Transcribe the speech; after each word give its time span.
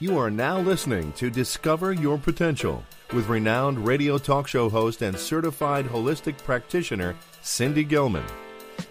You 0.00 0.16
are 0.16 0.30
now 0.30 0.60
listening 0.60 1.10
to 1.14 1.28
Discover 1.28 1.92
Your 1.92 2.18
Potential 2.18 2.84
with 3.12 3.26
renowned 3.26 3.84
radio 3.84 4.16
talk 4.16 4.46
show 4.46 4.68
host 4.68 5.02
and 5.02 5.18
certified 5.18 5.86
holistic 5.86 6.38
practitioner 6.38 7.16
Cindy 7.42 7.82
Gilman. 7.82 8.22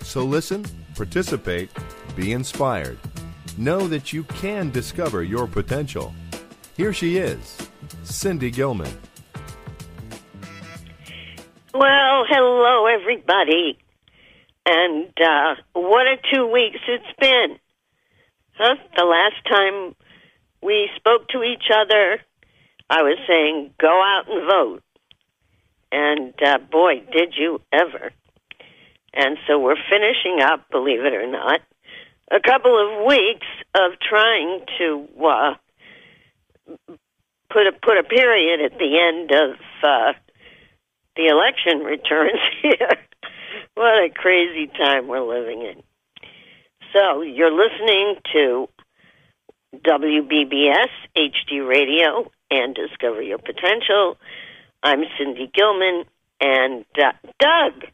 So 0.02 0.26
listen, 0.26 0.66
participate, 0.96 1.70
be 2.18 2.34
inspired. 2.34 2.98
Know 3.58 3.88
that 3.88 4.12
you 4.12 4.26
can 4.26 4.70
discover 4.72 5.24
your 5.24 5.48
potential. 5.48 6.14
Here 6.76 6.92
she 6.92 7.16
is, 7.16 7.58
Cindy 8.04 8.52
Gilman. 8.52 8.92
Well, 11.74 12.26
hello, 12.28 12.86
everybody. 12.88 13.80
And 14.66 15.14
uh, 15.26 15.56
what 15.72 16.06
a 16.06 16.18
two 16.34 16.48
weeks 16.48 16.80
it's 16.86 17.18
been. 17.18 17.58
Huh? 18.58 18.76
The 18.98 19.06
last 19.06 19.46
time 19.48 19.96
we 20.62 20.90
spoke 20.96 21.28
to 21.30 21.44
each 21.44 21.70
other, 21.74 22.20
I 22.90 23.04
was 23.04 23.18
saying, 23.28 23.74
go 23.80 23.90
out 23.90 24.24
and 24.30 24.48
vote. 24.48 24.84
And 25.92 26.34
uh, 26.44 26.58
boy, 26.70 27.04
did 27.12 27.34
you 27.38 27.62
ever. 27.72 28.12
And 29.14 29.38
so 29.48 29.60
we're 29.60 29.82
finishing 29.90 30.40
up, 30.42 30.70
believe 30.70 31.02
it 31.02 31.14
or 31.14 31.30
not, 31.30 31.62
a 32.30 32.40
couple 32.40 32.76
of 32.76 33.06
weeks 33.06 33.48
of 33.74 33.92
trying 34.00 34.62
to 34.78 35.08
uh, 35.26 35.54
put 37.50 37.68
a 37.68 37.72
put 37.82 37.98
a 37.98 38.04
period 38.04 38.62
at 38.62 38.78
the 38.78 39.00
end 39.00 39.32
of 39.32 39.58
uh, 39.84 40.14
the 41.16 41.28
election 41.28 41.80
returns 41.80 42.40
here. 42.62 42.90
what 43.76 44.04
a 44.04 44.10
crazy 44.14 44.68
time 44.68 45.08
we're 45.08 45.22
living 45.22 45.62
in. 45.62 45.82
So 46.94 47.22
you're 47.22 47.52
listening 47.52 48.16
to 48.34 48.70
WBBS 49.76 50.90
HD 51.16 51.68
Radio 51.68 52.32
and 52.50 52.74
Discover 52.76 53.22
Your 53.22 53.38
Potential. 53.38 54.18
I'm 54.84 55.04
Cindy 55.18 55.52
Gilman 55.54 56.06
and 56.40 56.86
uh, 56.98 57.12
Doug. 57.40 57.86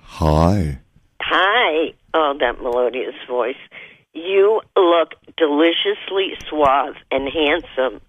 Hi. 0.00 0.78
Hi. 1.20 1.92
Oh, 2.14 2.34
that 2.40 2.62
melodious 2.62 3.14
voice. 3.28 3.56
You 4.12 4.60
look 4.76 5.14
deliciously 5.36 6.34
suave 6.48 6.94
and 7.10 7.28
handsome 7.28 8.00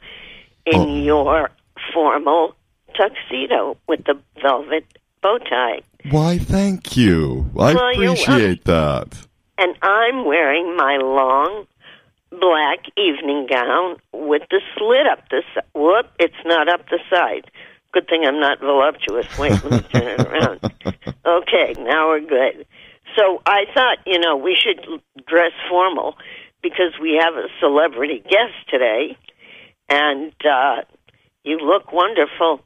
in 0.65 0.75
Oh. 0.75 0.95
your 1.03 1.51
formal 1.93 2.55
tuxedo 2.95 3.77
with 3.87 4.05
the 4.05 4.17
velvet 4.41 4.85
bow 5.21 5.39
tie. 5.39 5.81
Why, 6.09 6.37
thank 6.37 6.95
you. 6.95 7.49
I 7.59 7.73
Well, 7.73 7.89
appreciate 7.91 8.63
that. 8.65 9.25
And 9.57 9.75
I'm 9.81 10.25
wearing 10.25 10.75
my 10.77 10.97
long 10.97 11.65
black 12.39 12.79
evening 12.97 13.47
gown 13.49 13.97
with 14.13 14.43
the 14.49 14.61
slit 14.77 15.07
up 15.07 15.27
the 15.29 15.43
side. 15.53 15.63
Whoop, 15.73 16.07
it's 16.19 16.33
not 16.45 16.67
up 16.69 16.87
the 16.89 16.99
side. 17.09 17.49
Good 17.91 18.07
thing 18.07 18.25
I'm 18.25 18.39
not 18.39 18.59
voluptuous. 18.59 19.25
Wait, 19.37 19.51
let 19.63 19.71
me 19.71 19.79
turn 19.79 20.07
it 20.07 20.19
around. 20.19 20.59
Okay, 21.25 21.73
now 21.79 22.09
we're 22.09 22.19
good. 22.19 22.67
So 23.17 23.41
I 23.47 23.65
thought, 23.73 23.97
you 24.05 24.19
know, 24.19 24.37
we 24.37 24.55
should 24.55 25.01
dress 25.25 25.53
formal 25.67 26.15
because 26.61 26.93
we 27.01 27.19
have 27.19 27.33
a 27.33 27.47
celebrity 27.59 28.19
guest 28.19 28.53
today. 28.69 29.17
And 29.89 30.33
uh, 30.43 30.83
you 31.43 31.57
look 31.57 31.91
wonderful. 31.91 32.61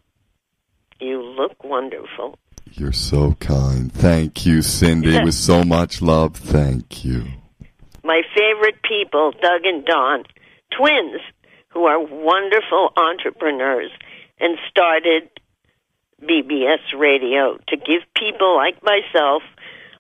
You 1.00 1.22
look 1.22 1.64
wonderful. 1.64 2.38
You're 2.72 2.92
so 2.92 3.34
kind. 3.40 3.92
Thank 3.92 4.46
you, 4.46 4.62
Cindy, 4.62 5.24
with 5.24 5.36
so 5.36 5.64
much 5.64 6.02
love. 6.02 6.36
Thank 6.36 7.04
you. 7.06 7.26
My 8.10 8.24
favorite 8.36 8.82
people, 8.82 9.32
Doug 9.40 9.66
and 9.66 9.86
Don, 9.86 10.24
twins, 10.76 11.22
who 11.68 11.86
are 11.86 12.00
wonderful 12.00 12.90
entrepreneurs 12.98 13.92
and 14.40 14.58
started 14.68 15.30
BBS 16.20 16.80
Radio 16.98 17.60
to 17.68 17.78
give 17.78 18.02
people 18.18 18.56
like 18.56 18.82
myself 18.82 19.44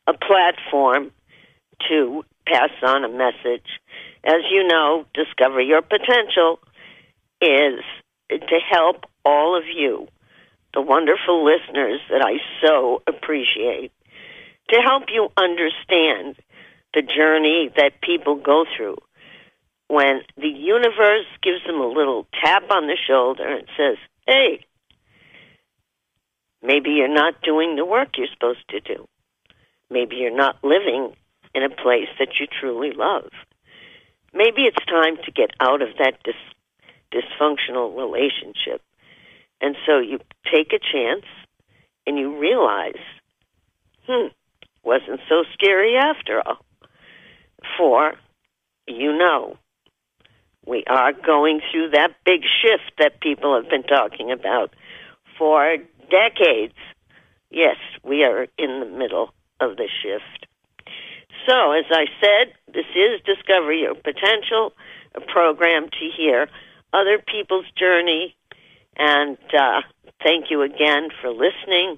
a 0.07 0.13
platform 0.13 1.11
to 1.87 2.25
pass 2.47 2.71
on 2.81 3.03
a 3.03 3.09
message. 3.09 3.69
As 4.23 4.41
you 4.49 4.67
know, 4.67 5.05
Discover 5.13 5.61
Your 5.61 5.83
Potential 5.83 6.59
is 7.39 7.79
to 8.31 8.59
help 8.71 9.05
all 9.23 9.55
of 9.55 9.65
you, 9.67 10.07
the 10.73 10.81
wonderful 10.81 11.45
listeners 11.45 12.01
that 12.09 12.25
I 12.25 12.39
so 12.65 13.03
appreciate, 13.05 13.91
to 14.69 14.81
help 14.81 15.03
you 15.13 15.29
understand 15.37 16.37
the 16.93 17.01
journey 17.01 17.69
that 17.75 18.01
people 18.01 18.35
go 18.35 18.65
through 18.75 18.97
when 19.87 20.21
the 20.37 20.47
universe 20.47 21.25
gives 21.41 21.63
them 21.65 21.81
a 21.81 21.87
little 21.87 22.27
tap 22.43 22.63
on 22.69 22.87
the 22.87 22.97
shoulder 23.07 23.47
and 23.47 23.67
says, 23.75 23.97
hey, 24.27 24.63
maybe 26.61 26.91
you're 26.91 27.13
not 27.13 27.41
doing 27.41 27.75
the 27.75 27.85
work 27.85 28.09
you're 28.17 28.27
supposed 28.31 28.67
to 28.69 28.79
do. 28.79 29.07
Maybe 29.89 30.17
you're 30.17 30.35
not 30.35 30.63
living 30.63 31.15
in 31.55 31.63
a 31.63 31.69
place 31.69 32.09
that 32.19 32.39
you 32.39 32.45
truly 32.47 32.91
love. 32.91 33.31
Maybe 34.31 34.63
it's 34.63 34.85
time 34.85 35.17
to 35.25 35.31
get 35.31 35.49
out 35.59 35.81
of 35.81 35.89
that 35.97 36.21
dis- 36.23 36.35
dysfunctional 37.11 37.97
relationship. 37.97 38.81
And 39.59 39.75
so 39.87 39.97
you 39.97 40.19
take 40.53 40.71
a 40.71 40.79
chance 40.79 41.25
and 42.05 42.17
you 42.19 42.39
realize, 42.39 43.01
hmm, 44.07 44.27
wasn't 44.83 45.19
so 45.27 45.43
scary 45.53 45.97
after 45.97 46.41
all. 46.45 46.63
For 47.77 48.13
you 48.87 49.17
know, 49.17 49.57
we 50.65 50.83
are 50.87 51.13
going 51.13 51.61
through 51.71 51.91
that 51.91 52.15
big 52.25 52.41
shift 52.43 52.91
that 52.97 53.21
people 53.21 53.55
have 53.55 53.69
been 53.69 53.83
talking 53.83 54.31
about 54.31 54.73
for 55.37 55.77
decades. 56.09 56.73
Yes, 57.49 57.77
we 58.03 58.23
are 58.23 58.43
in 58.57 58.79
the 58.79 58.85
middle 58.85 59.33
of 59.59 59.77
the 59.77 59.87
shift. 60.01 60.45
So, 61.47 61.71
as 61.71 61.85
I 61.89 62.05
said, 62.21 62.53
this 62.73 62.85
is 62.95 63.21
Discover 63.25 63.73
Your 63.73 63.95
Potential, 63.95 64.73
a 65.15 65.21
program 65.21 65.89
to 65.89 66.09
hear 66.15 66.47
other 66.93 67.17
people's 67.25 67.65
journey. 67.77 68.35
And 68.97 69.37
uh, 69.57 69.81
thank 70.21 70.51
you 70.51 70.61
again 70.61 71.09
for 71.21 71.29
listening. 71.29 71.97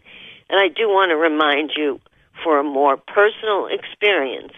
And 0.49 0.59
I 0.59 0.67
do 0.67 0.87
want 0.87 1.09
to 1.09 1.17
remind 1.17 1.71
you 1.75 1.99
for 2.43 2.59
a 2.59 2.63
more 2.63 2.97
personal 2.97 3.67
experience, 3.67 4.53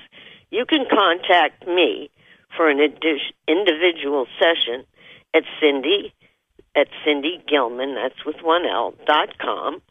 you 0.54 0.66
can 0.66 0.86
contact 0.88 1.68
me 1.68 2.12
for 2.56 2.70
an 2.70 2.80
individual 2.80 4.28
session 4.40 4.86
at 5.34 5.44
Cindy 5.60 6.14
at 6.76 6.88
Cindy 7.06 7.44
Gilman, 7.48 7.96
that's 7.96 8.26
with 8.26 8.38
one 8.42 8.66
L, 8.66 8.94
dot 9.06 9.38
com. 9.40 9.82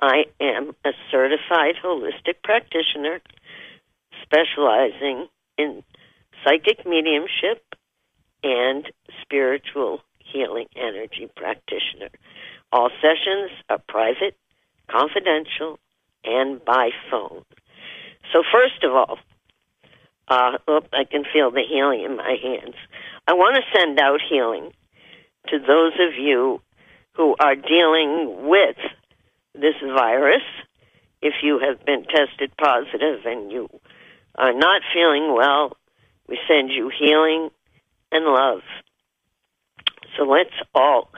I 0.00 0.26
am 0.40 0.74
a 0.84 0.90
certified 1.10 1.74
holistic 1.84 2.42
practitioner 2.44 3.20
specializing 4.22 5.26
in 5.56 5.82
psychic 6.44 6.86
mediumship 6.86 7.64
and 8.44 8.86
spiritual 9.22 10.02
healing 10.18 10.66
energy 10.76 11.28
practitioner. 11.36 12.10
All 12.72 12.90
sessions 13.00 13.50
are 13.68 13.80
private, 13.88 14.36
confidential, 14.88 15.78
and 16.24 16.64
by 16.64 16.90
phone. 17.10 17.44
So 18.32 18.42
first 18.52 18.84
of 18.84 18.92
all, 18.92 19.18
uh, 20.28 20.58
I 20.92 21.04
can 21.04 21.24
feel 21.32 21.50
the 21.50 21.62
healing 21.68 22.04
in 22.04 22.16
my 22.16 22.36
hands. 22.42 22.74
I 23.26 23.34
want 23.34 23.56
to 23.56 23.78
send 23.78 23.98
out 23.98 24.20
healing 24.28 24.72
to 25.48 25.58
those 25.58 25.92
of 25.94 26.14
you 26.18 26.60
who 27.12 27.34
are 27.40 27.54
dealing 27.54 28.48
with 28.48 28.76
this 29.54 29.74
virus. 29.82 30.42
If 31.20 31.34
you 31.42 31.58
have 31.58 31.84
been 31.84 32.04
tested 32.04 32.52
positive 32.56 33.24
and 33.24 33.50
you 33.50 33.68
are 34.36 34.52
not 34.52 34.82
feeling 34.94 35.34
well, 35.34 35.76
we 36.28 36.38
send 36.46 36.70
you 36.70 36.90
healing 36.96 37.50
and 38.12 38.24
love. 38.24 38.60
So 40.16 40.24
let's 40.24 40.54
all 40.74 41.10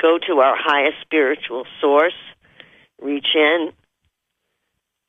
go 0.00 0.18
to 0.26 0.40
our 0.40 0.56
highest 0.56 1.00
spiritual 1.00 1.66
source, 1.80 2.14
reach 3.00 3.34
in, 3.34 3.72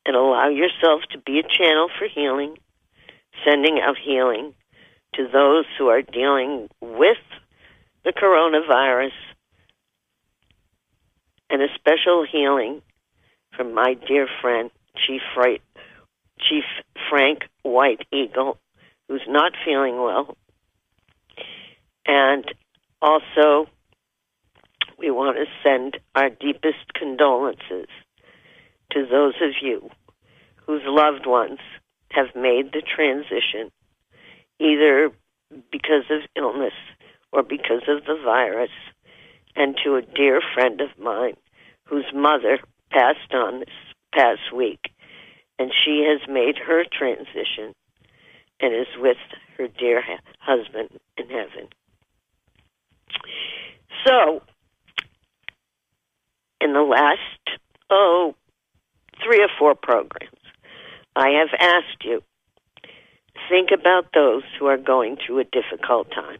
and 0.06 0.16
allow 0.16 0.48
yourself 0.48 1.02
to 1.12 1.18
be 1.18 1.38
a 1.38 1.42
channel 1.42 1.88
for 1.98 2.08
healing, 2.08 2.56
sending 3.44 3.80
out 3.80 3.96
healing 4.02 4.54
to 5.14 5.26
those 5.32 5.64
who 5.78 5.88
are 5.88 6.02
dealing 6.02 6.68
with 6.80 7.18
the 8.04 8.12
coronavirus, 8.12 9.12
and 11.50 11.62
a 11.62 11.66
special 11.74 12.24
healing 12.30 12.80
from 13.56 13.74
my 13.74 13.94
dear 14.06 14.26
friend, 14.40 14.70
Chief, 14.96 15.20
Chief 16.38 16.64
Frank 17.10 17.40
White 17.62 18.06
Eagle, 18.12 18.58
who's 19.08 19.24
not 19.28 19.52
feeling 19.64 19.96
well. 20.00 20.36
And 22.06 22.44
also, 23.02 23.68
we 24.98 25.10
want 25.10 25.36
to 25.36 25.44
send 25.62 25.98
our 26.14 26.30
deepest 26.30 26.94
condolences 26.94 27.88
to 28.92 29.06
those 29.10 29.34
of 29.42 29.50
you 29.60 29.90
whose 30.66 30.82
loved 30.84 31.26
ones 31.26 31.58
have 32.10 32.34
made 32.34 32.72
the 32.72 32.82
transition, 32.82 33.70
either 34.58 35.10
because 35.70 36.04
of 36.10 36.20
illness 36.36 36.74
or 37.32 37.42
because 37.42 37.82
of 37.88 38.04
the 38.04 38.18
virus, 38.24 38.70
and 39.56 39.76
to 39.84 39.96
a 39.96 40.02
dear 40.02 40.40
friend 40.54 40.80
of 40.80 40.88
mine 40.98 41.34
whose 41.84 42.06
mother 42.14 42.58
passed 42.90 43.32
on 43.32 43.60
this 43.60 43.68
past 44.12 44.52
week, 44.54 44.90
and 45.58 45.72
she 45.72 46.04
has 46.06 46.28
made 46.28 46.56
her 46.58 46.84
transition 46.90 47.74
and 48.60 48.74
is 48.74 48.86
with 48.98 49.16
her 49.56 49.68
dear 49.68 50.02
ha- 50.02 50.20
husband 50.38 50.90
in 51.16 51.28
heaven. 51.28 51.68
So, 54.06 54.42
in 56.60 56.72
the 56.72 56.82
last, 56.82 57.58
oh, 57.90 58.34
three 59.22 59.42
or 59.42 59.48
four 59.58 59.74
programs, 59.74 60.30
I 61.16 61.30
have 61.30 61.48
asked 61.58 62.04
you 62.04 62.22
think 63.48 63.70
about 63.72 64.06
those 64.14 64.42
who 64.58 64.66
are 64.66 64.76
going 64.76 65.16
through 65.16 65.40
a 65.40 65.44
difficult 65.44 66.10
time. 66.12 66.38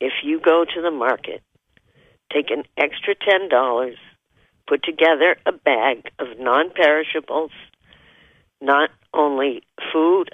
If 0.00 0.12
you 0.22 0.40
go 0.40 0.64
to 0.64 0.80
the 0.80 0.90
market, 0.90 1.42
take 2.32 2.50
an 2.50 2.64
extra 2.76 3.14
$10, 3.14 3.94
put 4.66 4.82
together 4.82 5.36
a 5.44 5.52
bag 5.52 6.10
of 6.18 6.38
non 6.38 6.70
perishables, 6.70 7.50
not 8.60 8.90
only 9.12 9.62
food, 9.92 10.30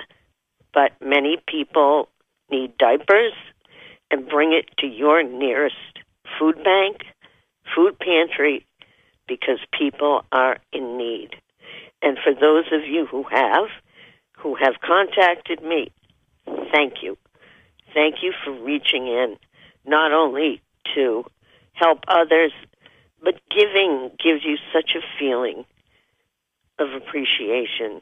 but 0.73 0.93
many 1.01 1.39
people 1.47 2.09
need 2.51 2.77
diapers, 2.79 3.33
and 4.11 4.29
bring 4.29 4.53
it 4.53 4.67
to 4.79 4.87
your 4.87 5.23
nearest 5.23 5.77
food 6.39 6.57
bank, 6.63 7.03
food 7.75 7.99
pantry, 7.99 8.67
because 9.29 9.59
people 9.79 10.25
are 10.33 10.59
in 10.73 10.97
need. 10.97 11.31
And 12.03 12.19
for 12.23 12.33
those 12.35 12.67
of 12.73 12.87
you 12.87 13.07
who 13.07 13.25
have, 13.31 13.69
who 14.39 14.55
have 14.55 14.75
contacted 14.81 15.63
me, 15.63 15.93
thank 16.73 17.03
you. 17.03 17.19
Thank 17.93 18.23
you 18.23 18.33
for 18.45 18.53
reaching 18.53 19.07
in, 19.07 19.37
not 19.85 20.13
only 20.13 20.63
to 20.95 21.25
help 21.73 22.01
others, 22.09 22.53
but 23.23 23.41
giving 23.51 24.11
gives 24.23 24.45
you 24.45 24.57
such 24.73 24.95
a 24.95 25.19
feeling 25.19 25.65
of 26.79 26.93
appreciation 26.95 28.01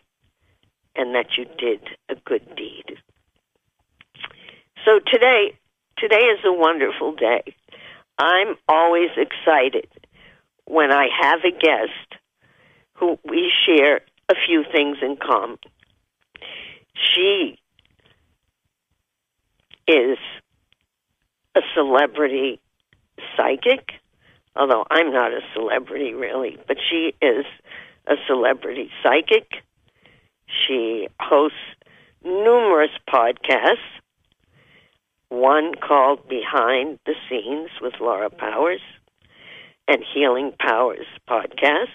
and 0.95 1.15
that 1.15 1.37
you 1.37 1.47
did 1.59 1.81
a 2.09 2.15
good 2.15 2.55
deed. 2.57 2.99
So 4.85 5.01
today, 5.07 5.59
today 5.97 6.17
is 6.17 6.41
a 6.45 6.53
wonderful 6.53 7.15
day. 7.15 7.43
I'm 8.19 8.57
always 8.69 9.11
excited 9.17 9.89
when 10.65 10.93
I 10.93 11.09
have 11.21 11.41
a 11.45 11.51
guest 11.51 12.21
who 12.99 13.19
we 13.25 13.53
share 13.67 14.01
a 14.29 14.35
few 14.47 14.65
things 14.73 14.99
in 15.03 15.17
common. 15.17 15.59
She 16.95 17.59
is 19.87 20.19
a 21.55 21.61
celebrity 21.75 22.61
psychic, 23.37 23.91
although 24.55 24.85
I'm 24.91 25.13
not 25.13 25.33
a 25.33 25.41
celebrity 25.55 26.15
really, 26.15 26.59
but 26.67 26.77
she 26.91 27.15
is 27.23 27.45
a 28.07 28.15
celebrity 28.27 28.91
psychic. 29.03 29.63
She 30.47 31.09
hosts 31.21 31.57
numerous 32.25 32.91
podcasts, 33.09 33.77
one 35.29 35.75
called 35.75 36.29
Behind 36.29 36.99
the 37.07 37.15
Scenes 37.29 37.71
with 37.81 37.95
Laura 38.01 38.31
Powers 38.31 38.81
and 39.87 40.03
Healing 40.15 40.53
Powers 40.59 41.07
podcast. 41.29 41.87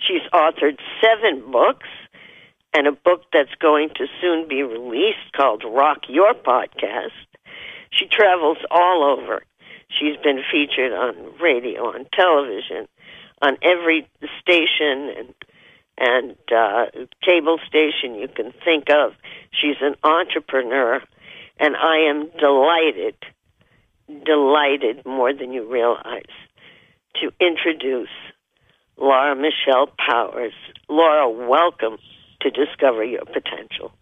She's 0.00 0.22
authored 0.32 0.78
seven 1.02 1.50
books 1.50 1.88
and 2.72 2.86
a 2.86 2.92
book 2.92 3.22
that's 3.32 3.54
going 3.60 3.90
to 3.96 4.06
soon 4.20 4.48
be 4.48 4.62
released 4.62 5.32
called 5.36 5.64
Rock 5.66 6.02
Your 6.08 6.34
Podcast. 6.34 7.10
She 7.90 8.06
travels 8.06 8.58
all 8.70 9.02
over. 9.04 9.42
She's 9.88 10.16
been 10.22 10.42
featured 10.50 10.92
on 10.92 11.38
radio, 11.40 11.86
on 11.86 12.06
television, 12.12 12.86
on 13.40 13.56
every 13.62 14.08
station 14.40 15.12
and 15.16 15.34
and 16.00 16.36
uh, 16.54 16.86
cable 17.22 17.58
station 17.66 18.14
you 18.14 18.28
can 18.28 18.52
think 18.64 18.84
of. 18.88 19.14
She's 19.50 19.76
an 19.80 19.96
entrepreneur, 20.04 21.02
and 21.58 21.74
I 21.76 22.08
am 22.08 22.30
delighted, 22.38 23.16
delighted 24.24 25.04
more 25.04 25.32
than 25.32 25.52
you 25.52 25.68
realize, 25.68 26.22
to 27.16 27.32
introduce 27.40 28.10
Laura 29.00 29.36
Michelle 29.36 29.88
Powers. 29.98 30.52
Laura, 30.88 31.30
welcome 31.30 31.98
to 32.40 32.50
Discover 32.50 33.04
Your 33.04 33.24
Potential. 33.24 33.92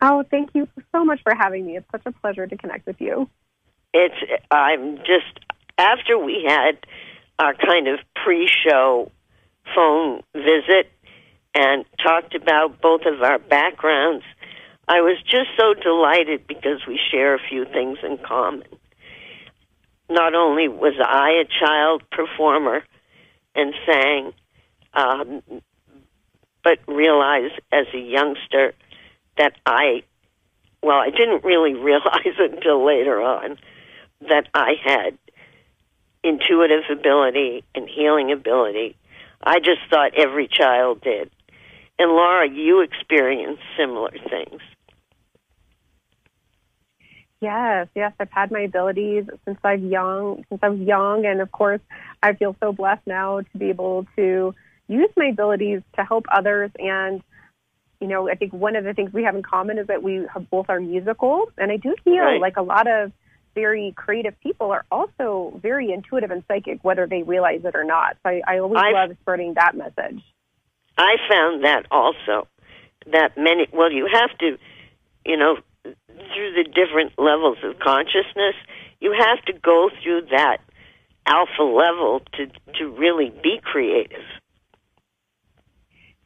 Oh, 0.00 0.22
thank 0.30 0.50
you 0.54 0.68
so 0.92 1.04
much 1.04 1.22
for 1.22 1.34
having 1.34 1.66
me. 1.66 1.76
It's 1.76 1.90
such 1.90 2.02
a 2.06 2.12
pleasure 2.12 2.46
to 2.46 2.56
connect 2.56 2.86
with 2.86 3.00
you. 3.00 3.28
It's 3.92 4.14
I'm 4.50 4.98
just 4.98 5.44
after 5.76 6.18
we 6.18 6.44
had 6.46 6.78
our 7.38 7.54
kind 7.54 7.88
of 7.88 8.00
pre-show 8.14 9.10
phone 9.74 10.22
visit 10.34 10.90
and 11.54 11.84
talked 12.02 12.34
about 12.34 12.80
both 12.80 13.02
of 13.06 13.22
our 13.22 13.38
backgrounds. 13.38 14.24
I 14.86 15.00
was 15.00 15.20
just 15.22 15.48
so 15.58 15.74
delighted 15.74 16.46
because 16.46 16.86
we 16.86 16.98
share 17.10 17.34
a 17.34 17.38
few 17.48 17.64
things 17.64 17.98
in 18.02 18.18
common. 18.18 18.64
Not 20.10 20.34
only 20.34 20.68
was 20.68 20.94
I 21.04 21.42
a 21.42 21.44
child 21.44 22.02
performer 22.10 22.82
and 23.58 23.74
sang, 23.84 24.32
um, 24.94 25.42
but 26.62 26.78
realized 26.86 27.60
as 27.72 27.86
a 27.92 27.98
youngster 27.98 28.72
that 29.36 29.54
I, 29.66 30.04
well, 30.82 30.98
I 30.98 31.10
didn't 31.10 31.44
really 31.44 31.74
realize 31.90 32.36
until 32.38 32.84
later 32.86 33.20
on 33.20 33.58
that 34.20 34.48
I 34.54 34.74
had 34.82 35.18
intuitive 36.22 36.84
ability 36.90 37.64
and 37.74 37.88
healing 37.88 38.32
ability. 38.32 38.96
I 39.42 39.60
just 39.60 39.80
thought 39.90 40.14
every 40.16 40.48
child 40.48 41.00
did. 41.00 41.30
And 41.98 42.12
Laura, 42.12 42.48
you 42.48 42.80
experienced 42.80 43.62
similar 43.76 44.12
things. 44.30 44.60
Yes, 47.40 47.86
yes, 47.94 48.12
I've 48.18 48.30
had 48.30 48.50
my 48.50 48.60
abilities 48.60 49.26
since 49.44 49.58
I've 49.62 49.82
young, 49.82 50.44
since 50.48 50.60
I 50.62 50.70
was 50.70 50.80
young, 50.80 51.24
and 51.24 51.40
of 51.40 51.52
course, 51.52 51.80
I 52.22 52.32
feel 52.34 52.56
so 52.60 52.72
blessed 52.72 53.06
now 53.06 53.40
to 53.40 53.58
be 53.58 53.70
able 53.70 54.06
to 54.16 54.54
use 54.88 55.10
my 55.16 55.26
abilities 55.26 55.82
to 55.96 56.04
help 56.04 56.26
others. 56.32 56.70
And 56.78 57.22
you 58.00 58.06
know, 58.06 58.28
I 58.30 58.34
think 58.36 58.52
one 58.52 58.76
of 58.76 58.84
the 58.84 58.94
things 58.94 59.12
we 59.12 59.24
have 59.24 59.34
in 59.34 59.42
common 59.42 59.78
is 59.78 59.88
that 59.88 60.02
we 60.02 60.22
have 60.32 60.48
both 60.50 60.66
are 60.68 60.78
musical, 60.80 61.50
and 61.58 61.72
I 61.72 61.76
do 61.78 61.96
feel 62.04 62.22
Right. 62.24 62.40
like 62.40 62.56
a 62.56 62.62
lot 62.62 62.86
of 62.86 63.12
very 63.56 63.92
creative 63.96 64.38
people 64.40 64.70
are 64.70 64.84
also 64.92 65.58
very 65.60 65.90
intuitive 65.90 66.30
and 66.30 66.44
psychic, 66.46 66.78
whether 66.84 67.08
they 67.08 67.24
realize 67.24 67.64
it 67.64 67.74
or 67.74 67.82
not. 67.82 68.16
So 68.22 68.30
I, 68.30 68.42
I 68.46 68.58
always 68.60 68.80
I've- 68.80 68.94
love 68.94 69.16
spreading 69.20 69.54
that 69.54 69.74
message. 69.76 70.22
I 70.96 71.16
found 71.28 71.64
that 71.64 71.86
also 71.90 72.46
that 73.12 73.36
many 73.38 73.66
well 73.72 73.90
you 73.90 74.06
have 74.12 74.36
to 74.38 74.58
you 75.24 75.36
know 75.36 75.56
through 75.84 76.52
the 76.54 76.64
different 76.74 77.12
levels 77.18 77.56
of 77.62 77.78
consciousness 77.78 78.54
you 79.00 79.12
have 79.18 79.42
to 79.46 79.52
go 79.52 79.88
through 80.02 80.22
that 80.30 80.58
alpha 81.28 81.62
level 81.62 82.22
to 82.34 82.46
to 82.78 82.88
really 82.88 83.32
be 83.42 83.60
creative. 83.62 84.24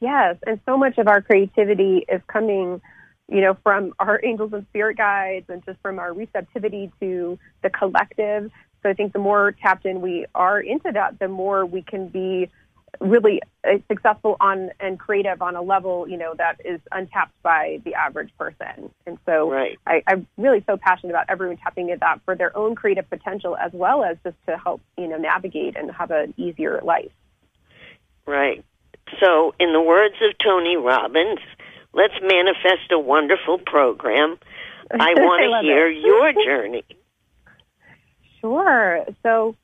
Yes, 0.00 0.36
and 0.46 0.60
so 0.66 0.76
much 0.76 0.98
of 0.98 1.06
our 1.06 1.22
creativity 1.22 2.04
is 2.08 2.20
coming, 2.26 2.80
you 3.28 3.40
know, 3.40 3.56
from 3.62 3.92
our 4.00 4.20
angels 4.24 4.52
and 4.52 4.66
spirit 4.70 4.96
guides 4.96 5.46
and 5.48 5.64
just 5.64 5.78
from 5.80 5.98
our 5.98 6.12
receptivity 6.12 6.90
to 7.00 7.38
the 7.62 7.70
collective. 7.70 8.50
So 8.82 8.90
I 8.90 8.94
think 8.94 9.12
the 9.12 9.20
more 9.20 9.52
tapped 9.52 9.86
in 9.86 10.00
we 10.00 10.26
are 10.34 10.60
into 10.60 10.90
that, 10.92 11.20
the 11.20 11.28
more 11.28 11.64
we 11.64 11.82
can 11.82 12.08
be 12.08 12.50
really 13.00 13.40
uh, 13.64 13.78
successful 13.88 14.36
on 14.40 14.70
and 14.80 14.98
creative 14.98 15.40
on 15.42 15.56
a 15.56 15.62
level, 15.62 16.06
you 16.08 16.16
know, 16.16 16.34
that 16.36 16.60
is 16.64 16.80
untapped 16.90 17.34
by 17.42 17.80
the 17.84 17.94
average 17.94 18.30
person. 18.38 18.90
And 19.06 19.18
so 19.26 19.50
Right. 19.50 19.78
I, 19.86 20.02
I'm 20.06 20.26
really 20.36 20.62
so 20.66 20.76
passionate 20.76 21.10
about 21.10 21.26
everyone 21.28 21.56
tapping 21.56 21.88
into 21.88 22.00
that 22.00 22.20
for 22.24 22.34
their 22.36 22.56
own 22.56 22.74
creative 22.74 23.08
potential 23.08 23.56
as 23.56 23.72
well 23.72 24.04
as 24.04 24.16
just 24.24 24.36
to 24.46 24.56
help, 24.56 24.80
you 24.96 25.08
know, 25.08 25.16
navigate 25.16 25.76
and 25.76 25.90
have 25.90 26.10
an 26.10 26.34
easier 26.36 26.80
life. 26.82 27.12
Right. 28.26 28.64
So, 29.20 29.54
in 29.58 29.72
the 29.72 29.80
words 29.80 30.14
of 30.22 30.36
Tony 30.38 30.76
Robbins, 30.76 31.40
let's 31.92 32.14
manifest 32.22 32.90
a 32.92 32.98
wonderful 32.98 33.58
program. 33.58 34.38
I 34.90 35.14
want 35.14 35.42
to 35.42 35.66
hear 35.66 35.88
your 35.88 36.32
journey. 36.44 36.84
Sure. 38.40 39.04
So, 39.22 39.56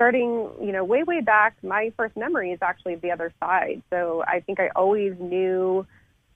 starting, 0.00 0.48
you 0.62 0.72
know, 0.72 0.82
way, 0.82 1.02
way 1.02 1.20
back, 1.20 1.54
my 1.62 1.92
first 1.94 2.16
memory 2.16 2.52
is 2.52 2.58
actually 2.62 2.94
the 2.94 3.10
other 3.10 3.30
side. 3.38 3.82
So, 3.90 4.24
I 4.26 4.40
think 4.40 4.58
I 4.58 4.70
always 4.74 5.12
knew 5.20 5.86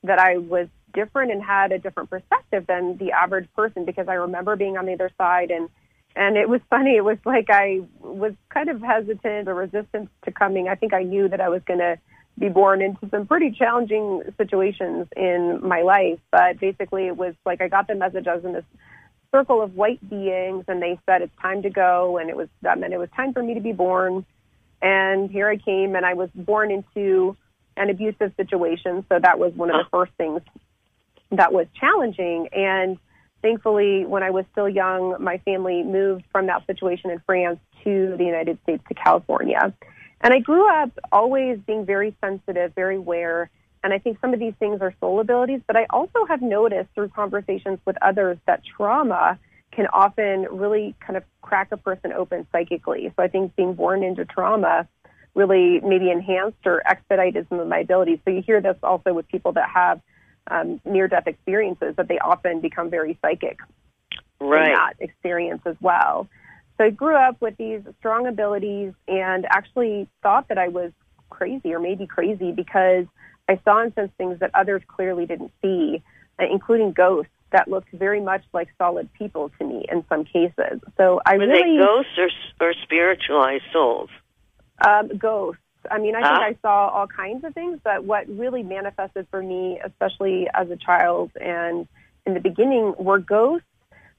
that 0.02 0.18
I 0.18 0.37
was 0.37 0.68
different 0.92 1.33
and 1.33 1.42
had 1.42 1.73
a 1.73 1.78
different 1.78 2.11
perspective 2.11 2.66
than 2.66 2.99
the 2.99 3.12
average 3.12 3.49
person 3.56 3.87
because 3.87 4.06
I 4.06 4.14
remember 4.14 4.54
being 4.54 4.76
on 4.76 4.85
the 4.85 4.92
other 4.92 5.11
side 5.16 5.50
and 5.50 5.71
and 6.14 6.37
it 6.37 6.49
was 6.49 6.61
funny. 6.71 6.94
It 6.97 7.04
was 7.04 7.16
like 7.25 7.47
I 7.49 7.80
was 8.00 8.35
kind 8.50 8.68
of 8.68 8.83
hesitant 8.83 9.49
or 9.49 9.54
resistant 9.54 10.11
to 10.26 10.30
coming. 10.30 10.68
I 10.68 10.75
think 10.75 10.92
I 10.92 11.02
knew 11.02 11.28
that 11.28 11.40
I 11.40 11.49
was 11.49 11.62
going 11.66 11.80
to 11.80 11.99
be 12.38 12.49
born 12.49 12.83
into 12.83 13.09
some 13.11 13.26
pretty 13.26 13.50
challenging 13.50 14.23
situations 14.37 15.09
in 15.16 15.59
my 15.62 15.83
life, 15.83 16.21
but 16.30 16.61
basically 16.61 17.06
it 17.06 17.16
was 17.16 17.35
like 17.47 17.61
I 17.61 17.68
got 17.68 17.88
the 17.88 17.94
message 17.94 18.26
I 18.28 18.37
was 18.37 18.44
in 18.44 18.52
this 18.52 18.64
circle 19.34 19.60
of 19.60 19.74
white 19.74 20.08
beings, 20.08 20.64
and 20.68 20.80
they 20.80 20.96
said 21.06 21.20
it's 21.20 21.36
time 21.42 21.62
to 21.62 21.70
go, 21.70 22.18
and 22.18 22.30
it 22.30 22.36
was 22.36 22.48
that 22.62 22.78
meant 22.78 22.92
it 22.92 22.98
was 22.98 23.08
time 23.16 23.32
for 23.32 23.42
me 23.42 23.54
to 23.54 23.60
be 23.60 23.72
born. 23.72 24.24
And 24.80 25.28
here 25.28 25.48
I 25.48 25.56
came, 25.56 25.96
and 25.96 26.06
I 26.06 26.14
was 26.14 26.30
born 26.34 26.70
into 26.70 27.36
an 27.76 27.90
abusive 27.90 28.32
situation, 28.36 29.04
so 29.08 29.18
that 29.18 29.38
was 29.38 29.52
one 29.54 29.70
of 29.70 29.76
the 29.76 29.90
first 29.90 30.12
things 30.16 30.40
that 31.32 31.52
was 31.52 31.66
challenging. 31.80 32.48
And 32.52 32.98
thankfully, 33.42 34.04
when 34.06 34.22
I 34.22 34.30
was 34.30 34.44
still 34.52 34.68
young, 34.68 35.16
my 35.18 35.38
family 35.38 35.82
moved 35.82 36.24
from 36.30 36.46
that 36.46 36.64
situation 36.66 37.10
in 37.10 37.20
France 37.26 37.58
to 37.82 38.14
the 38.16 38.24
United 38.24 38.58
States 38.62 38.84
to 38.88 38.94
California. 38.94 39.74
And 40.20 40.32
I 40.32 40.38
grew 40.38 40.70
up 40.80 40.90
always 41.10 41.58
being 41.66 41.84
very 41.84 42.16
sensitive, 42.22 42.72
very 42.74 42.96
aware. 42.96 43.50
And 43.84 43.92
I 43.92 43.98
think 43.98 44.18
some 44.22 44.32
of 44.32 44.40
these 44.40 44.54
things 44.58 44.80
are 44.80 44.94
soul 44.98 45.20
abilities, 45.20 45.60
but 45.66 45.76
I 45.76 45.86
also 45.90 46.24
have 46.26 46.40
noticed 46.40 46.88
through 46.94 47.10
conversations 47.10 47.78
with 47.84 47.96
others 48.00 48.38
that 48.46 48.62
trauma 48.64 49.38
can 49.72 49.86
often 49.92 50.46
really 50.50 50.94
kind 51.00 51.18
of 51.18 51.24
crack 51.42 51.68
a 51.70 51.76
person 51.76 52.10
open 52.10 52.46
psychically. 52.50 53.12
So 53.14 53.22
I 53.22 53.28
think 53.28 53.54
being 53.56 53.74
born 53.74 54.02
into 54.02 54.24
trauma 54.24 54.88
really 55.34 55.80
maybe 55.80 56.10
enhanced 56.10 56.64
or 56.64 56.80
expedited 56.86 57.46
some 57.50 57.60
of 57.60 57.68
my 57.68 57.80
abilities. 57.80 58.20
So 58.24 58.30
you 58.30 58.40
hear 58.40 58.62
this 58.62 58.76
also 58.82 59.12
with 59.12 59.28
people 59.28 59.52
that 59.52 59.68
have 59.68 60.00
um, 60.50 60.80
near 60.86 61.06
death 61.06 61.26
experiences 61.26 61.94
that 61.96 62.08
they 62.08 62.18
often 62.18 62.60
become 62.60 62.88
very 62.88 63.18
psychic 63.20 63.58
right. 64.40 64.68
in 64.68 64.74
that 64.74 64.94
experience 65.00 65.60
as 65.66 65.76
well. 65.82 66.26
So 66.78 66.84
I 66.84 66.90
grew 66.90 67.16
up 67.16 67.38
with 67.42 67.58
these 67.58 67.82
strong 67.98 68.26
abilities 68.26 68.94
and 69.08 69.44
actually 69.50 70.08
thought 70.22 70.48
that 70.48 70.56
I 70.56 70.68
was 70.68 70.92
crazy 71.28 71.74
or 71.74 71.80
maybe 71.80 72.06
crazy 72.06 72.52
because 72.52 73.04
I 73.48 73.60
saw 73.64 73.82
and 73.82 73.92
sensed 73.94 74.14
things 74.14 74.38
that 74.40 74.50
others 74.54 74.82
clearly 74.86 75.26
didn't 75.26 75.52
see, 75.62 76.02
uh, 76.40 76.44
including 76.50 76.92
ghosts 76.92 77.30
that 77.50 77.68
looked 77.68 77.92
very 77.92 78.20
much 78.20 78.42
like 78.52 78.68
solid 78.78 79.12
people 79.12 79.50
to 79.58 79.64
me 79.64 79.86
in 79.90 80.04
some 80.08 80.24
cases. 80.24 80.80
So 80.96 81.20
I 81.24 81.36
Were 81.36 81.46
really 81.46 81.76
they 81.78 81.84
ghosts 81.84 82.18
or, 82.18 82.68
or 82.68 82.74
spiritualized 82.82 83.64
souls? 83.72 84.10
um, 84.86 85.08
ghosts. 85.18 85.60
I 85.90 85.98
mean, 85.98 86.14
I 86.16 86.20
think 86.20 86.38
Ah. 86.40 86.42
I 86.42 86.56
saw 86.62 86.88
all 86.88 87.06
kinds 87.06 87.44
of 87.44 87.52
things, 87.54 87.78
but 87.84 88.04
what 88.04 88.26
really 88.28 88.62
manifested 88.62 89.26
for 89.30 89.42
me, 89.42 89.78
especially 89.84 90.48
as 90.54 90.70
a 90.70 90.76
child 90.76 91.30
and 91.40 91.86
in 92.26 92.32
the 92.34 92.40
beginning, 92.40 92.94
were 92.98 93.18
ghosts 93.18 93.66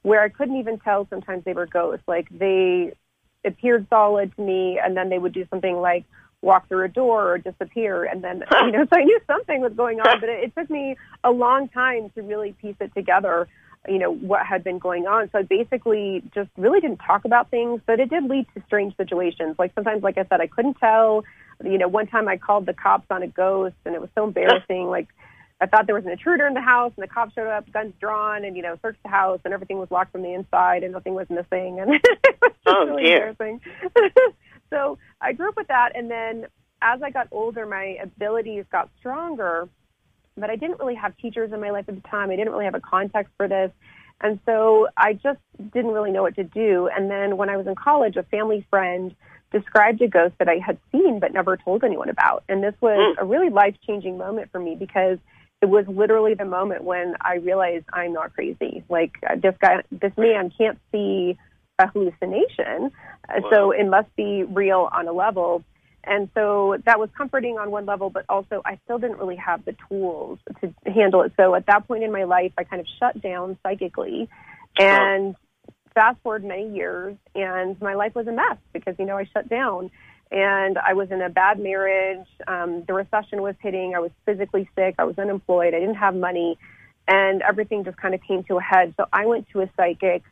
where 0.04 0.22
I 0.22 0.30
couldn't 0.30 0.58
even 0.58 0.78
tell 0.80 1.08
sometimes 1.10 1.44
they 1.44 1.54
were 1.54 1.66
ghosts. 1.66 2.04
Like 2.08 2.28
they 2.30 2.94
appeared 3.44 3.88
solid 3.90 4.36
to 4.36 4.42
me, 4.42 4.80
and 4.82 4.96
then 4.96 5.10
they 5.10 5.18
would 5.18 5.34
do 5.34 5.46
something 5.50 5.76
like 5.76 6.06
walk 6.46 6.68
through 6.70 6.86
a 6.86 6.88
door 6.88 7.34
or 7.34 7.38
disappear, 7.40 8.04
and 8.06 8.24
then 8.24 8.44
you 8.66 8.72
know, 8.72 8.86
so 8.86 8.98
I 9.00 9.04
knew 9.04 9.20
something 9.28 9.60
was 9.62 9.74
going 9.74 10.00
on, 10.00 10.20
but 10.22 10.30
it, 10.30 10.46
it 10.46 10.52
took 10.58 10.70
me 10.70 10.96
a 11.24 11.32
long 11.32 11.68
time 11.70 12.10
to 12.16 12.22
really 12.22 12.54
piece 12.62 12.76
it 12.80 12.94
together. 12.94 13.48
You 13.88 14.00
know 14.00 14.12
what 14.12 14.46
had 14.46 14.64
been 14.64 14.80
going 14.80 15.06
on. 15.06 15.30
So 15.32 15.40
I 15.40 15.44
basically 15.44 16.24
just 16.34 16.50
really 16.58 16.80
didn't 16.80 17.02
talk 17.12 17.26
about 17.26 17.52
things, 17.52 17.82
but 17.86 18.00
it 18.00 18.10
did 18.10 18.24
lead 18.24 18.48
to 18.56 18.64
strange 18.66 18.98
situations. 18.98 19.58
Like 19.60 19.74
sometimes, 19.76 20.02
like 20.02 20.18
I 20.18 20.26
said, 20.30 20.42
I 20.42 20.48
couldn't 20.48 20.78
tell. 20.80 21.24
You 21.64 21.78
know, 21.78 21.88
one 21.88 22.08
time 22.08 22.28
I 22.28 22.38
called 22.38 22.66
the 22.66 22.74
cops 22.74 23.06
on 23.12 23.22
a 23.24 23.28
ghost, 23.28 23.76
and 23.86 23.94
it 23.94 24.02
was 24.02 24.10
so 24.16 24.24
embarrassing. 24.26 24.88
like 24.88 25.08
I 25.62 25.68
thought 25.68 25.86
there 25.86 25.96
was 25.96 26.04
an 26.06 26.12
intruder 26.12 26.46
in 26.48 26.54
the 26.54 26.62
house, 26.62 26.92
and 26.98 27.04
the 27.04 27.08
cops 27.08 27.34
showed 27.34 27.48
up, 27.48 27.72
guns 27.72 27.94
drawn, 28.00 28.44
and 28.44 28.58
you 28.58 28.62
know, 28.64 28.78
searched 28.82 29.02
the 29.04 29.10
house, 29.10 29.40
and 29.46 29.54
everything 29.54 29.78
was 29.80 29.90
locked 29.90 30.12
from 30.12 30.22
the 30.24 30.34
inside, 30.34 30.84
and 30.84 30.92
nothing 30.94 31.14
was 31.14 31.30
missing, 31.30 31.80
and 31.80 31.94
it 32.04 32.38
was 32.42 32.52
oh, 32.66 32.72
just 32.72 32.78
Oh, 32.78 32.86
really 32.88 33.04
dear. 33.04 33.30
embarrassing. 33.30 33.62
so 34.70 34.98
I 35.22 35.34
grew 35.34 35.50
up 35.50 35.56
with 35.58 35.68
that, 35.68 35.92
and 35.96 36.10
then 36.10 36.48
as 36.82 37.02
I 37.02 37.10
got 37.10 37.28
older, 37.32 37.66
my 37.66 37.98
abilities 38.02 38.66
got 38.72 38.90
stronger, 39.00 39.68
but 40.38 40.50
I 40.50 40.56
didn't 40.56 40.80
really 40.80 40.96
have 40.96 41.16
teachers 41.18 41.52
in 41.54 41.60
my 41.62 41.72
life 41.72 41.86
at 41.88 41.96
the 41.96 42.08
time. 42.10 42.30
I 42.30 42.36
didn't 42.36 42.52
really 42.52 42.66
have 42.66 42.76
a 42.76 42.82
context 42.82 43.34
for 43.38 43.48
this. 43.48 43.72
And 44.22 44.40
so 44.46 44.88
I 44.96 45.14
just 45.14 45.40
didn't 45.74 45.92
really 45.92 46.12
know 46.12 46.22
what 46.24 46.36
to 46.36 46.44
do. 46.44 46.90
And 46.96 47.10
then 47.10 47.38
when 47.38 47.50
I 47.50 47.58
was 47.58 47.68
in 47.68 47.76
college, 47.76 48.16
a 48.16 48.24
family 48.24 48.66
friend 48.70 49.16
described 49.52 50.02
a 50.02 50.08
ghost 50.08 50.36
that 50.40 50.50
I 50.50 50.58
had 50.66 50.78
seen 50.92 51.20
but 51.20 51.34
never 51.34 51.58
told 51.58 51.84
anyone 51.84 52.10
about. 52.10 52.44
And 52.50 52.64
this 52.64 52.74
was 52.82 52.98
Mm. 53.18 53.22
a 53.22 53.26
really 53.26 53.50
life 53.50 53.76
changing 53.86 54.18
moment 54.18 54.52
for 54.52 54.60
me 54.60 54.76
because 54.76 55.18
it 55.62 55.68
was 55.68 55.88
literally 55.88 56.34
the 56.34 56.46
moment 56.46 56.84
when 56.84 57.16
I 57.22 57.36
realized 57.36 57.86
I'm 57.94 58.14
not 58.14 58.34
crazy. 58.34 58.84
Like 58.90 59.14
uh, 59.28 59.36
this 59.36 59.56
guy, 59.60 59.84
this 59.92 60.14
man 60.18 60.52
can't 60.58 60.78
see 60.92 61.38
a 61.80 61.88
hallucination. 61.88 62.92
Uh, 63.28 63.42
So 63.52 63.72
it 63.72 63.86
must 63.86 64.14
be 64.16 64.44
real 64.44 64.90
on 64.92 65.08
a 65.08 65.12
level. 65.12 65.64
And 66.04 66.30
so 66.36 66.78
that 66.86 67.00
was 67.00 67.10
comforting 67.18 67.58
on 67.58 67.72
one 67.72 67.86
level, 67.86 68.12
but 68.12 68.26
also 68.30 68.62
I 68.64 68.80
still 68.84 69.00
didn't 69.00 69.18
really 69.18 69.38
have 69.38 69.66
the 69.66 69.76
tools 69.90 70.38
to 70.62 70.74
handle 70.86 71.24
it. 71.24 71.34
So 71.36 71.56
at 71.56 71.66
that 71.66 71.88
point 71.88 72.04
in 72.04 72.12
my 72.12 72.26
life, 72.26 72.54
I 72.58 72.64
kind 72.64 72.80
of 72.80 72.88
shut 73.00 73.20
down 73.22 73.58
psychically. 73.64 74.30
And 74.78 75.36
fast 75.96 76.20
forward 76.22 76.44
many 76.44 76.76
years, 76.76 77.16
and 77.34 77.80
my 77.82 77.96
life 77.96 78.14
was 78.14 78.28
a 78.28 78.32
mess 78.32 78.58
because, 78.72 78.96
you 79.00 79.06
know, 79.06 79.18
I 79.18 79.26
shut 79.34 79.50
down. 79.50 79.90
And 80.32 80.78
I 80.78 80.94
was 80.94 81.10
in 81.12 81.22
a 81.22 81.30
bad 81.30 81.60
marriage. 81.60 82.28
Um, 82.48 82.84
the 82.86 82.94
recession 82.94 83.42
was 83.42 83.56
hitting. 83.62 83.94
I 83.96 84.00
was 84.00 84.12
physically 84.26 84.70
sick. 84.76 84.96
I 85.00 85.06
was 85.06 85.18
unemployed. 85.18 85.74
I 85.74 85.80
didn't 85.80 85.96
have 85.96 86.14
money. 86.14 86.58
And 87.08 87.42
everything 87.42 87.84
just 87.84 87.98
kind 87.98 88.14
of 88.14 88.22
came 88.22 88.44
to 88.46 88.58
a 88.58 88.62
head. 88.62 88.94
So 88.98 89.06
I 89.14 89.26
went 89.26 89.48
to 89.54 89.62
a 89.62 89.70
psychic 89.78 90.24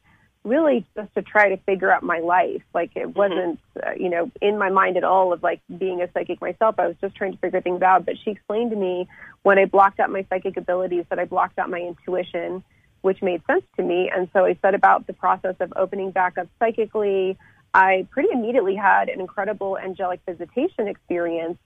really 0.43 0.85
just 0.95 1.13
to 1.15 1.21
try 1.21 1.49
to 1.49 1.57
figure 1.57 1.91
out 1.91 2.03
my 2.03 2.19
life. 2.19 2.61
Like 2.73 2.91
it 2.95 3.15
wasn't, 3.15 3.59
uh, 3.81 3.91
you 3.97 4.09
know, 4.09 4.29
in 4.41 4.57
my 4.57 4.69
mind 4.69 4.97
at 4.97 5.03
all 5.03 5.33
of 5.33 5.41
like 5.41 5.61
being 5.77 6.01
a 6.01 6.11
psychic 6.11 6.41
myself. 6.41 6.75
I 6.77 6.87
was 6.87 6.95
just 7.01 7.15
trying 7.15 7.33
to 7.33 7.37
figure 7.37 7.61
things 7.61 7.81
out. 7.81 8.05
But 8.05 8.15
she 8.23 8.31
explained 8.31 8.71
to 8.71 8.77
me 8.77 9.07
when 9.43 9.57
I 9.57 9.65
blocked 9.65 9.99
out 9.99 10.09
my 10.09 10.25
psychic 10.29 10.57
abilities 10.57 11.05
that 11.09 11.19
I 11.19 11.25
blocked 11.25 11.57
out 11.59 11.69
my 11.69 11.79
intuition, 11.79 12.63
which 13.01 13.21
made 13.21 13.41
sense 13.45 13.63
to 13.77 13.83
me. 13.83 14.11
And 14.13 14.29
so 14.33 14.45
I 14.45 14.57
set 14.61 14.75
about 14.75 15.07
the 15.07 15.13
process 15.13 15.55
of 15.59 15.71
opening 15.75 16.11
back 16.11 16.37
up 16.37 16.47
psychically. 16.59 17.37
I 17.73 18.07
pretty 18.11 18.29
immediately 18.31 18.75
had 18.75 19.09
an 19.09 19.19
incredible 19.19 19.77
angelic 19.77 20.19
visitation 20.27 20.87
experience, 20.87 21.57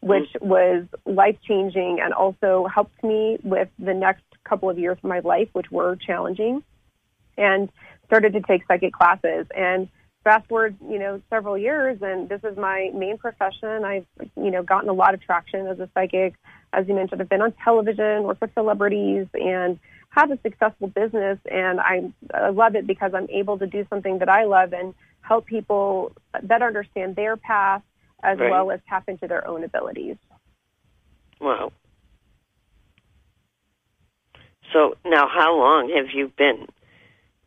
which 0.00 0.28
was 0.40 0.84
life 1.06 1.38
changing 1.46 2.00
and 2.02 2.12
also 2.12 2.66
helped 2.66 3.02
me 3.02 3.38
with 3.42 3.68
the 3.78 3.94
next 3.94 4.24
couple 4.42 4.68
of 4.68 4.78
years 4.78 4.98
of 5.02 5.08
my 5.08 5.20
life, 5.20 5.48
which 5.52 5.70
were 5.70 5.96
challenging 5.96 6.62
and 7.36 7.70
started 8.06 8.32
to 8.34 8.40
take 8.42 8.66
psychic 8.66 8.92
classes. 8.92 9.46
And 9.56 9.88
fast 10.22 10.48
forward 10.48 10.74
you 10.88 10.98
know 10.98 11.20
several 11.28 11.58
years 11.58 11.98
and 12.00 12.28
this 12.30 12.40
is 12.44 12.56
my 12.56 12.90
main 12.94 13.18
profession. 13.18 13.84
I've 13.84 14.06
you 14.36 14.50
know 14.50 14.62
gotten 14.62 14.88
a 14.88 14.92
lot 14.94 15.14
of 15.14 15.20
traction 15.22 15.66
as 15.66 15.78
a 15.78 15.88
psychic. 15.94 16.34
As 16.72 16.86
you 16.88 16.94
mentioned 16.94 17.20
i've 17.20 17.28
been 17.28 17.42
on 17.42 17.52
television 17.62 18.24
worked 18.24 18.40
with 18.40 18.54
celebrities 18.54 19.26
and 19.34 19.78
have 20.10 20.30
a 20.30 20.38
successful 20.42 20.88
business. 20.88 21.38
And 21.50 21.80
i, 21.80 22.10
I 22.32 22.48
love 22.50 22.74
it 22.74 22.86
because 22.86 23.12
i'm 23.14 23.28
able 23.30 23.58
to 23.58 23.66
do 23.66 23.86
something 23.90 24.18
that 24.18 24.28
i 24.28 24.44
love 24.44 24.72
and 24.72 24.94
help 25.20 25.46
people 25.46 26.12
better 26.42 26.66
understand 26.66 27.16
their 27.16 27.36
path 27.36 27.82
as 28.22 28.38
Right. 28.38 28.50
well 28.50 28.70
as 28.70 28.80
tap 28.88 29.08
into 29.08 29.26
their 29.26 29.46
own 29.46 29.64
abilities. 29.64 30.16
Wow. 31.40 31.72
So 34.72 34.96
now, 35.04 35.28
how 35.28 35.56
long 35.56 35.90
have 35.96 36.06
you 36.14 36.32
been 36.36 36.66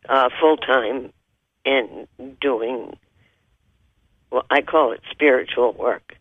uh, 0.08 0.28
full 0.40 0.56
time 0.56 1.12
in 1.64 2.06
doing? 2.40 2.96
Well, 4.30 4.44
I 4.50 4.60
call 4.62 4.92
it 4.92 5.00
spiritual 5.10 5.72
work. 5.72 6.14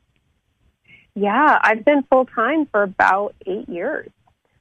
yeah 1.16 1.60
i've 1.62 1.84
been 1.84 2.04
full 2.04 2.26
time 2.26 2.66
for 2.68 2.84
about 2.84 3.34
eight 3.46 3.68
years 3.68 4.10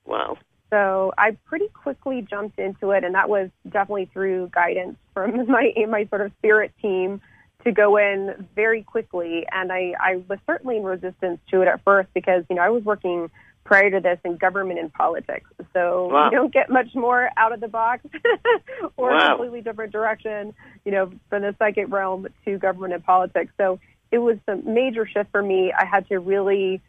Wow. 0.06 0.38
So 0.70 1.12
I 1.18 1.36
pretty 1.46 1.68
quickly 1.68 2.22
jumped 2.22 2.58
into 2.58 2.90
it, 2.92 3.04
and 3.04 3.14
that 3.14 3.28
was 3.28 3.50
definitely 3.68 4.08
through 4.12 4.50
guidance 4.52 4.96
from 5.14 5.46
my 5.48 5.72
my 5.88 6.06
sort 6.06 6.20
of 6.22 6.32
spirit 6.38 6.72
team 6.80 7.20
to 7.64 7.72
go 7.72 7.96
in 7.96 8.46
very 8.54 8.82
quickly. 8.82 9.46
And 9.52 9.72
I, 9.72 9.94
I 10.00 10.22
was 10.28 10.38
certainly 10.46 10.76
in 10.76 10.84
resistance 10.84 11.40
to 11.50 11.62
it 11.62 11.68
at 11.68 11.82
first 11.84 12.08
because 12.14 12.44
you 12.48 12.56
know 12.56 12.62
I 12.62 12.70
was 12.70 12.84
working 12.84 13.30
prior 13.66 13.90
to 13.90 14.00
this 14.00 14.18
in 14.24 14.36
government 14.36 14.78
and 14.78 14.92
politics, 14.92 15.50
so 15.74 16.08
Wow. 16.12 16.26
you 16.30 16.36
don't 16.38 16.52
get 16.52 16.70
much 16.70 16.94
more 16.94 17.28
out 17.36 17.52
of 17.52 17.60
the 17.60 17.68
box 17.68 18.04
or 18.96 19.14
a 19.16 19.28
completely 19.28 19.60
different 19.60 19.92
direction, 19.92 20.54
you 20.84 20.92
know, 20.92 21.10
from 21.28 21.42
the 21.42 21.54
psychic 21.58 21.86
realm 21.90 22.28
to 22.44 22.58
government 22.58 22.94
and 22.94 23.04
politics. 23.04 23.52
So 23.58 23.78
it 24.10 24.18
was 24.18 24.38
a 24.46 24.56
major 24.56 25.04
shift 25.06 25.30
for 25.32 25.42
me. 25.42 25.72
I 25.76 25.84
had 25.84 26.08
to 26.08 26.18
really 26.18 26.80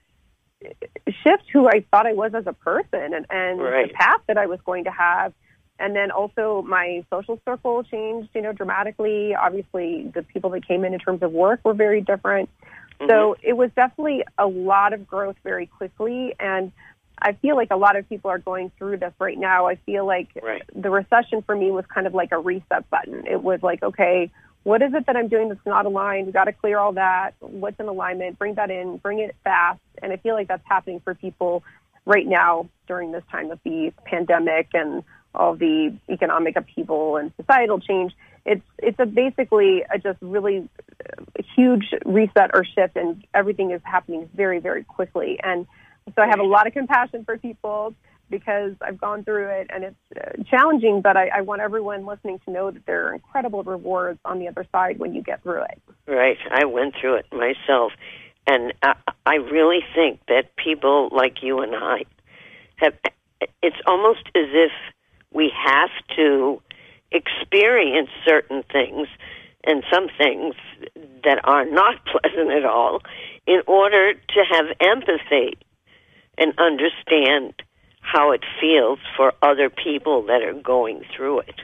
shift 1.24 1.44
who 1.52 1.68
I 1.68 1.84
thought 1.92 2.06
I 2.08 2.14
was 2.14 2.34
as 2.34 2.46
a 2.48 2.54
person 2.54 3.14
and, 3.14 3.26
and 3.30 3.60
Right. 3.60 3.88
the 3.88 3.94
path 3.94 4.22
that 4.28 4.38
I 4.38 4.46
was 4.46 4.60
going 4.66 4.84
to 4.86 4.92
have. 4.92 5.34
And 5.80 5.96
then 5.96 6.10
also 6.10 6.64
my 6.68 7.04
social 7.12 7.40
circle 7.46 7.84
changed, 7.84 8.30
you 8.34 8.42
know, 8.42 8.52
dramatically. 8.52 9.36
Obviously, 9.36 10.12
the 10.14 10.24
people 10.24 10.50
that 10.52 10.68
came 10.68 10.84
in 10.86 10.94
in 10.94 11.00
terms 11.00 11.22
of 11.22 11.32
work 11.32 11.60
were 11.64 11.74
very 11.76 12.02
different. 12.02 12.50
So 13.00 13.06
mm-hmm. 13.06 13.48
it 13.48 13.54
was 13.58 13.70
definitely 13.76 14.24
a 14.38 14.48
lot 14.48 14.94
of 14.94 15.08
growth 15.08 15.36
very 15.44 15.68
quickly. 15.68 16.34
And 16.40 16.72
I 17.20 17.34
feel 17.34 17.56
like 17.56 17.70
a 17.72 17.78
lot 17.78 17.96
of 17.96 18.08
people 18.08 18.32
are 18.32 18.40
going 18.40 18.72
through 18.78 18.98
this 18.98 19.14
right 19.20 19.38
now. 19.38 19.68
I 19.68 19.76
feel 19.76 20.06
like 20.06 20.30
Right. 20.42 20.64
the 20.76 20.90
recession 20.90 21.42
for 21.42 21.56
me 21.56 21.72
was 21.72 21.86
kind 21.94 22.08
of 22.08 22.14
like 22.14 22.32
a 22.32 22.40
reset 22.40 22.90
button. 22.90 23.26
It 23.28 23.42
was 23.42 23.62
like, 23.64 23.84
okay, 23.84 24.32
what 24.64 24.82
is 24.82 24.94
it 24.94 25.06
that 25.06 25.16
I'm 25.16 25.28
doing 25.28 25.50
that's 25.50 25.66
not 25.66 25.86
aligned? 25.86 26.28
We 26.28 26.34
got 26.34 26.46
to 26.46 26.52
clear 26.54 26.78
all 26.78 26.94
that. 26.94 27.36
What's 27.40 27.80
in 27.80 27.88
alignment? 27.88 28.38
Bring 28.38 28.56
that 28.56 28.70
in. 28.70 28.98
Bring 28.98 29.20
it 29.20 29.36
fast. 29.44 29.80
And 30.02 30.12
I 30.12 30.18
feel 30.18 30.36
like 30.36 30.48
that's 30.48 30.66
happening 30.66 31.00
for 31.00 31.16
people 31.16 31.64
right 32.06 32.28
now 32.28 32.70
during 32.88 33.12
this 33.12 33.24
time 33.32 33.52
of 33.52 33.60
the 33.64 33.94
pandemic 34.06 34.70
and 34.74 35.04
all 35.34 35.56
the 35.56 35.96
economic 36.10 36.56
upheaval 36.56 37.18
and 37.18 37.32
societal 37.38 37.80
change. 37.80 38.14
It's 38.46 38.64
it's 38.78 39.00
a 39.00 39.06
basically 39.06 39.84
a 39.94 40.00
just 40.00 40.18
really 40.22 40.68
huge 41.58 41.86
reset 42.06 42.52
or 42.54 42.64
shift, 42.64 42.96
and 42.96 43.26
everything 43.34 43.72
is 43.72 43.82
happening 43.84 44.30
very 44.34 44.60
very 44.60 44.84
quickly. 44.84 45.40
And 45.44 45.68
so 46.16 46.22
I 46.22 46.28
have 46.28 46.40
a 46.40 46.44
lot 46.44 46.68
of 46.68 46.74
compassion 46.74 47.26
for 47.26 47.38
people 47.38 47.94
because 48.30 48.74
I've 48.82 49.00
gone 49.00 49.24
through 49.24 49.48
it 49.48 49.68
and 49.74 49.84
it's 49.84 49.96
uh, 50.16 50.44
challenging, 50.50 51.02
but 51.02 51.16
I, 51.16 51.30
I 51.30 51.42
want 51.42 51.62
everyone 51.62 52.06
listening 52.06 52.40
to 52.46 52.52
know 52.52 52.72
that 52.72 52.86
there 52.86 53.08
are 53.08 53.14
incredible 53.14 53.64
rewards 53.64 54.20
on 54.26 54.40
the 54.40 54.48
other 54.48 54.66
side 54.72 55.00
when 55.00 55.14
you 55.14 55.22
get 55.22 55.44
through 55.44 55.64
it. 55.64 55.82
Right. 56.08 56.38
I 56.52 56.66
went 56.66 56.96
through 57.00 57.16
it 57.16 57.26
myself. 57.32 57.94
And 58.46 58.74
I, 58.82 58.96
I 59.26 59.36
really 59.36 59.80
think 59.96 60.20
that 60.28 60.56
people 60.56 61.10
like 61.12 61.42
you 61.42 61.62
and 61.62 61.74
I 61.76 62.04
have, 62.78 62.94
it's 63.62 63.78
almost 63.86 64.26
as 64.36 64.50
if 64.52 64.72
we 65.32 65.52
have 65.66 65.90
to 66.18 66.62
experience 67.12 68.10
certain 68.26 68.64
things 68.72 69.08
and 69.68 69.84
some 69.94 70.08
things 70.18 70.56
that 71.24 71.40
are 71.44 71.66
not 71.66 71.96
pleasant 72.06 72.52
at 72.52 72.66
all 72.66 73.02
in 73.46 73.62
order 73.68 74.14
to 74.14 74.44
have 74.52 74.66
empathy 74.80 75.58
and 76.38 76.54
understand 76.58 77.54
how 78.02 78.32
it 78.32 78.44
feels 78.62 79.00
for 79.16 79.34
other 79.42 79.70
people 79.70 80.24
that 80.28 80.42
are 80.42 80.54
going 80.54 81.04
through 81.16 81.40
it. 81.42 81.56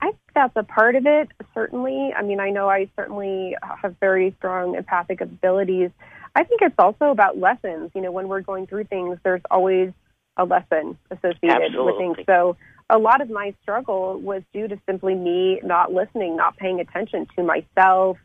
I 0.00 0.06
think 0.06 0.18
that's 0.34 0.56
a 0.56 0.64
part 0.64 0.96
of 0.96 1.06
it, 1.06 1.28
certainly. 1.54 2.12
I 2.14 2.22
mean, 2.22 2.40
I 2.40 2.50
know 2.50 2.68
I 2.68 2.90
certainly 2.96 3.56
have 3.62 3.96
very 4.00 4.34
strong 4.38 4.74
empathic 4.74 5.20
abilities. 5.20 5.90
I 6.34 6.44
think 6.44 6.60
it's 6.62 6.74
also 6.78 7.10
about 7.10 7.38
lessons. 7.38 7.90
You 7.94 8.02
know, 8.02 8.10
when 8.10 8.28
we're 8.28 8.40
going 8.40 8.66
through 8.66 8.84
things, 8.84 9.18
there's 9.22 9.40
always 9.50 9.92
a 10.36 10.44
lesson 10.44 10.98
associated 11.10 11.62
Absolutely. 11.62 11.84
with 11.84 12.16
things. 12.16 12.26
So 12.26 12.56
a 12.90 12.98
lot 12.98 13.20
of 13.20 13.30
my 13.30 13.54
struggle 13.62 14.18
was 14.18 14.42
due 14.52 14.68
to 14.68 14.78
simply 14.86 15.14
me 15.14 15.60
not 15.64 15.92
listening, 15.92 16.36
not 16.36 16.56
paying 16.56 16.80
attention 16.80 17.26
to 17.36 17.42
myself, 17.42 18.18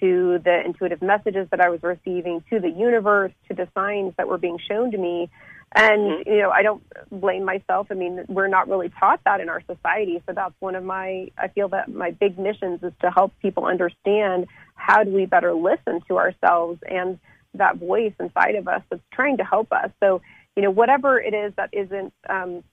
to 0.00 0.40
the 0.44 0.64
intuitive 0.64 1.00
messages 1.00 1.46
that 1.50 1.60
I 1.60 1.68
was 1.68 1.82
receiving, 1.82 2.42
to 2.50 2.58
the 2.58 2.70
universe, 2.70 3.32
to 3.48 3.54
the 3.54 3.68
signs 3.74 4.14
that 4.16 4.26
were 4.26 4.38
being 4.38 4.58
shown 4.58 4.90
to 4.90 4.98
me. 4.98 5.30
And, 5.74 6.00
Mhm. 6.00 6.26
you 6.26 6.38
know, 6.38 6.50
I 6.50 6.62
don't 6.62 6.82
blame 7.10 7.44
myself. 7.44 7.86
I 7.90 7.94
mean, 7.94 8.24
we're 8.28 8.48
not 8.48 8.68
really 8.68 8.90
taught 8.90 9.20
that 9.24 9.40
in 9.40 9.48
our 9.48 9.62
society. 9.62 10.20
So 10.26 10.32
that's 10.32 10.54
one 10.60 10.74
of 10.74 10.84
my, 10.84 11.30
I 11.38 11.48
feel 11.48 11.68
that 11.68 11.88
my 11.88 12.10
big 12.10 12.38
missions 12.38 12.82
is 12.82 12.92
to 13.00 13.10
help 13.10 13.32
people 13.40 13.64
understand 13.64 14.48
how 14.74 15.04
do 15.04 15.12
we 15.12 15.24
better 15.24 15.54
listen 15.54 16.00
to 16.08 16.18
ourselves 16.18 16.82
and 16.82 17.18
that 17.54 17.76
voice 17.76 18.12
inside 18.18 18.56
of 18.56 18.66
us 18.66 18.82
that's 18.90 19.02
trying 19.12 19.36
to 19.36 19.44
help 19.44 19.72
us. 19.72 19.90
So, 20.00 20.20
you 20.56 20.62
know, 20.62 20.70
whatever 20.70 21.18
it 21.20 21.32
is 21.32 21.54
that 21.54 21.70
isn't 21.72 22.12
um, 22.28 22.64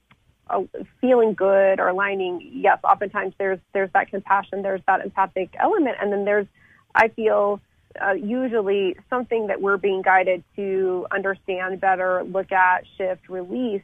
feeling 1.02 1.34
good 1.34 1.80
or 1.80 1.90
aligning, 1.90 2.42
yes, 2.54 2.80
oftentimes 2.84 3.34
there's 3.38 3.60
there's 3.74 3.92
that 3.94 4.10
compassion, 4.10 4.62
there's 4.62 4.82
that 4.88 5.02
empathic 5.02 5.56
element, 5.60 5.98
and 6.02 6.12
then 6.12 6.26
there's, 6.26 6.48
I 6.94 7.10
feel, 7.10 7.62
uh, 8.02 8.14
usually 8.14 8.96
something 9.10 9.48
that 9.48 9.62
we're 9.62 9.78
being 9.78 10.02
guided 10.02 10.44
to 10.56 11.08
understand 11.12 11.82
better, 11.82 12.24
look 12.24 12.52
at, 12.52 12.86
shift, 12.98 13.30
release, 13.30 13.84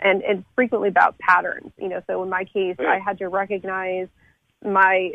and 0.00 0.22
it's 0.24 0.42
frequently 0.54 0.88
about 0.88 1.18
patterns. 1.18 1.72
You 1.78 1.88
know, 1.88 2.02
so 2.06 2.22
in 2.22 2.28
my 2.28 2.44
case. 2.44 2.76
I 2.78 2.98
had 2.98 3.18
to 3.18 3.28
recognize 3.28 4.08
my 4.64 5.14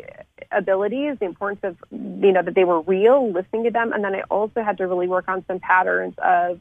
abilities, 0.50 1.18
the 1.18 1.26
importance 1.26 1.60
of, 1.64 1.76
you 1.90 2.32
know, 2.32 2.42
that 2.42 2.54
they 2.54 2.64
were 2.64 2.80
real, 2.80 3.30
listening 3.30 3.64
to 3.64 3.70
them, 3.70 3.92
and 3.92 4.02
then 4.02 4.14
I 4.14 4.22
also 4.30 4.62
had 4.62 4.78
to 4.78 4.86
really 4.86 5.08
work 5.08 5.28
on 5.28 5.44
some 5.46 5.60
patterns 5.60 6.14
of 6.18 6.60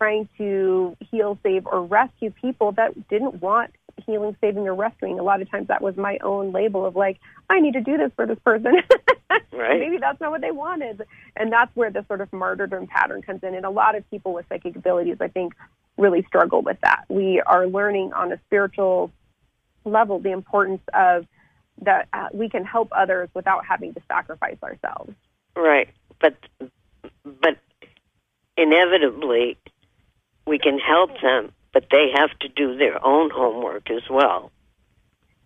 trying 0.00 0.28
to 0.38 0.96
heal, 1.10 1.38
save, 1.42 1.66
or 1.66 1.84
rescue 1.84 2.30
people 2.30 2.72
that 2.72 3.08
didn't 3.08 3.40
want 3.42 3.70
healing, 4.06 4.34
saving, 4.40 4.66
or 4.66 4.74
rescuing. 4.74 5.18
A 5.18 5.22
lot 5.22 5.42
of 5.42 5.50
times 5.50 5.68
that 5.68 5.82
was 5.82 5.96
my 5.96 6.18
own 6.22 6.52
label 6.52 6.86
of 6.86 6.96
like, 6.96 7.18
I 7.50 7.60
need 7.60 7.74
to 7.74 7.82
do 7.82 7.98
this 7.98 8.10
for 8.16 8.26
this 8.26 8.38
person. 8.44 8.76
Right. 9.52 9.78
Maybe 9.78 9.98
that's 9.98 10.20
not 10.20 10.30
what 10.30 10.40
they 10.40 10.50
wanted. 10.50 11.02
And 11.36 11.52
that's 11.52 11.74
where 11.76 11.90
the 11.90 12.04
sort 12.08 12.20
of 12.20 12.32
martyrdom 12.32 12.86
pattern 12.86 13.20
comes 13.22 13.42
in. 13.42 13.54
And 13.54 13.66
a 13.66 13.70
lot 13.70 13.94
of 13.94 14.08
people 14.10 14.32
with 14.32 14.46
psychic 14.48 14.74
abilities, 14.74 15.18
I 15.20 15.28
think, 15.28 15.54
really 15.98 16.22
struggle 16.22 16.62
with 16.62 16.78
that. 16.82 17.04
We 17.08 17.42
are 17.44 17.66
learning 17.66 18.12
on 18.12 18.32
a 18.32 18.40
spiritual 18.46 19.12
level 19.84 20.18
the 20.18 20.30
importance 20.30 20.80
of 20.94 21.26
that 21.82 22.08
uh, 22.12 22.28
we 22.32 22.48
can 22.48 22.64
help 22.64 22.88
others 22.92 23.28
without 23.34 23.64
having 23.66 23.92
to 23.94 24.00
sacrifice 24.08 24.56
ourselves. 24.62 25.12
Right. 25.54 25.88
But 26.20 26.36
but 27.24 27.58
inevitably 28.56 29.58
we 30.50 30.58
can 30.58 30.78
help 30.78 31.12
them, 31.22 31.52
but 31.72 31.84
they 31.90 32.10
have 32.14 32.36
to 32.40 32.48
do 32.48 32.76
their 32.76 33.02
own 33.02 33.30
homework 33.30 33.88
as 33.90 34.02
well. 34.10 34.50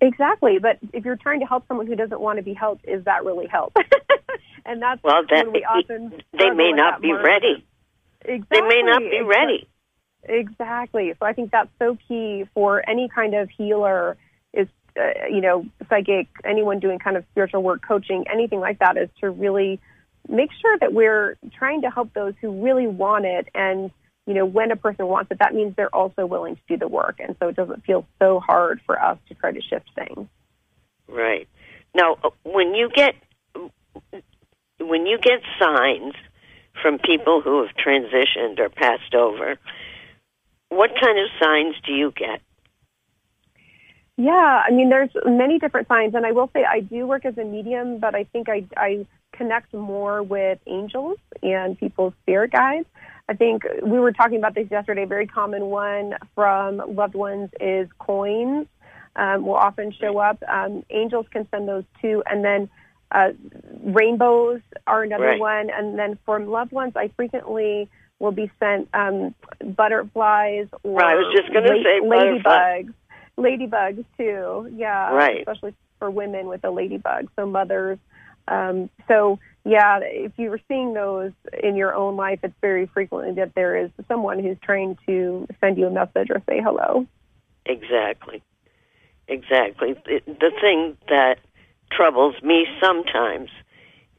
Exactly, 0.00 0.58
but 0.58 0.78
if 0.92 1.04
you're 1.04 1.16
trying 1.16 1.40
to 1.40 1.46
help 1.46 1.68
someone 1.68 1.86
who 1.86 1.94
doesn't 1.94 2.20
want 2.20 2.38
to 2.38 2.42
be 2.42 2.54
helped, 2.54 2.86
is 2.88 3.04
that 3.04 3.24
really 3.24 3.46
help? 3.46 3.76
and 4.66 4.82
that's 4.82 5.02
Well, 5.04 5.22
that 5.28 5.44
when 5.44 5.52
we 5.52 5.64
often 5.64 6.22
they 6.36 6.50
may 6.50 6.72
not 6.72 7.00
be 7.00 7.12
ready. 7.12 7.64
Exactly. 8.22 8.46
They 8.50 8.66
may 8.66 8.82
not 8.82 9.00
be 9.00 9.20
ready. 9.20 9.68
Exactly. 10.24 11.12
So 11.20 11.26
I 11.26 11.34
think 11.34 11.50
that's 11.52 11.68
so 11.78 11.98
key 12.08 12.46
for 12.54 12.82
any 12.88 13.08
kind 13.14 13.34
of 13.34 13.50
healer 13.50 14.16
is, 14.54 14.66
uh, 14.98 15.26
you 15.30 15.42
know, 15.42 15.66
psychic, 15.90 16.28
anyone 16.44 16.80
doing 16.80 16.98
kind 16.98 17.18
of 17.18 17.24
spiritual 17.32 17.62
work, 17.62 17.82
coaching, 17.86 18.24
anything 18.32 18.60
like 18.60 18.78
that 18.78 18.96
is 18.96 19.10
to 19.20 19.30
really 19.30 19.80
make 20.28 20.48
sure 20.62 20.78
that 20.78 20.94
we're 20.94 21.36
trying 21.58 21.82
to 21.82 21.90
help 21.90 22.14
those 22.14 22.32
who 22.40 22.62
really 22.62 22.86
want 22.86 23.26
it. 23.26 23.48
And, 23.54 23.90
you 24.26 24.34
know, 24.34 24.46
when 24.46 24.70
a 24.70 24.76
person 24.76 25.06
wants 25.06 25.30
it, 25.30 25.38
that 25.38 25.54
means 25.54 25.74
they're 25.76 25.94
also 25.94 26.24
willing 26.24 26.56
to 26.56 26.62
do 26.68 26.76
the 26.76 26.88
work. 26.88 27.16
And 27.20 27.36
so 27.40 27.48
it 27.48 27.56
doesn't 27.56 27.84
feel 27.84 28.06
so 28.18 28.40
hard 28.40 28.80
for 28.86 29.00
us 29.00 29.18
to 29.28 29.34
try 29.34 29.52
to 29.52 29.60
shift 29.60 29.90
things. 29.94 30.26
Right. 31.08 31.48
Now, 31.94 32.16
uh, 32.24 32.30
when 32.42 32.74
you 32.74 32.90
get 32.94 33.14
when 34.80 35.06
you 35.06 35.18
get 35.18 35.40
signs 35.58 36.14
from 36.82 36.98
people 36.98 37.40
who 37.40 37.62
have 37.64 37.74
transitioned 37.76 38.58
or 38.58 38.68
passed 38.68 39.14
over, 39.14 39.56
what 40.68 40.90
kind 41.00 41.18
of 41.18 41.26
signs 41.40 41.76
do 41.86 41.92
you 41.92 42.12
get? 42.16 42.40
Yeah, 44.16 44.62
I 44.66 44.70
mean, 44.70 44.90
there's 44.90 45.10
many 45.24 45.58
different 45.58 45.88
signs, 45.88 46.14
and 46.14 46.24
I 46.24 46.32
will 46.32 46.50
say 46.52 46.64
I 46.64 46.80
do 46.80 47.06
work 47.06 47.24
as 47.24 47.36
a 47.36 47.44
medium, 47.44 47.98
but 47.98 48.14
I 48.14 48.24
think 48.24 48.48
I, 48.48 48.64
I 48.76 49.06
connect 49.32 49.74
more 49.74 50.22
with 50.22 50.58
angels 50.66 51.18
and 51.42 51.78
people's 51.78 52.14
spirit 52.22 52.52
guides. 52.52 52.86
I 53.28 53.34
think 53.34 53.62
we 53.82 53.98
were 53.98 54.12
talking 54.12 54.38
about 54.38 54.54
this 54.54 54.68
yesterday. 54.70 55.04
A 55.04 55.06
very 55.06 55.26
common 55.26 55.66
one 55.66 56.14
from 56.34 56.82
loved 56.94 57.14
ones 57.14 57.50
is 57.60 57.88
coins. 57.98 58.66
Um, 59.16 59.46
will 59.46 59.54
often 59.54 59.92
show 59.92 60.18
up. 60.18 60.42
Um, 60.48 60.84
angels 60.90 61.26
can 61.30 61.46
send 61.50 61.68
those 61.68 61.84
too, 62.02 62.22
and 62.26 62.44
then 62.44 62.68
uh, 63.12 63.28
rainbows 63.84 64.60
are 64.88 65.04
another 65.04 65.24
Right. 65.24 65.40
one. 65.40 65.70
And 65.70 65.96
then 65.96 66.18
from 66.26 66.48
loved 66.48 66.72
ones, 66.72 66.94
I 66.96 67.08
frequently 67.16 67.88
will 68.18 68.32
be 68.32 68.50
sent 68.58 68.88
um, 68.92 69.32
butterflies 69.64 70.66
or 70.82 70.98
Right, 70.98 71.12
I 71.12 71.14
was 71.14 71.32
just 71.36 71.52
gonna 71.52 71.76
la- 71.76 71.82
say 71.82 72.00
ladybugs. 72.00 72.92
Ladybugs 73.38 74.04
too, 74.18 74.72
yeah. 74.76 75.12
Right. 75.14 75.38
Especially 75.38 75.74
for 76.00 76.10
women 76.10 76.48
with 76.48 76.64
a 76.64 76.70
ladybug, 76.70 77.28
so 77.36 77.46
mothers. 77.46 77.98
Um, 78.48 78.90
so 79.08 79.38
yeah, 79.64 80.00
if 80.02 80.32
you 80.36 80.50
were 80.50 80.60
seeing 80.68 80.92
those 80.92 81.32
in 81.62 81.76
your 81.76 81.94
own 81.94 82.16
life, 82.16 82.40
it's 82.42 82.54
very 82.60 82.86
frequently 82.86 83.34
that 83.34 83.54
there 83.54 83.76
is 83.76 83.90
someone 84.08 84.38
who's 84.38 84.58
trying 84.62 84.98
to 85.06 85.46
send 85.60 85.78
you 85.78 85.86
a 85.86 85.90
message 85.90 86.28
or 86.30 86.42
say 86.48 86.60
hello. 86.62 87.06
Exactly. 87.64 88.42
Exactly. 89.26 89.94
The, 90.04 90.20
the 90.26 90.52
thing 90.60 90.96
that 91.08 91.38
troubles 91.90 92.34
me 92.42 92.66
sometimes 92.80 93.48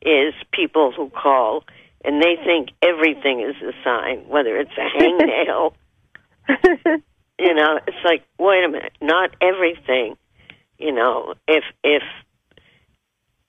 is 0.02 0.34
people 0.52 0.92
who 0.92 1.10
call 1.10 1.64
and 2.04 2.22
they 2.22 2.38
think 2.44 2.70
everything 2.82 3.42
is 3.42 3.56
a 3.62 3.74
sign, 3.84 4.28
whether 4.28 4.58
it's 4.58 4.72
a 4.78 4.98
hangnail. 4.98 5.74
you 7.40 7.54
know, 7.54 7.80
it's 7.88 7.98
like, 8.06 8.24
wait 8.38 8.64
a 8.64 8.70
minute, 8.70 8.94
not 9.02 9.32
everything. 9.42 10.16
You 10.78 10.92
know, 10.92 11.34
if 11.48 11.64
if 11.84 12.04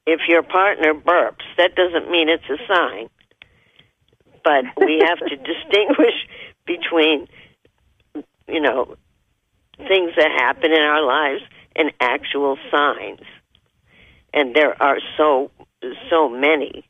if 0.06 0.20
your 0.28 0.42
partner 0.42 0.94
burps, 0.94 1.44
that 1.58 1.74
doesn't 1.74 2.10
mean 2.10 2.28
it's 2.28 2.48
a 2.48 2.58
sign. 2.72 3.08
But 4.44 4.64
we 4.78 5.02
have 5.04 5.18
to 5.18 5.36
distinguish 5.36 6.14
between, 6.64 7.26
you 8.46 8.60
know, 8.60 8.96
things 9.76 10.12
that 10.16 10.30
happen 10.30 10.72
in 10.72 10.80
our 10.80 11.02
lives 11.02 11.42
and 11.74 11.92
actual 12.00 12.56
signs. 12.70 13.20
And 14.32 14.54
there 14.54 14.80
are 14.80 14.98
so 15.16 15.50
so 16.10 16.28
many, 16.28 16.84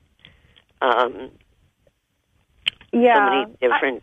um, 0.81 1.31
so 2.93 3.01
yeah. 3.01 3.45
many 3.47 3.57
different. 3.61 4.03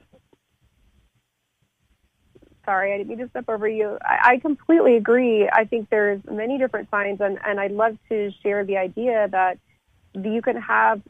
Sorry, 2.65 2.93
I 2.93 2.97
didn't 2.97 3.09
mean 3.09 3.19
to 3.19 3.29
step 3.29 3.45
over 3.47 3.67
you. 3.67 3.97
I, 4.01 4.33
I 4.33 4.37
completely 4.39 4.95
agree. 4.95 5.49
I 5.51 5.65
think 5.65 5.89
there's 5.89 6.21
many 6.29 6.57
different 6.57 6.89
signs, 6.89 7.19
and, 7.21 7.37
and 7.45 7.59
I'd 7.59 7.71
love 7.71 7.97
to 8.09 8.31
share 8.41 8.65
the 8.65 8.77
idea 8.77 9.27
that 9.31 9.59
you 10.15 10.41
can 10.41 10.57
have 10.57 11.01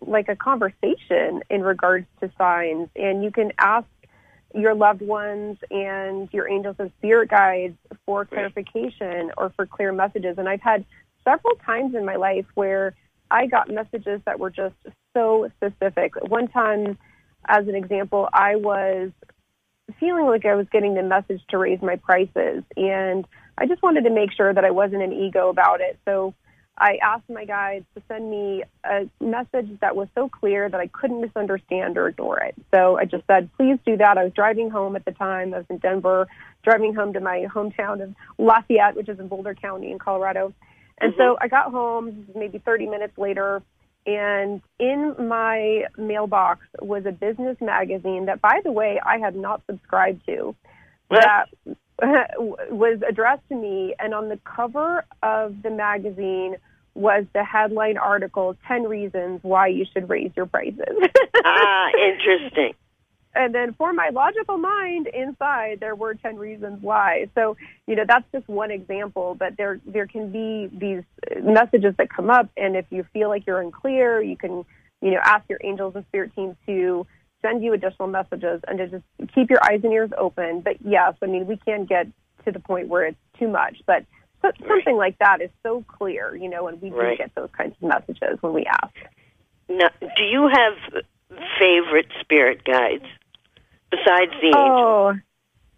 like 0.00 0.28
a 0.28 0.36
conversation 0.36 1.42
in 1.50 1.62
regards 1.62 2.06
to 2.20 2.30
signs, 2.38 2.88
and 2.96 3.22
you 3.22 3.30
can 3.30 3.52
ask 3.58 3.86
your 4.54 4.74
loved 4.74 5.02
ones 5.02 5.58
and 5.70 6.28
your 6.32 6.48
angels 6.48 6.76
and 6.78 6.90
spirit 6.98 7.28
guides 7.28 7.76
for 8.06 8.24
clarification 8.24 9.30
or 9.36 9.50
for 9.50 9.66
clear 9.66 9.92
messages. 9.92 10.38
And 10.38 10.48
I've 10.48 10.62
had 10.62 10.84
several 11.24 11.56
times 11.56 11.94
in 11.94 12.04
my 12.04 12.16
life 12.16 12.46
where 12.54 12.94
I 13.30 13.46
got 13.46 13.68
messages 13.68 14.20
that 14.24 14.38
were 14.38 14.50
just 14.50 14.76
so 15.14 15.50
specific. 15.56 16.14
One 16.28 16.48
time, 16.48 16.96
as 17.46 17.68
an 17.68 17.74
example, 17.74 18.28
I 18.32 18.56
was 18.56 19.10
feeling 19.98 20.26
like 20.26 20.44
I 20.44 20.54
was 20.54 20.66
getting 20.70 20.94
the 20.94 21.02
message 21.02 21.40
to 21.48 21.58
raise 21.58 21.80
my 21.82 21.96
prices, 21.96 22.64
and 22.76 23.26
I 23.58 23.66
just 23.66 23.82
wanted 23.82 24.04
to 24.04 24.10
make 24.10 24.32
sure 24.32 24.52
that 24.52 24.64
I 24.64 24.70
wasn't 24.70 25.02
an 25.02 25.12
ego 25.12 25.48
about 25.48 25.80
it. 25.80 25.98
So 26.04 26.34
I 26.78 26.98
asked 27.02 27.28
my 27.30 27.46
guides 27.46 27.86
to 27.94 28.02
send 28.06 28.30
me 28.30 28.64
a 28.84 29.08
message 29.20 29.78
that 29.80 29.96
was 29.96 30.08
so 30.14 30.28
clear 30.28 30.68
that 30.68 30.78
I 30.78 30.88
couldn't 30.88 31.22
misunderstand 31.22 31.96
or 31.96 32.08
ignore 32.08 32.38
it. 32.40 32.54
So 32.74 32.98
I 32.98 33.06
just 33.06 33.24
said, 33.26 33.48
please 33.56 33.78
do 33.86 33.96
that. 33.96 34.18
I 34.18 34.24
was 34.24 34.32
driving 34.34 34.68
home 34.68 34.94
at 34.94 35.06
the 35.06 35.12
time. 35.12 35.54
I 35.54 35.58
was 35.58 35.66
in 35.70 35.78
Denver, 35.78 36.28
driving 36.62 36.94
home 36.94 37.14
to 37.14 37.20
my 37.20 37.46
hometown 37.52 38.02
of 38.02 38.14
Lafayette, 38.36 38.94
which 38.94 39.08
is 39.08 39.18
in 39.18 39.28
Boulder 39.28 39.54
County 39.54 39.90
in 39.90 39.98
Colorado. 39.98 40.52
And 40.98 41.12
mm-hmm. 41.12 41.20
so 41.20 41.38
I 41.40 41.48
got 41.48 41.70
home 41.70 42.26
maybe 42.34 42.58
30 42.58 42.86
minutes 42.86 43.16
later, 43.16 43.62
and 44.06 44.62
in 44.78 45.14
my 45.18 45.84
mailbox 45.98 46.64
was 46.80 47.04
a 47.06 47.12
business 47.12 47.56
magazine 47.60 48.26
that, 48.26 48.40
by 48.40 48.60
the 48.64 48.70
way, 48.70 49.00
I 49.04 49.18
had 49.18 49.34
not 49.34 49.62
subscribed 49.68 50.24
to. 50.26 50.54
That 51.10 51.46
was 52.70 53.00
addressed 53.08 53.48
to 53.48 53.56
me, 53.56 53.94
and 53.98 54.14
on 54.14 54.28
the 54.28 54.38
cover 54.44 55.04
of 55.22 55.62
the 55.62 55.70
magazine 55.70 56.56
was 56.94 57.24
the 57.34 57.44
headline 57.44 57.98
article 57.98 58.56
10 58.66 58.84
reasons 58.84 59.40
why 59.42 59.66
you 59.66 59.84
should 59.92 60.08
raise 60.08 60.30
your 60.36 60.46
prices. 60.46 60.96
ah, 61.44 61.88
interesting. 61.90 62.72
And 63.36 63.54
then 63.54 63.74
for 63.74 63.92
my 63.92 64.08
logical 64.08 64.58
mind 64.58 65.06
inside 65.08 65.80
there 65.80 65.94
were 65.94 66.14
10 66.14 66.36
reasons 66.36 66.82
why. 66.82 67.28
So, 67.34 67.56
you 67.86 67.96
know, 67.96 68.04
that's 68.06 68.24
just 68.32 68.48
one 68.48 68.70
example, 68.70 69.36
but 69.38 69.56
there 69.56 69.80
there 69.86 70.06
can 70.06 70.32
be 70.32 70.68
these 70.72 71.02
messages 71.42 71.94
that 71.98 72.08
come 72.10 72.30
up 72.30 72.48
and 72.56 72.76
if 72.76 72.86
you 72.90 73.04
feel 73.12 73.28
like 73.28 73.46
you're 73.46 73.60
unclear, 73.60 74.20
you 74.22 74.36
can, 74.36 74.64
you 75.02 75.10
know, 75.12 75.20
ask 75.22 75.44
your 75.48 75.60
angels 75.62 75.94
and 75.94 76.04
spirit 76.06 76.34
team 76.34 76.56
to 76.66 77.06
send 77.42 77.62
you 77.62 77.72
additional 77.74 78.08
messages 78.08 78.60
and 78.66 78.78
to 78.78 78.88
just 78.88 79.04
keep 79.34 79.50
your 79.50 79.62
eyes 79.62 79.80
and 79.84 79.92
ears 79.92 80.10
open. 80.16 80.60
But 80.60 80.76
yes, 80.84 81.14
I 81.22 81.26
mean, 81.26 81.46
we 81.46 81.56
can 81.58 81.84
get 81.84 82.06
to 82.44 82.52
the 82.52 82.60
point 82.60 82.88
where 82.88 83.04
it's 83.04 83.18
too 83.38 83.48
much, 83.48 83.82
but 83.86 84.04
something 84.42 84.96
like 84.96 85.18
that 85.18 85.40
is 85.40 85.50
so 85.62 85.84
clear, 85.86 86.34
you 86.34 86.48
know, 86.48 86.68
and 86.68 86.80
we 86.80 86.90
do 86.90 86.96
right. 86.96 87.18
get 87.18 87.34
those 87.34 87.50
kinds 87.56 87.74
of 87.80 87.88
messages 87.88 88.38
when 88.40 88.52
we 88.52 88.64
ask. 88.64 88.94
Now, 89.68 89.88
do 90.00 90.22
you 90.22 90.48
have 90.48 91.02
favorite 91.58 92.06
spirit 92.20 92.64
guides 92.64 93.04
besides 93.96 94.32
the 94.40 94.46
angels? 94.46 94.56
Oh, 94.56 95.14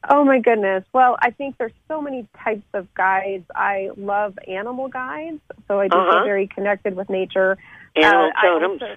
oh 0.08 0.24
my 0.24 0.40
goodness. 0.40 0.84
Well, 0.92 1.16
I 1.20 1.30
think 1.30 1.56
there's 1.58 1.72
so 1.88 2.00
many 2.00 2.28
types 2.42 2.66
of 2.74 2.92
guides. 2.94 3.44
I 3.54 3.90
love 3.96 4.38
animal 4.46 4.88
guides, 4.88 5.40
so 5.66 5.80
I 5.80 5.88
do 5.88 5.96
uh-huh. 5.96 6.12
feel 6.12 6.24
very 6.24 6.46
connected 6.46 6.96
with 6.96 7.08
nature. 7.08 7.58
Animal 7.96 8.30
uh, 8.36 8.42
totems. 8.42 8.82
Also, 8.82 8.96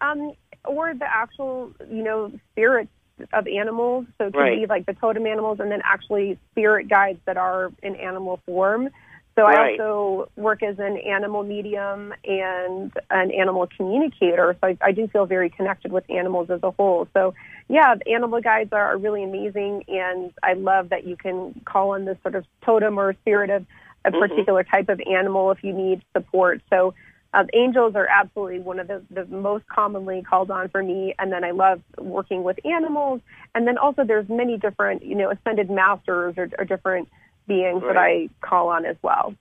um, 0.00 0.32
or 0.64 0.94
the 0.94 1.06
actual, 1.06 1.72
you 1.90 2.02
know, 2.02 2.32
spirits 2.52 2.90
of 3.32 3.46
animals. 3.46 4.06
So 4.18 4.26
it 4.26 4.36
right. 4.36 4.60
be 4.60 4.66
like 4.66 4.86
the 4.86 4.94
totem 4.94 5.26
animals 5.26 5.60
and 5.60 5.70
then 5.70 5.80
actually 5.84 6.38
spirit 6.50 6.88
guides 6.88 7.20
that 7.26 7.36
are 7.36 7.70
in 7.82 7.96
animal 7.96 8.40
form. 8.46 8.90
So 9.36 9.42
right. 9.42 9.78
I 9.80 9.82
also 9.82 10.30
work 10.36 10.62
as 10.62 10.78
an 10.78 10.96
animal 10.96 11.42
medium 11.42 12.14
and 12.24 12.92
an 13.10 13.30
animal 13.32 13.68
communicator. 13.76 14.56
So 14.60 14.68
I, 14.68 14.78
I 14.80 14.92
do 14.92 15.08
feel 15.08 15.26
very 15.26 15.50
connected 15.50 15.90
with 15.90 16.08
animals 16.08 16.50
as 16.50 16.60
a 16.62 16.70
whole. 16.70 17.08
So 17.14 17.34
yeah, 17.68 17.94
the 17.94 18.12
animal 18.12 18.40
guides 18.40 18.72
are, 18.72 18.94
are 18.94 18.98
really 18.98 19.24
amazing. 19.24 19.84
And 19.88 20.32
I 20.42 20.54
love 20.54 20.90
that 20.90 21.06
you 21.06 21.16
can 21.16 21.60
call 21.64 21.90
on 21.90 22.04
this 22.04 22.18
sort 22.22 22.34
of 22.34 22.44
totem 22.64 22.98
or 22.98 23.14
spirit 23.14 23.50
of 23.50 23.64
a 24.04 24.10
mm-hmm. 24.10 24.18
particular 24.20 24.64
type 24.64 24.88
of 24.88 25.00
animal 25.00 25.50
if 25.50 25.64
you 25.64 25.72
need 25.72 26.02
support. 26.12 26.60
So 26.70 26.94
um, 27.32 27.48
angels 27.52 27.94
are 27.96 28.06
absolutely 28.06 28.60
one 28.60 28.78
of 28.78 28.86
the, 28.86 29.02
the 29.10 29.24
most 29.26 29.66
commonly 29.66 30.22
called 30.22 30.50
on 30.50 30.68
for 30.68 30.82
me. 30.82 31.14
And 31.18 31.32
then 31.32 31.42
I 31.42 31.50
love 31.52 31.80
working 31.98 32.42
with 32.42 32.58
animals. 32.64 33.20
And 33.54 33.66
then 33.66 33.78
also 33.78 34.04
there's 34.04 34.28
many 34.28 34.58
different, 34.58 35.04
you 35.04 35.14
know, 35.14 35.30
ascended 35.30 35.70
masters 35.70 36.34
or, 36.36 36.50
or 36.58 36.64
different 36.64 37.08
beings 37.48 37.82
right. 37.82 37.94
that 37.94 37.96
I 37.96 38.28
call 38.40 38.68
on 38.68 38.84
as 38.84 38.96
well. 39.02 39.34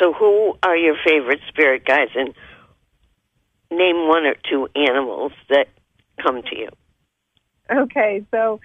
So 0.00 0.12
who 0.12 0.56
are 0.62 0.76
your 0.76 0.96
favorite 1.04 1.40
spirit 1.48 1.84
guides? 1.84 2.12
And 2.14 2.34
name 3.70 4.08
one 4.08 4.24
or 4.26 4.34
two 4.48 4.68
animals 4.76 5.32
that 5.48 5.68
come 6.22 6.42
to 6.42 6.56
you. 6.56 6.68
Okay, 7.72 8.24
so 8.30 8.60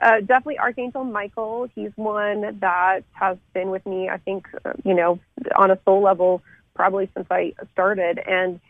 uh, 0.00 0.20
definitely 0.20 0.58
Archangel 0.58 1.04
Michael. 1.04 1.68
He's 1.74 1.90
one 1.96 2.58
that 2.60 3.04
has 3.12 3.38
been 3.54 3.70
with 3.70 3.84
me, 3.86 4.08
I 4.08 4.18
think, 4.18 4.46
uh, 4.64 4.72
you 4.84 4.94
know, 4.94 5.18
on 5.56 5.70
a 5.70 5.78
soul 5.84 6.02
level 6.02 6.42
probably 6.74 7.10
since 7.14 7.26
I 7.30 7.54
started. 7.72 8.18
And 8.18 8.60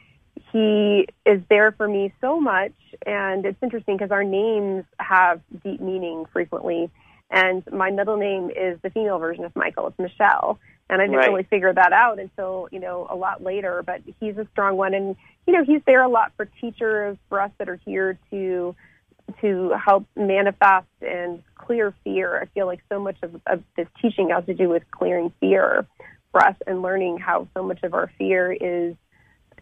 he 0.53 1.07
is 1.25 1.43
there 1.49 1.73
for 1.73 1.89
me 1.89 2.13
so 2.21 2.41
much. 2.41 2.73
And 3.05 3.45
it's 3.45 3.59
interesting 3.63 3.97
because 3.97 4.13
our 4.13 4.25
names 4.25 4.85
have 4.99 5.41
deep 5.65 5.81
meaning 5.81 6.27
frequently. 6.33 6.91
And 7.31 7.65
my 7.73 7.91
middle 7.91 8.17
name 8.17 8.51
is 8.51 8.79
the 8.83 8.91
female 8.91 9.19
version 9.19 9.45
of 9.45 9.55
Michael. 9.57 9.89
It's 9.89 9.99
Michelle. 9.99 10.59
And 10.89 11.03
I 11.03 11.07
didn't 11.07 11.19
right. 11.19 11.29
really 11.29 11.43
figure 11.43 11.75
that 11.75 11.93
out 11.93 12.21
until, 12.21 12.69
you 12.71 12.79
know, 12.79 13.09
a 13.11 13.17
lot 13.17 13.43
later. 13.43 13.83
But 13.85 14.03
he's 14.21 14.37
a 14.39 14.47
strong 14.53 14.77
one. 14.77 14.95
And, 14.95 15.17
you 15.45 15.53
know, 15.53 15.65
he's 15.65 15.81
there 15.85 16.03
a 16.03 16.09
lot 16.09 16.33
for 16.37 16.45
teachers, 16.61 17.17
for 17.29 17.41
us 17.41 17.51
that 17.59 17.69
are 17.69 17.81
here 17.85 18.17
to 18.31 18.77
to 19.41 19.73
help 19.85 20.07
manifest 20.17 20.87
and 21.01 21.43
clear 21.55 21.95
fear. 22.05 22.41
I 22.41 22.47
feel 22.55 22.67
like 22.67 22.81
so 22.89 23.01
much 23.01 23.17
of, 23.23 23.41
of 23.47 23.63
this 23.77 23.89
teaching 24.01 24.31
has 24.31 24.45
to 24.47 24.55
do 24.55 24.69
with 24.69 24.83
clearing 24.91 25.33
fear 25.41 25.87
for 26.33 26.43
us 26.43 26.57
and 26.67 26.83
learning 26.83 27.19
how 27.19 27.49
so 27.55 27.63
much 27.63 27.83
of 27.83 27.95
our 27.95 28.11
fear 28.19 28.53
is 28.53 28.95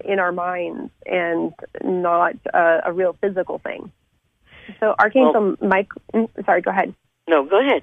in 0.05 0.19
our 0.19 0.33
minds 0.33 0.91
and 1.07 1.53
not 1.83 2.35
a, 2.53 2.81
a 2.87 2.93
real 2.93 3.17
physical 3.21 3.59
thing. 3.59 3.91
So 4.81 4.95
Archangel 4.99 5.57
well, 5.61 5.69
Mike, 5.69 5.91
mm, 6.13 6.29
sorry, 6.45 6.63
go 6.63 6.71
ahead. 6.71 6.95
No, 7.29 7.45
go 7.45 7.61
ahead. 7.61 7.83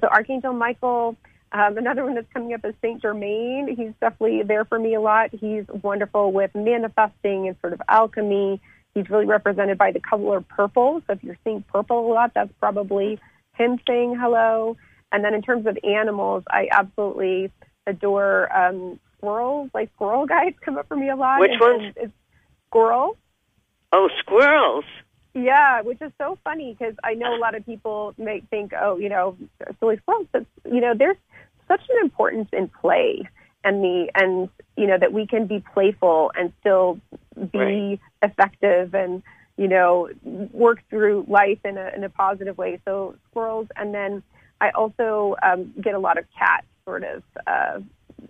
So 0.00 0.08
Archangel 0.08 0.52
Michael, 0.52 1.16
um, 1.52 1.78
another 1.78 2.04
one 2.04 2.14
that's 2.14 2.30
coming 2.32 2.52
up 2.54 2.64
is 2.64 2.74
Saint 2.82 3.02
Germain. 3.02 3.68
He's 3.68 3.92
definitely 4.00 4.42
there 4.42 4.64
for 4.64 4.78
me 4.78 4.94
a 4.94 5.00
lot. 5.00 5.30
He's 5.32 5.64
wonderful 5.68 6.32
with 6.32 6.54
manifesting 6.54 7.48
and 7.48 7.56
sort 7.60 7.72
of 7.72 7.82
alchemy. 7.88 8.60
He's 8.96 9.10
really 9.10 9.26
represented 9.26 9.76
by 9.76 9.92
the 9.92 10.00
color 10.00 10.40
purple. 10.40 11.02
So 11.06 11.12
if 11.12 11.22
you're 11.22 11.36
seeing 11.44 11.62
purple 11.70 12.10
a 12.10 12.14
lot, 12.14 12.32
that's 12.34 12.50
probably 12.58 13.20
him 13.52 13.78
saying 13.86 14.16
hello. 14.18 14.78
And 15.12 15.22
then 15.22 15.34
in 15.34 15.42
terms 15.42 15.66
of 15.66 15.76
animals, 15.84 16.44
I 16.48 16.68
absolutely 16.72 17.52
adore 17.86 18.50
um, 18.56 18.98
squirrels. 19.18 19.68
Like 19.74 19.90
squirrel 19.96 20.24
guys 20.24 20.54
come 20.64 20.78
up 20.78 20.88
for 20.88 20.96
me 20.96 21.10
a 21.10 21.14
lot. 21.14 21.40
Which 21.40 21.60
ones? 21.60 21.92
It's 21.94 22.12
squirrels. 22.70 23.18
Oh, 23.92 24.08
squirrels. 24.20 24.86
Yeah, 25.34 25.82
which 25.82 26.00
is 26.00 26.10
so 26.16 26.38
funny 26.42 26.74
because 26.78 26.94
I 27.04 27.12
know 27.12 27.36
a 27.36 27.38
lot 27.38 27.54
of 27.54 27.66
people 27.66 28.14
may 28.16 28.40
think, 28.48 28.72
oh, 28.72 28.96
you 28.96 29.10
know, 29.10 29.36
silly 29.78 29.98
squirrels, 29.98 30.26
but 30.32 30.46
you 30.64 30.80
know, 30.80 30.94
there's 30.96 31.18
such 31.68 31.82
an 31.90 31.96
importance 32.00 32.48
in 32.54 32.68
play 32.68 33.28
and 33.66 33.82
the 33.82 34.08
and 34.14 34.48
you 34.76 34.86
know 34.86 34.96
that 34.98 35.12
we 35.12 35.26
can 35.26 35.46
be 35.46 35.62
playful 35.74 36.30
and 36.34 36.52
still 36.60 36.98
be 37.52 37.58
right. 37.58 38.00
effective 38.22 38.94
and 38.94 39.22
you 39.58 39.68
know 39.68 40.08
work 40.22 40.78
through 40.88 41.26
life 41.28 41.58
in 41.64 41.76
a 41.76 41.90
in 41.94 42.04
a 42.04 42.08
positive 42.08 42.56
way. 42.56 42.80
So 42.86 43.16
squirrels, 43.30 43.66
and 43.76 43.92
then 43.92 44.22
I 44.60 44.70
also 44.70 45.34
um, 45.42 45.74
get 45.82 45.94
a 45.94 45.98
lot 45.98 46.16
of 46.16 46.24
cat 46.38 46.64
sort 46.84 47.04
of 47.04 47.22
uh, 47.46 47.80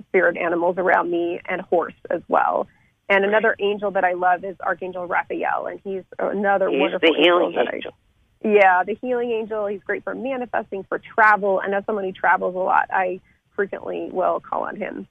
spirit 0.08 0.38
animals 0.38 0.76
around 0.78 1.10
me 1.10 1.40
and 1.46 1.60
horse 1.60 1.94
as 2.10 2.22
well. 2.28 2.66
And 3.08 3.24
another 3.24 3.54
angel 3.60 3.92
that 3.92 4.02
I 4.02 4.14
love 4.14 4.42
is 4.42 4.56
Archangel 4.60 5.06
Raphael, 5.06 5.66
and 5.66 5.78
he's 5.84 6.02
another 6.18 6.70
he's 6.70 6.80
wonderful 6.80 7.12
the 7.12 7.22
healing 7.22 7.48
angel. 7.48 7.68
angel. 7.72 7.92
I, 7.92 8.48
yeah, 8.48 8.84
the 8.84 8.94
healing 8.94 9.30
angel. 9.32 9.66
He's 9.66 9.82
great 9.82 10.02
for 10.02 10.14
manifesting, 10.14 10.84
for 10.88 10.98
travel, 10.98 11.60
and 11.60 11.74
as 11.74 11.84
someone 11.84 12.04
who 12.04 12.12
travels 12.12 12.54
a 12.54 12.58
lot, 12.58 12.88
I 12.90 13.20
frequently 13.54 14.08
will 14.10 14.40
call 14.40 14.64
on 14.64 14.76
him. 14.76 15.06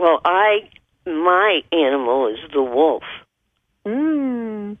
Well, 0.00 0.18
I 0.24 0.70
my 1.04 1.60
animal 1.72 2.28
is 2.28 2.38
the 2.54 2.62
wolf. 2.62 3.02
Mm. 3.84 4.78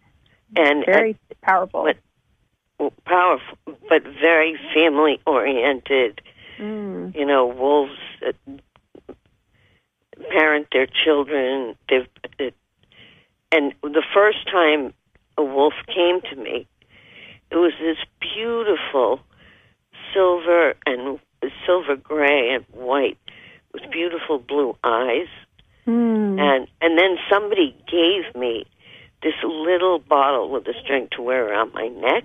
And 0.56 0.84
very 0.86 1.10
and, 1.28 1.40
powerful. 1.42 1.84
But 2.78 2.92
powerful, 3.04 3.58
but 3.66 4.02
very 4.02 4.58
family 4.74 5.20
oriented. 5.26 6.22
Mm. 6.58 7.14
You 7.14 7.26
know, 7.26 7.46
wolves 7.46 7.98
uh, 8.26 8.32
parent 10.30 10.68
their 10.72 10.86
children. 10.86 11.76
They've, 11.90 12.08
uh, 12.40 12.44
and 13.52 13.74
the 13.82 14.04
first 14.14 14.50
time 14.50 14.94
a 15.36 15.44
wolf 15.44 15.74
came 15.86 16.22
to 16.30 16.36
me, 16.36 16.66
it 17.50 17.56
was 17.56 17.74
this 17.78 17.98
beautiful 18.20 19.20
silver 20.14 20.74
and 20.86 21.18
silver 21.66 21.96
gray 21.96 22.54
and 22.54 22.64
white 22.72 23.18
with 23.72 23.90
beautiful 23.90 24.38
blue 24.38 24.76
eyes. 24.84 25.28
Mm. 25.86 26.40
And 26.40 26.68
and 26.80 26.98
then 26.98 27.16
somebody 27.30 27.74
gave 27.90 28.34
me 28.34 28.66
this 29.22 29.34
little 29.44 29.98
bottle 29.98 30.50
with 30.50 30.66
a 30.66 30.74
string 30.82 31.08
to 31.12 31.22
wear 31.22 31.48
around 31.48 31.72
my 31.74 31.88
neck, 31.88 32.24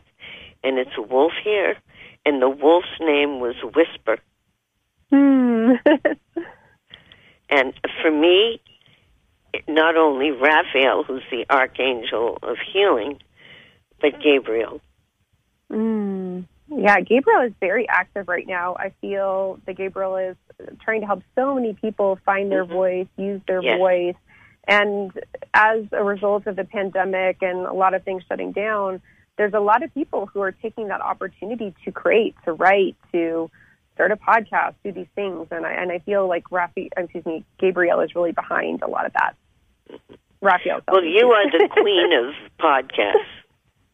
and 0.64 0.78
it's 0.78 0.98
a 0.98 1.02
wolf 1.02 1.34
hair, 1.44 1.78
and 2.26 2.42
the 2.42 2.50
wolf's 2.50 2.88
name 3.00 3.40
was 3.40 3.56
Whisper. 3.64 4.20
Hmm. 5.12 5.74
And 7.50 7.74
for 8.02 8.12
me, 8.12 8.60
not 9.68 9.96
only 9.96 10.32
Raphael, 10.32 11.04
who's 11.04 11.24
the 11.32 11.46
archangel 11.50 12.38
of 12.42 12.58
healing, 12.74 13.20
but 14.02 14.22
Gabriel. 14.22 14.82
Mm. 15.72 16.15
Yeah, 16.68 17.00
Gabriel 17.02 17.42
is 17.42 17.54
very 17.60 17.88
active 17.88 18.28
right 18.28 18.48
now. 18.48 18.76
I 18.78 18.92
feel 19.02 19.60
that 19.66 19.78
Gabriel 19.78 20.18
is 20.18 20.36
trying 20.84 21.02
to 21.02 21.08
help 21.08 21.22
so 21.36 21.56
many 21.56 21.74
people 21.74 22.18
find 22.26 22.52
their 22.52 22.66
Mhm. 22.66 22.70
voice, 22.70 23.08
use 23.18 23.42
their 23.48 23.62
Yes. 23.62 23.78
voice. 23.78 24.16
And 24.68 25.12
as 25.54 25.86
a 25.92 26.04
result 26.04 26.48
of 26.48 26.56
the 26.56 26.64
pandemic 26.64 27.44
and 27.44 27.60
a 27.68 27.74
lot 27.74 27.94
of 27.94 28.04
things 28.04 28.24
shutting 28.28 28.52
down, 28.52 29.02
there's 29.38 29.54
a 29.54 29.60
lot 29.60 29.84
of 29.84 29.94
people 29.94 30.26
who 30.26 30.42
are 30.42 30.52
taking 30.54 30.88
that 30.88 31.02
opportunity 31.02 31.74
to 31.84 31.92
create, 31.92 32.36
to 32.46 32.54
write, 32.54 32.96
to 33.12 33.50
start 33.94 34.12
a 34.12 34.16
podcast, 34.16 34.74
do 34.84 34.92
these 34.92 35.08
things. 35.14 35.48
And 35.52 35.66
I 35.68 35.74
and 35.74 35.92
I 35.92 36.00
feel 36.00 36.28
like 36.28 36.46
Rafi, 36.46 36.90
excuse 36.98 37.26
me, 37.26 37.44
Gabriel 37.60 38.00
is 38.00 38.16
really 38.16 38.32
behind 38.32 38.82
a 38.82 38.88
lot 38.88 39.06
of 39.06 39.14
that. 39.14 39.36
Raphael. 40.42 40.82
Well, 40.88 41.04
you 41.04 41.32
are 41.32 41.50
the 41.52 41.68
queen 41.72 42.12
of 42.14 42.34
podcasts. 42.60 43.24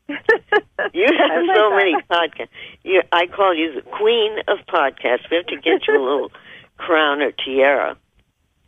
You 0.09 0.17
have 0.17 1.45
so 1.55 1.69
that. 1.69 1.75
many 1.75 1.95
podcasts. 2.09 2.49
You, 2.83 3.01
I 3.11 3.27
call 3.27 3.53
you 3.55 3.75
the 3.75 3.81
queen 3.81 4.37
of 4.47 4.59
podcasts. 4.67 5.29
We 5.29 5.37
have 5.37 5.47
to 5.47 5.57
get 5.57 5.87
you 5.87 5.93
a 5.99 6.03
little 6.03 6.31
crown 6.77 7.21
or 7.21 7.31
tiara. 7.31 7.97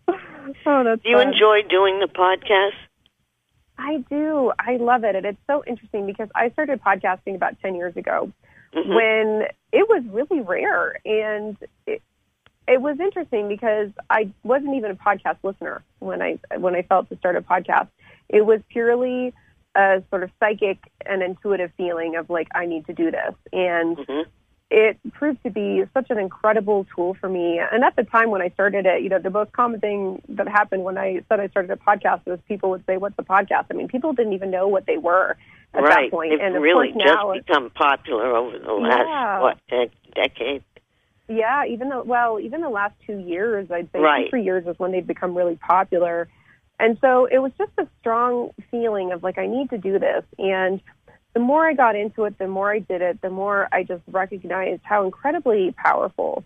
oh, 0.08 0.84
that's 0.84 1.02
Do 1.04 1.10
you 1.10 1.18
fun. 1.18 1.34
enjoy 1.34 1.62
doing 1.70 2.00
the 2.00 2.08
podcast? 2.08 2.72
I 3.78 3.98
do. 4.10 4.52
I 4.60 4.78
love 4.78 5.04
it. 5.04 5.16
And 5.16 5.26
it's 5.26 5.40
so 5.48 5.64
interesting 5.66 6.06
because 6.06 6.30
I 6.36 6.50
started 6.52 6.82
podcasting 6.82 7.36
about 7.36 7.60
10 7.62 7.76
years 7.76 7.96
ago 7.98 8.32
Mhm. 8.74 8.88
when 8.96 9.48
it 9.72 9.88
was 9.90 10.04
really 10.12 10.42
rare. 10.42 11.00
And 11.06 11.58
it, 11.88 12.02
it 12.68 12.82
was 12.82 13.00
interesting 13.00 13.48
because 13.48 13.90
I 14.10 14.30
wasn't 14.44 14.76
even 14.76 14.92
a 14.92 14.96
podcast 14.96 15.38
listener 15.44 15.84
when 16.00 16.22
I, 16.22 16.40
when 16.58 16.76
I 16.76 16.84
felt 16.84 17.10
to 17.10 17.18
start 17.18 17.36
a 17.36 17.42
podcast. 17.42 17.88
It 18.30 18.46
was 18.46 18.62
purely 18.70 19.34
a 19.76 20.04
sort 20.10 20.24
of 20.24 20.30
psychic 20.40 20.78
and 21.06 21.22
intuitive 21.24 21.72
feeling 21.78 22.16
of 22.16 22.30
like, 22.30 22.48
I 22.54 22.66
need 22.66 22.86
to 22.88 22.94
do 22.94 23.12
this. 23.12 23.34
And 23.52 23.98
Mhm. 23.98 24.26
it 24.70 24.98
proved 25.14 25.42
to 25.44 25.50
be 25.50 25.84
such 25.94 26.10
an 26.10 26.18
incredible 26.18 26.86
tool 26.96 27.14
for 27.16 27.30
me. 27.30 27.60
And 27.60 27.84
at 27.84 27.96
the 27.96 28.04
time 28.04 28.32
when 28.32 28.42
I 28.42 28.50
started 28.50 28.86
it, 28.86 29.02
you 29.02 29.10
know, 29.10 29.20
the 29.20 29.30
most 29.30 29.52
common 29.52 29.80
thing 29.80 30.22
that 30.30 30.48
happened 30.48 30.84
when 30.84 30.98
I 30.98 31.22
said 31.30 31.40
I 31.40 31.48
started 31.48 31.72
a 31.72 31.76
podcast 31.76 32.26
was 32.26 32.40
people 32.48 32.70
would 32.72 32.86
say, 32.86 32.98
"What's 32.98 33.16
a 33.18 33.24
podcast?" 33.24 33.66
I 33.72 33.74
mean, 33.74 33.88
people 33.88 34.14
didn't 34.14 34.34
even 34.34 34.52
know 34.52 34.68
what 34.68 34.86
they 34.86 34.98
were 34.98 35.38
at 35.74 35.84
right. 35.84 36.10
that 36.10 36.12
point. 36.12 36.40
And 36.42 36.60
really 36.62 36.92
just 36.92 37.06
now, 37.06 37.34
become 37.34 37.70
popular 37.72 38.36
over 38.36 38.58
the 38.60 38.74
last 38.74 39.08
Yeah. 39.08 39.42
what 39.42 39.58
de- 39.68 39.92
decade. 40.16 40.64
yeah, 41.28 41.66
even 41.66 41.90
though 41.90 42.04
well, 42.04 42.40
even 42.40 42.62
the 42.62 42.70
last 42.70 42.94
two 43.06 43.18
years, 43.18 43.72
I'd 43.72 43.92
say 43.92 44.00
Right. 44.00 44.26
two 44.26 44.30
three 44.32 44.44
years 44.44 44.66
is 44.68 44.78
when 44.80 44.92
they've 44.92 45.06
become 45.06 45.36
really 45.36 45.56
popular. 45.56 46.28
And 46.80 46.98
so 47.02 47.26
it 47.26 47.40
was 47.40 47.52
just 47.58 47.72
a 47.78 47.88
strong 48.00 48.52
feeling 48.72 49.12
of 49.12 49.24
like 49.24 49.38
I 49.38 49.48
need 49.48 49.70
to 49.70 49.78
do 49.78 50.00
this 50.00 50.24
and 50.38 50.82
the 51.34 51.40
more 51.40 51.68
I 51.68 51.74
got 51.74 51.96
into 51.96 52.26
it, 52.26 52.38
the 52.38 52.48
more 52.48 52.72
I 52.72 52.80
did 52.80 53.02
it, 53.02 53.22
the 53.22 53.30
more 53.30 53.68
I 53.72 53.84
just 53.84 54.04
recognized 54.08 54.82
how 54.84 55.04
incredibly 55.04 55.74
powerful 55.76 56.44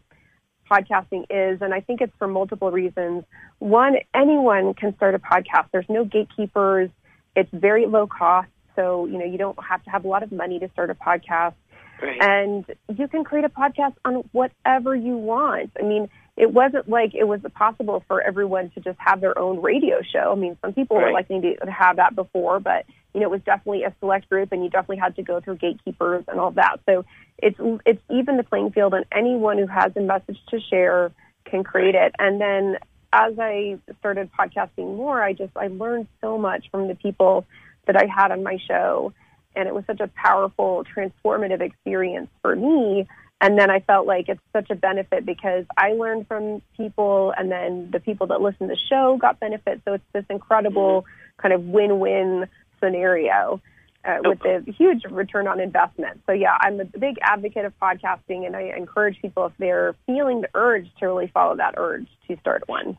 podcasting 0.70 1.26
is. 1.30 1.62
And 1.62 1.74
I 1.74 1.82
think 1.82 2.02
it's 2.02 2.14
for 2.18 2.28
multiple 2.28 2.72
reasons. 2.72 3.24
One, 3.60 3.98
anyone 4.14 4.74
can 4.74 4.96
start 4.96 5.16
a 5.16 5.20
podcast. 5.20 5.68
There's 5.72 5.90
no 5.90 6.06
gatekeepers. 6.06 6.90
It's 7.36 7.50
very 7.52 7.86
low 7.86 8.08
cost. 8.08 8.50
So, 8.76 9.06
you 9.06 9.18
know, 9.18 9.26
you 9.26 9.38
don't 9.38 9.58
have 9.62 9.84
to 9.84 9.90
have 9.90 10.06
a 10.06 10.08
lot 10.08 10.24
of 10.24 10.32
money 10.32 10.60
to 10.60 10.70
start 10.70 10.90
a 10.90 10.96
podcast. 10.96 11.56
Right. 12.02 12.22
And 12.22 12.66
you 12.96 13.08
can 13.08 13.24
create 13.24 13.44
a 13.44 13.50
podcast 13.50 13.96
on 14.06 14.24
whatever 14.32 14.96
you 14.96 15.18
want. 15.18 15.72
I 15.80 15.84
mean, 15.84 16.10
it 16.38 16.54
wasn't 16.54 16.88
like 16.88 17.16
it 17.16 17.24
was 17.24 17.42
possible 17.56 18.04
for 18.08 18.22
everyone 18.22 18.70
to 18.70 18.80
just 18.80 19.00
have 19.00 19.20
their 19.22 19.38
own 19.38 19.60
radio 19.62 20.02
show. 20.04 20.32
I 20.32 20.36
mean, 20.36 20.56
some 20.62 20.72
people 20.72 20.96
were 20.96 21.06
Right. 21.06 21.14
likely 21.14 21.42
to 21.42 21.72
have 21.72 21.96
that 21.96 22.16
before, 22.16 22.60
but 22.60 22.86
you 23.14 23.22
know, 23.22 23.28
it 23.28 23.32
was 23.32 23.42
definitely 23.42 23.84
a 23.84 23.94
select 24.00 24.30
group, 24.30 24.52
and 24.52 24.64
you 24.64 24.70
definitely 24.70 24.98
had 24.98 25.16
to 25.16 25.24
go 25.24 25.40
through 25.42 25.56
gatekeepers 25.56 26.24
and 26.28 26.40
all 26.40 26.52
that. 26.52 26.80
So 26.86 27.04
it's 27.40 27.58
it's 27.86 28.02
even 28.12 28.38
the 28.38 28.44
playing 28.44 28.72
field, 28.72 28.94
and 28.94 29.06
anyone 29.12 29.58
who 29.58 29.66
has 29.66 29.92
a 29.96 30.02
message 30.02 30.38
to 30.50 30.60
share 30.60 31.12
can 31.46 31.64
create 31.64 31.96
it. 31.96 32.14
And 32.20 32.40
then 32.40 32.78
as 33.12 33.34
I 33.40 33.80
started 34.00 34.30
podcasting 34.38 34.96
more, 34.96 35.22
I 35.22 35.34
just 35.34 35.58
I 35.58 35.68
learned 35.68 36.08
so 36.22 36.38
much 36.38 36.70
from 36.70 36.88
the 36.88 36.96
people 36.96 37.46
that 37.88 37.96
I 37.96 38.06
had 38.06 38.32
on 38.32 38.44
my 38.44 38.58
show, 38.68 39.12
and 39.56 39.68
it 39.68 39.74
was 39.74 39.86
such 39.88 40.02
a 40.02 40.08
powerful, 40.10 40.84
transformative 40.96 41.62
experience 41.62 42.30
for 42.44 42.56
me. 42.56 43.08
And 43.40 43.58
then 43.58 43.70
I 43.70 43.82
felt 43.82 44.08
like 44.08 44.30
it's 44.30 44.42
such 44.52 44.70
a 44.72 44.76
benefit 44.76 45.26
because 45.26 45.66
I 45.78 45.94
learned 45.94 46.28
from 46.28 46.62
people, 46.76 47.34
and 47.38 47.52
then 47.52 47.90
the 47.92 48.00
people 48.00 48.28
that 48.28 48.42
listen 48.42 48.68
to 48.68 48.74
the 48.74 48.80
show 48.90 49.18
got 49.18 49.40
benefit. 49.40 49.82
So 49.86 49.94
it's 49.94 50.04
this 50.12 50.26
incredible 50.30 51.06
kind 51.38 51.54
of 51.54 51.64
win-win 51.66 52.48
scenario 52.80 53.62
uh, 54.04 54.18
with 54.24 54.40
a 54.46 54.64
huge 54.72 55.04
return 55.06 55.48
on 55.48 55.60
investment. 55.60 56.22
So 56.26 56.32
yeah, 56.32 56.58
I'm 56.60 56.80
a 56.80 56.86
big 56.86 57.18
advocate 57.22 57.66
of 57.66 57.74
podcasting, 57.80 58.46
and 58.46 58.56
I 58.56 58.74
encourage 58.76 59.22
people 59.22 59.46
if 59.46 59.54
they're 59.60 59.96
feeling 60.06 60.42
the 60.42 60.50
urge 60.56 60.88
to 61.00 61.06
really 61.06 61.28
follow 61.28 61.58
that 61.58 61.76
urge 61.78 62.08
to 62.28 62.38
start 62.38 62.64
one. 62.68 62.98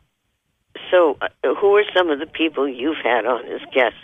So, 0.91 1.17
uh, 1.21 1.27
who 1.59 1.75
are 1.75 1.83
some 1.95 2.09
of 2.09 2.19
the 2.19 2.27
people 2.27 2.67
you've 2.67 3.03
had 3.03 3.25
on 3.25 3.45
as 3.45 3.61
guests? 3.73 3.97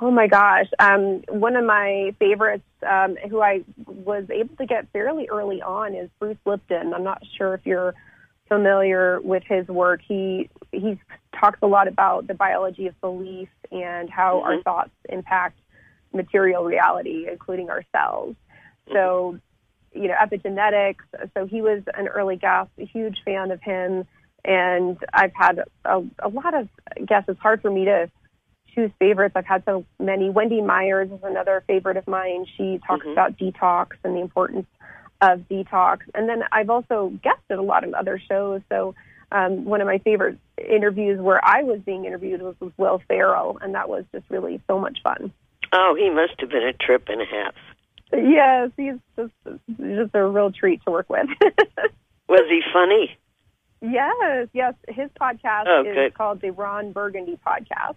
Oh 0.00 0.10
my 0.10 0.28
gosh. 0.28 0.66
Um, 0.78 1.22
one 1.28 1.56
of 1.56 1.64
my 1.64 2.14
favorites, 2.18 2.64
um, 2.88 3.16
who 3.28 3.42
I 3.42 3.64
was 3.86 4.24
able 4.30 4.54
to 4.56 4.66
get 4.66 4.88
fairly 4.92 5.28
early 5.28 5.60
on, 5.60 5.94
is 5.94 6.08
Bruce 6.20 6.38
Lipton. 6.44 6.94
I'm 6.94 7.02
not 7.02 7.22
sure 7.36 7.54
if 7.54 7.60
you're 7.64 7.94
familiar 8.48 9.20
with 9.20 9.42
his 9.46 9.66
work. 9.66 10.00
He 10.06 10.48
he 10.72 10.98
talks 11.38 11.58
a 11.62 11.66
lot 11.66 11.88
about 11.88 12.26
the 12.26 12.34
biology 12.34 12.86
of 12.86 13.00
belief 13.00 13.48
and 13.72 14.08
how 14.08 14.40
our 14.42 14.56
Mhm. 14.58 14.64
thoughts 14.64 14.90
impact 15.08 15.58
material 16.12 16.64
reality, 16.64 17.26
including 17.28 17.68
ourselves. 17.68 18.36
So, 18.92 19.38
you 19.92 20.08
know, 20.08 20.14
epigenetics. 20.14 21.04
So 21.34 21.46
he 21.46 21.60
was 21.60 21.82
an 21.94 22.08
early 22.08 22.36
guest, 22.36 22.70
a 22.78 22.84
huge 22.84 23.22
fan 23.24 23.50
of 23.50 23.60
him. 23.60 24.06
And 24.44 24.96
I've 25.12 25.34
had 25.34 25.64
a, 25.84 26.02
a 26.20 26.28
lot 26.28 26.54
of 26.54 26.68
guests. 27.04 27.28
It's 27.28 27.40
hard 27.40 27.60
for 27.60 27.70
me 27.70 27.84
to 27.86 28.08
choose 28.74 28.90
favorites. 28.98 29.32
I've 29.36 29.46
had 29.46 29.64
so 29.64 29.84
many. 29.98 30.30
Wendy 30.30 30.60
Myers 30.62 31.10
is 31.10 31.20
another 31.22 31.62
favorite 31.66 31.96
of 31.96 32.06
mine. 32.06 32.46
She 32.56 32.80
talks 32.86 33.06
Mhm. 33.06 33.12
about 33.12 33.36
detox 33.36 33.92
and 34.04 34.14
the 34.16 34.20
importance 34.20 34.66
of 35.20 35.40
detox. 35.48 36.00
And 36.14 36.28
then 36.28 36.44
I've 36.52 36.70
also 36.70 37.08
guested 37.22 37.58
a 37.58 37.62
lot 37.62 37.84
of 37.84 37.94
other 37.94 38.18
shows. 38.18 38.62
So 38.70 38.94
um, 39.30 39.64
one 39.66 39.80
of 39.82 39.86
my 39.86 39.98
favorite 39.98 40.38
interviews 40.56 41.20
where 41.20 41.40
I 41.44 41.62
was 41.62 41.80
being 41.80 42.06
interviewed 42.06 42.40
was 42.40 42.54
with 42.60 42.72
Will 42.78 43.02
Ferrell, 43.08 43.58
and 43.60 43.74
that 43.74 43.88
was 43.88 44.04
just 44.10 44.24
really 44.30 44.58
so 44.66 44.78
much 44.78 45.02
fun. 45.02 45.32
Oh, 45.70 45.94
he 45.98 46.08
must 46.08 46.40
have 46.40 46.48
been 46.48 46.62
a 46.66 46.72
trip 46.72 47.08
and 47.10 47.20
a 47.20 47.26
half. 47.26 47.54
Yes, 48.10 48.70
he's 48.74 48.94
just 49.16 49.32
just 49.78 50.14
a 50.14 50.24
real 50.24 50.50
treat 50.50 50.82
to 50.86 50.90
work 50.90 51.10
with. 51.10 51.26
Was 52.28 52.44
he 52.48 52.62
funny? 52.72 53.18
yes, 53.82 54.48
yes. 54.54 54.72
His 54.88 55.10
podcast 55.20 55.64
Oh, 55.66 55.82
is 55.84 55.94
good. 55.94 56.14
called 56.14 56.40
the 56.40 56.50
Ron 56.50 56.92
Burgundy 56.92 57.38
Podcast, 57.46 57.96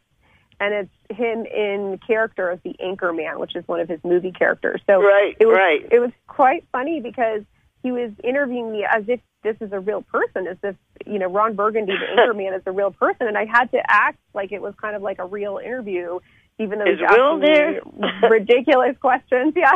and 0.62 0.74
it's 0.76 1.18
him 1.20 1.46
in 1.46 2.00
character 2.06 2.52
as 2.52 2.60
the 2.64 2.76
Anchorman, 2.80 3.40
which 3.40 3.56
is 3.56 3.68
one 3.68 3.80
of 3.82 3.90
his 3.90 4.00
movie 4.04 4.32
characters. 4.32 4.80
So 4.88 5.02
Right, 5.02 5.36
it 5.40 5.46
was 5.48 5.56
right. 5.58 5.86
it 5.92 6.00
was 6.00 6.12
quite 6.28 6.64
funny 6.72 7.02
because 7.02 7.42
he 7.84 7.92
was 7.92 8.12
interviewing 8.24 8.72
me 8.72 8.86
as 8.90 9.04
if 9.10 9.20
this 9.44 9.56
is 9.60 9.72
a 9.74 9.80
real 9.80 10.04
person, 10.04 10.46
as 10.48 10.58
if 10.64 10.76
you 11.06 11.18
know 11.20 11.28
Ron 11.28 11.56
Burgundy, 11.56 11.94
the 11.94 12.06
Anchorman, 12.22 12.56
is 12.56 12.62
a 12.68 12.72
real 12.72 12.92
person, 12.92 13.28
and 13.28 13.38
I 13.38 13.46
had 13.46 13.72
to 13.72 13.82
act 13.88 14.20
like 14.36 14.52
it 14.52 14.62
was 14.62 14.76
kind 14.80 14.96
of 14.96 15.02
like 15.02 15.18
a 15.20 15.26
real 15.26 15.58
interview, 15.58 16.20
even 16.60 16.78
though 16.78 16.86
Is 16.86 17.00
Will 17.02 17.40
there? 17.40 17.82
ridiculous 18.30 18.96
questions. 19.02 19.54
Yeah, 19.56 19.72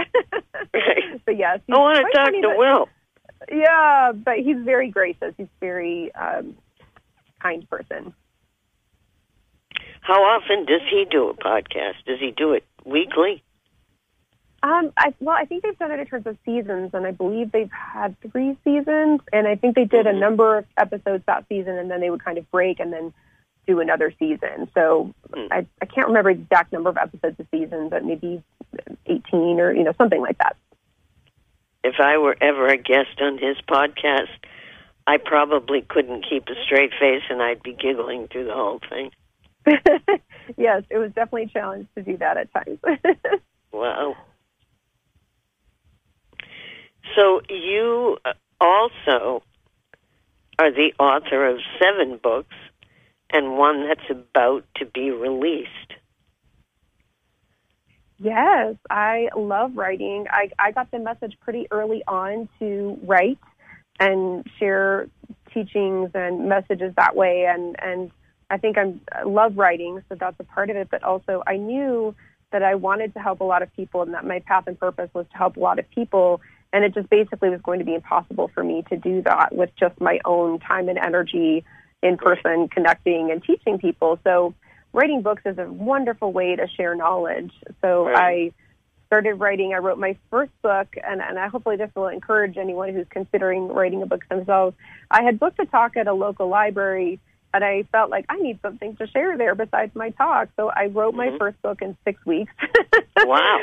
Right. 0.74 1.20
but 1.26 1.36
yes, 1.38 1.60
I 1.70 1.78
want 1.78 1.98
to 1.98 2.04
talk 2.04 2.26
funny, 2.28 2.42
to 2.42 2.48
but- 2.50 2.58
Will. 2.60 2.90
Yeah, 3.52 4.12
but 4.14 4.36
he's 4.38 4.58
very 4.64 4.90
gracious. 4.90 5.34
He's 5.38 5.48
very 5.60 6.14
um, 6.16 6.56
kind 7.42 7.68
person. 7.70 8.14
How 10.06 10.22
often 10.22 10.66
does 10.66 10.82
he 10.88 11.04
do 11.10 11.30
a 11.30 11.34
podcast? 11.34 11.96
Does 12.06 12.20
he 12.20 12.30
do 12.30 12.54
it 12.54 12.64
weekly? 12.86 13.42
Um, 14.62 14.94
I, 14.96 15.16
well, 15.20 15.36
I 15.36 15.46
think 15.46 15.64
they've 15.64 15.78
done 15.80 15.90
it 15.90 16.00
in 16.00 16.06
terms 16.06 16.28
of 16.28 16.38
seasons, 16.46 16.92
and 16.94 17.08
I 17.08 17.12
believe 17.12 17.52
they've 17.52 17.72
had 17.72 18.16
three 18.22 18.56
seasons, 18.64 19.22
and 19.34 19.48
I 19.48 19.56
think 19.56 19.74
they 19.76 19.86
did 19.86 20.06
a 20.06 20.14
Mhm. 20.14 20.20
number 20.20 20.58
of 20.60 20.66
episodes 20.78 21.24
that 21.26 21.48
season, 21.50 21.76
and 21.80 21.90
then 21.90 22.02
they 22.02 22.12
would 22.12 22.24
kind 22.24 22.38
of 22.38 22.50
break 22.52 22.80
and 22.80 22.94
then 22.94 23.14
do 23.66 23.80
another 23.80 24.14
season. 24.20 24.70
So 24.76 25.12
Hmm. 25.34 25.48
I, 25.50 25.66
I 25.82 25.86
can't 25.88 26.08
remember 26.08 26.36
the 26.36 26.42
exact 26.42 26.72
number 26.72 26.92
of 26.92 26.98
episodes 26.98 27.40
a 27.40 27.46
season, 27.50 27.90
but 27.90 28.06
maybe 28.06 28.44
18 29.08 29.60
or, 29.60 29.72
you 29.74 29.84
know, 29.84 29.94
something 29.98 30.22
like 30.22 30.38
that. 30.38 30.56
If 31.84 32.00
I 32.00 32.20
were 32.20 32.38
ever 32.40 32.68
a 32.68 32.78
guest 32.78 33.20
on 33.22 33.40
his 33.40 33.58
podcast, 33.68 34.30
I 35.08 35.18
probably 35.18 35.82
couldn't 35.82 36.28
keep 36.30 36.48
a 36.48 36.64
straight 36.64 36.94
face 37.00 37.24
and 37.28 37.42
I'd 37.42 37.64
be 37.64 37.74
giggling 37.74 38.28
through 38.28 38.46
the 38.46 38.54
whole 38.54 38.82
thing. 38.88 39.12
yes, 40.58 40.84
it 40.90 40.98
was 40.98 41.12
definitely 41.14 41.44
a 41.44 41.48
challenge 41.48 41.88
to 41.96 42.04
do 42.04 42.18
that 42.18 42.38
at 42.38 42.54
times. 42.54 42.80
Wow. 43.76 44.16
So 47.16 47.42
you 47.50 48.18
uh, 48.24 48.34
also 48.62 49.44
are 50.58 50.72
the 50.72 50.94
author 50.98 51.50
of 51.50 51.60
seven 51.82 52.18
books 52.24 52.56
and 53.30 53.58
one 53.58 53.86
that's 53.88 54.10
about 54.10 54.64
to 54.78 54.86
be 54.86 55.12
released. 55.12 55.70
Yes, 58.18 58.76
I 58.90 59.28
love 59.36 59.76
writing. 59.76 60.26
I, 60.30 60.50
I 60.58 60.72
got 60.72 60.90
the 60.92 61.00
message 61.00 61.38
pretty 61.42 61.68
early 61.70 62.02
on 62.08 62.48
to 62.60 62.98
write 63.04 63.40
and 64.00 64.48
share 64.58 65.10
teachings 65.54 66.12
and 66.14 66.48
messages 66.48 66.94
that 66.96 67.16
way. 67.16 67.46
And, 67.46 67.76
and 67.82 68.12
I 68.50 68.58
think 68.58 68.78
I'm, 68.78 69.02
I 69.12 69.24
love 69.24 69.58
writing, 69.58 70.02
so 70.08 70.16
that's 70.16 70.40
a 70.40 70.44
part 70.44 70.70
of 70.70 70.76
it. 70.76 70.90
But 70.90 71.04
also, 71.04 71.44
I 71.48 71.58
knew 71.58 72.16
that 72.52 72.64
I 72.64 72.76
wanted 72.76 73.14
to 73.16 73.20
help 73.20 73.42
a 73.42 73.44
lot 73.44 73.62
of 73.62 73.74
people 73.76 74.02
and 74.02 74.14
that 74.14 74.26
my 74.26 74.40
path 74.40 74.68
and 74.68 74.80
purpose 74.80 75.10
was 75.14 75.26
to 75.32 75.38
help 75.38 75.58
a 75.58 75.60
lot 75.60 75.80
of 75.80 75.90
people. 75.90 76.42
And 76.72 76.84
it 76.84 76.94
just 76.94 77.10
basically 77.10 77.50
was 77.50 77.62
going 77.62 77.80
to 77.80 77.86
be 77.86 77.96
impossible 77.96 78.50
for 78.54 78.64
me 78.64 78.84
to 78.90 78.98
do 78.98 79.22
that 79.24 79.56
with 79.56 79.72
just 79.80 80.00
my 80.00 80.20
own 80.26 80.60
time 80.60 80.90
and 80.90 80.98
energy 80.98 81.66
in 82.04 82.18
person, 82.18 82.68
connecting 82.70 83.32
and 83.32 83.44
teaching 83.44 83.78
people. 83.80 84.20
So 84.24 84.54
writing 84.94 85.22
books 85.22 85.42
is 85.46 85.58
a 85.58 85.66
wonderful 85.66 86.32
way 86.32 86.56
to 86.56 86.68
share 86.68 86.96
knowledge. 86.96 87.52
So 87.82 88.06
Right. 88.06 88.52
I 88.52 88.54
started 89.08 89.36
writing. 89.36 89.74
I 89.74 89.78
wrote 89.78 89.98
my 90.00 90.18
first 90.30 90.52
book, 90.62 90.88
and, 91.04 91.22
and 91.22 91.38
I 91.38 91.48
hopefully 91.48 91.78
this 91.78 91.92
will 91.96 92.08
encourage 92.08 92.58
anyone 92.58 92.94
who's 92.94 93.08
considering 93.10 93.68
writing 93.68 94.02
a 94.02 94.06
book 94.06 94.28
themselves. 94.30 94.76
I 95.12 95.24
had 95.24 95.40
booked 95.40 95.60
a 95.60 95.66
talk 95.66 95.96
at 95.96 96.08
a 96.08 96.14
local 96.14 96.48
library, 96.48 97.20
and 97.56 97.64
I 97.64 97.84
felt 97.92 98.10
like 98.10 98.26
I 98.30 98.36
need 98.38 98.60
something 98.62 98.96
to 98.98 99.08
share 99.08 99.38
there 99.38 99.56
besides 99.56 99.96
my 99.96 100.10
talk. 100.12 100.50
So 100.58 100.70
I 100.70 100.88
wrote 100.88 101.16
my 101.16 101.30
Mhm. 101.30 101.38
first 101.38 101.62
book 101.62 101.82
in 101.82 101.98
six 102.04 102.24
weeks. 102.26 102.54
Wow. 103.26 103.62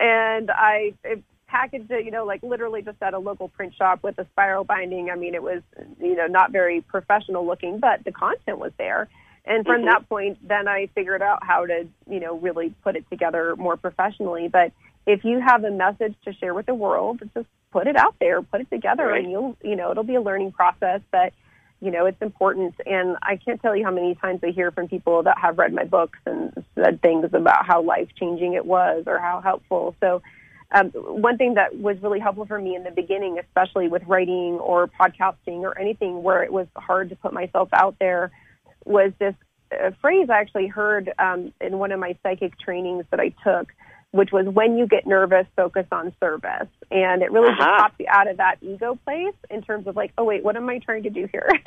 and 0.00 0.50
I 0.50 0.94
it 1.04 1.22
packaged 1.46 1.90
it, 1.90 2.04
you 2.04 2.10
know, 2.10 2.24
like 2.24 2.42
literally 2.42 2.82
just 2.82 3.02
at 3.02 3.14
a 3.14 3.18
local 3.18 3.48
print 3.48 3.74
shop 3.74 4.02
with 4.02 4.18
a 4.18 4.24
spiral 4.32 4.64
binding. 4.64 5.10
I 5.10 5.14
mean, 5.14 5.34
it 5.34 5.42
was, 5.42 5.62
you 6.00 6.14
know, 6.16 6.26
not 6.26 6.50
very 6.52 6.80
professional 6.82 7.46
looking, 7.46 7.78
but 7.78 8.04
the 8.04 8.12
content 8.12 8.58
was 8.58 8.72
there. 8.78 9.08
And 9.44 9.64
from 9.64 9.82
Mhm. 9.82 9.86
that 9.86 10.08
point, 10.08 10.46
then 10.46 10.68
I 10.68 10.86
figured 10.94 11.22
out 11.22 11.42
how 11.44 11.64
to, 11.64 11.86
you 12.06 12.20
know, 12.20 12.36
really 12.36 12.74
put 12.82 12.96
it 12.96 13.08
together 13.08 13.56
more 13.56 13.76
professionally. 13.78 14.48
But 14.48 14.72
if 15.06 15.24
you 15.24 15.40
have 15.40 15.64
a 15.64 15.70
message 15.70 16.14
to 16.24 16.32
share 16.34 16.52
with 16.54 16.66
the 16.66 16.74
world, 16.74 17.20
just 17.34 17.46
put 17.70 17.86
it 17.86 17.96
out 17.96 18.14
there, 18.20 18.42
put 18.42 18.60
it 18.60 18.70
together, 18.70 19.06
Right. 19.06 19.22
and 19.22 19.30
you'll, 19.30 19.56
you 19.62 19.76
know, 19.76 19.90
it'll 19.90 20.04
be 20.04 20.16
a 20.16 20.20
learning 20.20 20.52
process. 20.52 21.00
But 21.10 21.32
you 21.80 21.90
know, 21.90 22.06
it's 22.06 22.20
important. 22.20 22.74
And 22.86 23.16
I 23.22 23.36
can't 23.36 23.60
tell 23.60 23.76
you 23.76 23.84
how 23.84 23.90
many 23.90 24.14
times 24.16 24.40
I 24.42 24.50
hear 24.50 24.70
from 24.70 24.88
people 24.88 25.22
that 25.22 25.38
have 25.38 25.58
read 25.58 25.72
my 25.72 25.84
books 25.84 26.18
and 26.26 26.52
said 26.74 27.00
things 27.02 27.30
about 27.32 27.66
how 27.66 27.82
life 27.82 28.08
changing 28.18 28.54
it 28.54 28.66
was 28.66 29.04
or 29.06 29.18
how 29.18 29.40
helpful. 29.40 29.94
So, 30.00 30.22
um, 30.70 30.90
one 30.90 31.38
thing 31.38 31.54
that 31.54 31.78
was 31.78 31.96
really 32.02 32.20
helpful 32.20 32.44
for 32.44 32.60
me 32.60 32.76
in 32.76 32.84
the 32.84 32.90
beginning, 32.90 33.38
especially 33.38 33.88
with 33.88 34.02
writing 34.06 34.58
or 34.60 34.86
podcasting 34.86 35.60
or 35.60 35.78
anything 35.78 36.22
where 36.22 36.42
it 36.42 36.52
was 36.52 36.66
hard 36.76 37.08
to 37.08 37.16
put 37.16 37.32
myself 37.32 37.70
out 37.72 37.96
there, 37.98 38.30
was 38.84 39.12
this 39.18 39.34
uh, 39.72 39.92
phrase 40.02 40.28
I 40.30 40.40
actually 40.40 40.66
heard 40.66 41.12
um, 41.18 41.52
in 41.60 41.78
one 41.78 41.92
of 41.92 42.00
my 42.00 42.16
psychic 42.22 42.58
trainings 42.58 43.06
that 43.10 43.20
I 43.20 43.34
took, 43.42 43.72
which 44.12 44.30
was 44.32 44.46
when 44.46 44.78
you 44.78 44.86
get 44.86 45.06
nervous, 45.06 45.46
focus 45.56 45.86
on 45.92 46.12
service. 46.20 46.68
And 46.90 47.22
it 47.22 47.30
really 47.30 47.50
just 47.50 47.60
Uh-huh. 47.60 47.78
pops 47.82 47.94
you 47.98 48.06
out 48.08 48.26
of 48.28 48.38
that 48.38 48.56
ego 48.62 48.98
place 49.04 49.34
in 49.50 49.62
terms 49.62 49.86
of 49.86 49.96
like, 49.96 50.12
oh, 50.16 50.24
wait, 50.24 50.42
what 50.42 50.56
am 50.56 50.68
I 50.68 50.78
trying 50.78 51.02
to 51.02 51.10
do 51.10 51.28
here? 51.30 51.48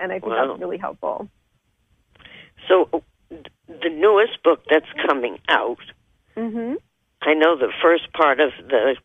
and 0.00 0.10
I 0.12 0.18
think 0.20 0.26
Wow. 0.26 0.46
that's 0.48 0.60
really 0.60 0.78
helpful. 0.78 1.28
So 2.68 3.02
the 3.30 3.90
newest 3.90 4.42
book 4.42 4.62
that's 4.70 4.86
coming 5.06 5.38
out, 5.48 5.78
hmm 6.36 6.74
I 7.26 7.32
know 7.34 7.56
the 7.56 7.72
first 7.82 8.12
part 8.12 8.40
of 8.40 8.52
the 8.68 8.96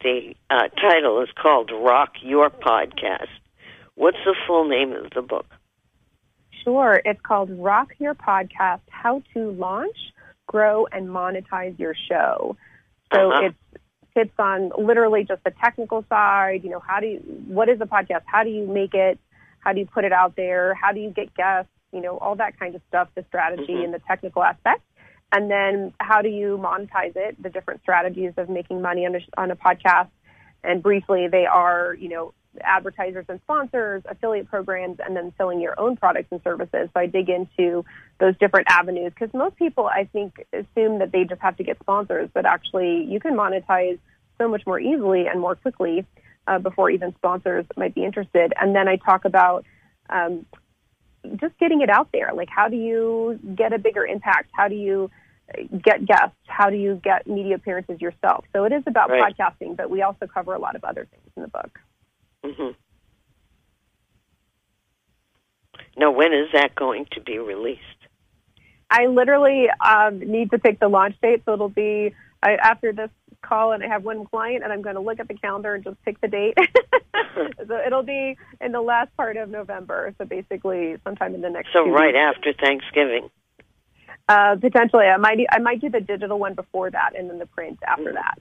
the 0.00 0.34
uh, 0.50 0.68
title 0.80 1.20
is 1.22 1.28
called 1.40 1.70
Rock 1.72 2.14
Your 2.20 2.50
Podcast. 2.50 3.28
What's 3.94 4.18
the 4.24 4.34
full 4.46 4.68
name 4.68 4.92
of 4.92 5.10
the 5.14 5.22
book? 5.22 5.46
Sure. 6.64 7.00
It's 7.04 7.20
called 7.20 7.50
Rock 7.58 7.92
Your 7.98 8.14
Podcast 8.14 8.80
How 8.88 9.22
to 9.34 9.50
Launch, 9.52 9.96
Grow, 10.46 10.86
and 10.86 11.08
Monetize 11.08 11.78
Your 11.78 11.94
Show. 12.08 12.56
So 13.12 13.30
Uh-huh. 13.32 13.46
it's 13.46 13.82
hits 14.14 14.32
on 14.38 14.70
literally 14.78 15.24
just 15.24 15.42
the 15.44 15.50
technical 15.50 16.04
side. 16.08 16.62
You 16.62 16.70
know, 16.70 16.78
how 16.80 17.00
do 17.00 17.06
you, 17.06 17.18
what 17.46 17.68
is 17.68 17.80
a 17.80 17.86
podcast? 17.86 18.22
How 18.26 18.44
do 18.44 18.50
you 18.50 18.66
make 18.66 18.94
it? 18.94 19.18
How 19.60 19.72
do 19.72 19.80
you 19.80 19.86
put 19.86 20.04
it 20.04 20.12
out 20.12 20.36
there? 20.36 20.74
How 20.74 20.92
do 20.92 21.00
you 21.00 21.10
get 21.10 21.34
guests? 21.34 21.70
You 21.92 22.00
know, 22.00 22.18
all 22.18 22.36
that 22.36 22.58
kind 22.58 22.74
of 22.74 22.82
stuff, 22.88 23.08
the 23.14 23.24
strategy 23.28 23.74
Mhm. 23.74 23.84
and 23.84 23.94
the 23.94 23.98
technical 24.00 24.42
aspects. 24.44 24.84
And 25.32 25.50
then 25.50 25.92
how 25.98 26.22
do 26.22 26.28
you 26.28 26.58
monetize 26.58 27.16
it? 27.16 27.42
The 27.42 27.50
different 27.50 27.80
strategies 27.82 28.34
of 28.36 28.48
making 28.48 28.80
money 28.82 29.04
on 29.06 29.16
a, 29.16 29.20
on 29.36 29.50
a 29.50 29.56
podcast. 29.56 30.10
And 30.62 30.82
briefly, 30.82 31.26
they 31.28 31.46
are, 31.46 31.94
you 31.94 32.08
know, 32.08 32.34
advertisers 32.62 33.24
and 33.28 33.40
sponsors, 33.42 34.02
affiliate 34.06 34.48
programs, 34.48 34.98
and 35.04 35.16
then 35.16 35.32
selling 35.36 35.60
your 35.60 35.78
own 35.78 35.96
products 35.96 36.28
and 36.30 36.42
services. 36.42 36.88
So 36.94 37.00
I 37.00 37.06
dig 37.06 37.28
into 37.28 37.84
those 38.20 38.36
different 38.38 38.68
avenues 38.70 39.12
because 39.18 39.34
most 39.34 39.56
people, 39.56 39.86
I 39.86 40.04
think, 40.12 40.46
assume 40.52 40.98
that 41.00 41.10
they 41.12 41.24
just 41.24 41.40
have 41.40 41.56
to 41.56 41.64
get 41.64 41.78
sponsors, 41.80 42.28
but 42.32 42.46
actually 42.46 43.04
you 43.04 43.20
can 43.20 43.34
monetize 43.34 43.98
so 44.38 44.48
much 44.48 44.62
more 44.66 44.80
easily 44.80 45.26
and 45.26 45.40
more 45.40 45.54
quickly 45.54 46.06
uh, 46.46 46.58
before 46.58 46.90
even 46.90 47.14
sponsors 47.16 47.64
might 47.76 47.94
be 47.94 48.04
interested. 48.04 48.52
And 48.60 48.74
then 48.74 48.88
I 48.88 48.96
talk 48.96 49.24
about 49.24 49.64
um, 50.10 50.46
just 51.36 51.56
getting 51.58 51.80
it 51.80 51.90
out 51.90 52.08
there. 52.12 52.30
Like, 52.34 52.48
how 52.50 52.68
do 52.68 52.76
you 52.76 53.38
get 53.54 53.72
a 53.72 53.78
bigger 53.78 54.04
impact? 54.06 54.50
How 54.52 54.68
do 54.68 54.74
you 54.74 55.10
get 55.82 56.04
guests? 56.06 56.36
How 56.46 56.70
do 56.70 56.76
you 56.76 57.00
get 57.02 57.26
media 57.26 57.56
appearances 57.56 58.00
yourself? 58.00 58.44
So 58.52 58.64
it 58.64 58.72
is 58.72 58.82
about 58.86 59.10
Right. 59.10 59.34
podcasting, 59.36 59.76
but 59.76 59.90
we 59.90 60.02
also 60.02 60.26
cover 60.26 60.54
a 60.54 60.58
lot 60.58 60.76
of 60.76 60.84
other 60.84 61.06
things 61.06 61.22
in 61.36 61.42
the 61.42 61.48
book. 61.48 61.78
Hmm 62.44 62.70
Now, 65.96 66.10
when 66.10 66.32
is 66.34 66.48
that 66.52 66.74
going 66.74 67.06
to 67.12 67.20
be 67.20 67.38
released? 67.38 67.80
I 68.90 69.06
literally 69.06 69.66
um, 69.80 70.18
need 70.20 70.50
to 70.50 70.58
pick 70.58 70.78
the 70.78 70.88
launch 70.88 71.16
date, 71.22 71.42
so 71.44 71.54
it'll 71.54 71.68
be 71.68 72.14
I, 72.42 72.56
after 72.56 72.92
this 72.92 73.10
call, 73.42 73.72
and 73.72 73.82
I 73.82 73.88
have 73.88 74.04
one 74.04 74.26
client, 74.26 74.62
and 74.62 74.72
I'm 74.72 74.82
going 74.82 74.96
to 74.96 75.00
look 75.00 75.18
at 75.20 75.28
the 75.28 75.34
calendar 75.34 75.74
and 75.74 75.82
just 75.82 75.96
pick 76.04 76.20
the 76.20 76.28
date. 76.28 76.54
so 77.66 77.78
it'll 77.84 78.02
be 78.02 78.36
in 78.60 78.72
the 78.72 78.80
last 78.82 79.16
part 79.16 79.36
of 79.36 79.48
November, 79.48 80.14
so 80.18 80.24
basically 80.26 80.96
sometime 81.04 81.34
in 81.34 81.40
the 81.40 81.50
next. 81.50 81.72
So 81.72 81.88
right 81.88 82.14
weeks. 82.14 82.18
after 82.36 82.52
Thanksgiving. 82.52 83.30
Uh, 84.28 84.56
potentially, 84.56 85.06
I 85.06 85.16
might 85.16 85.38
I 85.50 85.58
might 85.58 85.80
do 85.80 85.90
the 85.90 86.00
digital 86.00 86.38
one 86.38 86.54
before 86.54 86.90
that, 86.90 87.12
and 87.16 87.28
then 87.28 87.38
the 87.38 87.46
print 87.46 87.78
after 87.86 88.10
Mhm. 88.10 88.14
that. 88.14 88.38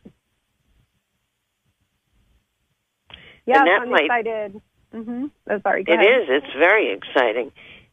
That 3.47 3.81
I'm 3.81 3.89
might- 3.89 4.05
excited. 4.05 4.61
hmm 4.91 5.27
Oh, 5.49 5.59
sorry. 5.61 5.83
Go 5.83 5.93
It 5.93 5.99
ahead. 5.99 6.21
is. 6.23 6.27
It's 6.29 6.53
very 6.53 6.91
exciting, 6.91 7.51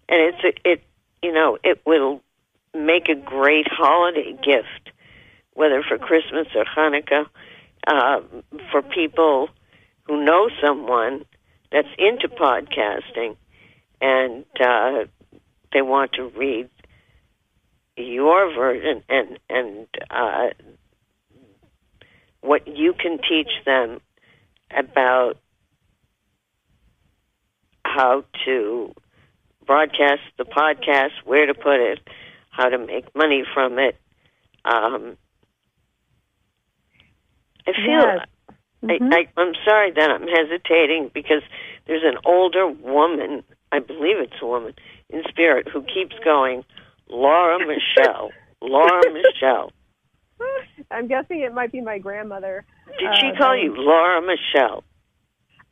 and 0.09 0.35
it's 0.35 0.45
a, 0.45 0.71
it. 0.71 0.83
You 1.23 1.33
know, 1.33 1.59
it 1.63 1.81
will 1.85 2.23
make 2.75 3.09
a 3.09 3.15
great 3.15 3.67
holiday 3.69 4.33
gift, 4.43 4.91
whether 5.55 5.83
for 5.83 5.99
Christmas 5.99 6.47
or 6.55 6.65
Hanukkah, 6.65 7.27
uh, 7.87 8.21
for 8.71 8.81
people 8.83 9.49
who 10.05 10.25
know 10.25 10.49
someone 10.65 11.25
that's 11.73 11.89
into 11.99 12.29
podcasting, 12.29 13.37
and 14.01 14.45
uh, 14.61 15.05
they 15.73 15.83
want 15.83 16.13
to 16.15 16.29
read 16.37 16.69
your 17.97 18.55
version 18.55 19.03
and 19.09 19.39
and 19.51 19.87
uh, 20.11 20.49
what 22.41 22.67
you 22.67 22.95
can 22.95 23.19
teach 23.19 23.51
them 23.67 24.01
about 24.77 25.37
how 27.85 28.25
to 28.45 28.93
broadcast 29.67 30.23
the 30.39 30.45
podcast, 30.45 31.11
where 31.25 31.47
to 31.47 31.55
put 31.55 31.81
it, 31.81 31.99
how 32.51 32.69
to 32.69 32.79
make 32.79 33.15
money 33.15 33.45
from 33.55 33.79
it. 33.79 33.97
Um, 34.65 35.17
I 37.66 37.73
feel 37.73 37.87
Yes. 37.87 38.27
Mhm. 38.83 39.12
I, 39.12 39.16
I, 39.18 39.29
I'm 39.41 39.55
sorry 39.64 39.91
that 39.93 40.11
I'm 40.11 40.27
hesitating 40.27 41.11
because 41.12 41.43
there's 41.87 42.03
an 42.05 42.18
older 42.25 42.66
woman, 42.66 43.45
I 43.73 43.79
believe 43.79 44.18
it's 44.18 44.41
a 44.41 44.47
woman 44.47 44.75
in 45.11 45.23
spirit, 45.29 45.68
who 45.68 45.83
keeps 45.83 46.16
going, 46.25 46.64
Laura 47.09 47.59
Michelle, 47.66 48.31
Laura 48.62 49.03
Michelle. 49.12 49.73
I'm 50.91 51.07
guessing 51.09 51.41
it 51.41 51.53
might 51.53 51.73
be 51.73 51.81
my 51.83 51.99
grandmother. 51.99 52.64
Did 52.99 53.14
she 53.16 53.26
Uh, 53.28 53.36
call 53.36 53.57
you 53.57 53.74
Laura 53.76 54.20
Michelle? 54.22 54.84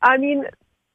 I 0.01 0.17
mean, 0.17 0.45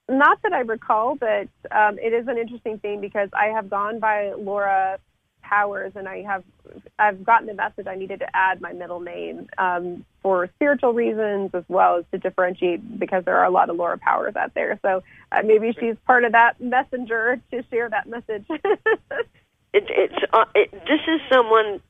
not 0.09 0.41
that 0.43 0.53
I 0.53 0.59
recall, 0.61 1.15
but 1.15 1.47
um, 1.71 1.99
it 1.99 2.13
is 2.13 2.27
an 2.27 2.37
interesting 2.37 2.77
thing 2.79 3.01
because 3.01 3.29
I 3.33 3.47
have 3.47 3.69
gone 3.69 3.99
by 3.99 4.33
Laura 4.33 4.99
Powers, 5.41 5.91
and 5.95 6.07
I 6.07 6.21
have 6.23 6.43
I've 6.97 7.23
gotten 7.23 7.47
the 7.47 7.53
message 7.53 7.85
I 7.87 7.95
needed 7.95 8.19
to 8.19 8.35
add 8.35 8.61
my 8.61 8.73
middle 8.73 8.99
name 9.01 9.47
um, 9.57 10.05
for 10.21 10.49
spiritual 10.55 10.93
reasons 10.93 11.51
as 11.53 11.63
well 11.67 11.97
as 11.97 12.05
to 12.11 12.17
differentiate 12.17 12.99
because 12.99 13.25
there 13.25 13.37
are 13.37 13.45
a 13.45 13.49
lot 13.49 13.69
of 13.69 13.75
Laura 13.75 13.97
Powers 13.97 14.35
out 14.35 14.53
there. 14.53 14.79
So 14.81 15.03
uh, 15.31 15.41
maybe 15.43 15.75
she's 15.79 15.95
part 16.07 16.23
of 16.23 16.31
that 16.31 16.59
messenger 16.61 17.39
to 17.51 17.63
share 17.69 17.89
that 17.89 18.07
message. 18.07 18.45
It, 19.75 19.85
it's 19.89 20.23
uh, 20.31 20.45
it, 20.53 20.71
this 20.71 21.01
is 21.07 21.19
someone 21.31 21.81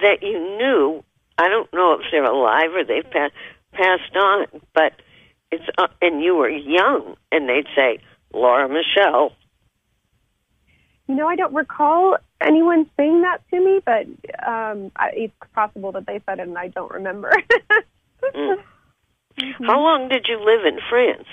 that 0.00 0.22
you 0.22 0.38
knew 0.58 1.02
I 1.40 1.48
don't 1.48 1.72
know 1.72 1.94
if 1.94 2.00
they're 2.10 2.22
alive 2.22 2.74
or 2.74 2.84
they've 2.84 3.10
pa- 3.10 3.30
passed 3.72 4.14
on, 4.14 4.46
but 4.74 4.92
it's 5.50 5.64
uh, 5.78 5.88
and 6.02 6.22
you 6.22 6.34
were 6.36 6.50
young, 6.50 7.16
and 7.32 7.48
they'd 7.48 7.66
say 7.74 7.98
Laura 8.34 8.68
Michelle. 8.68 9.32
You 11.08 11.14
know, 11.14 11.26
I 11.26 11.36
don't 11.36 11.54
recall 11.54 12.18
anyone 12.42 12.90
saying 12.98 13.22
that 13.22 13.38
to 13.50 13.58
me, 13.58 13.80
but 13.86 14.06
um, 14.46 14.92
I, 14.94 15.12
it's 15.14 15.34
possible 15.54 15.92
that 15.92 16.06
they 16.06 16.20
said 16.26 16.40
it 16.40 16.46
and 16.46 16.58
I 16.58 16.68
don't 16.68 16.92
remember. 16.92 17.32
mm. 18.22 18.56
How 19.66 19.80
long 19.80 20.08
did 20.10 20.26
you 20.28 20.38
live 20.38 20.66
in 20.66 20.78
France? 20.90 21.26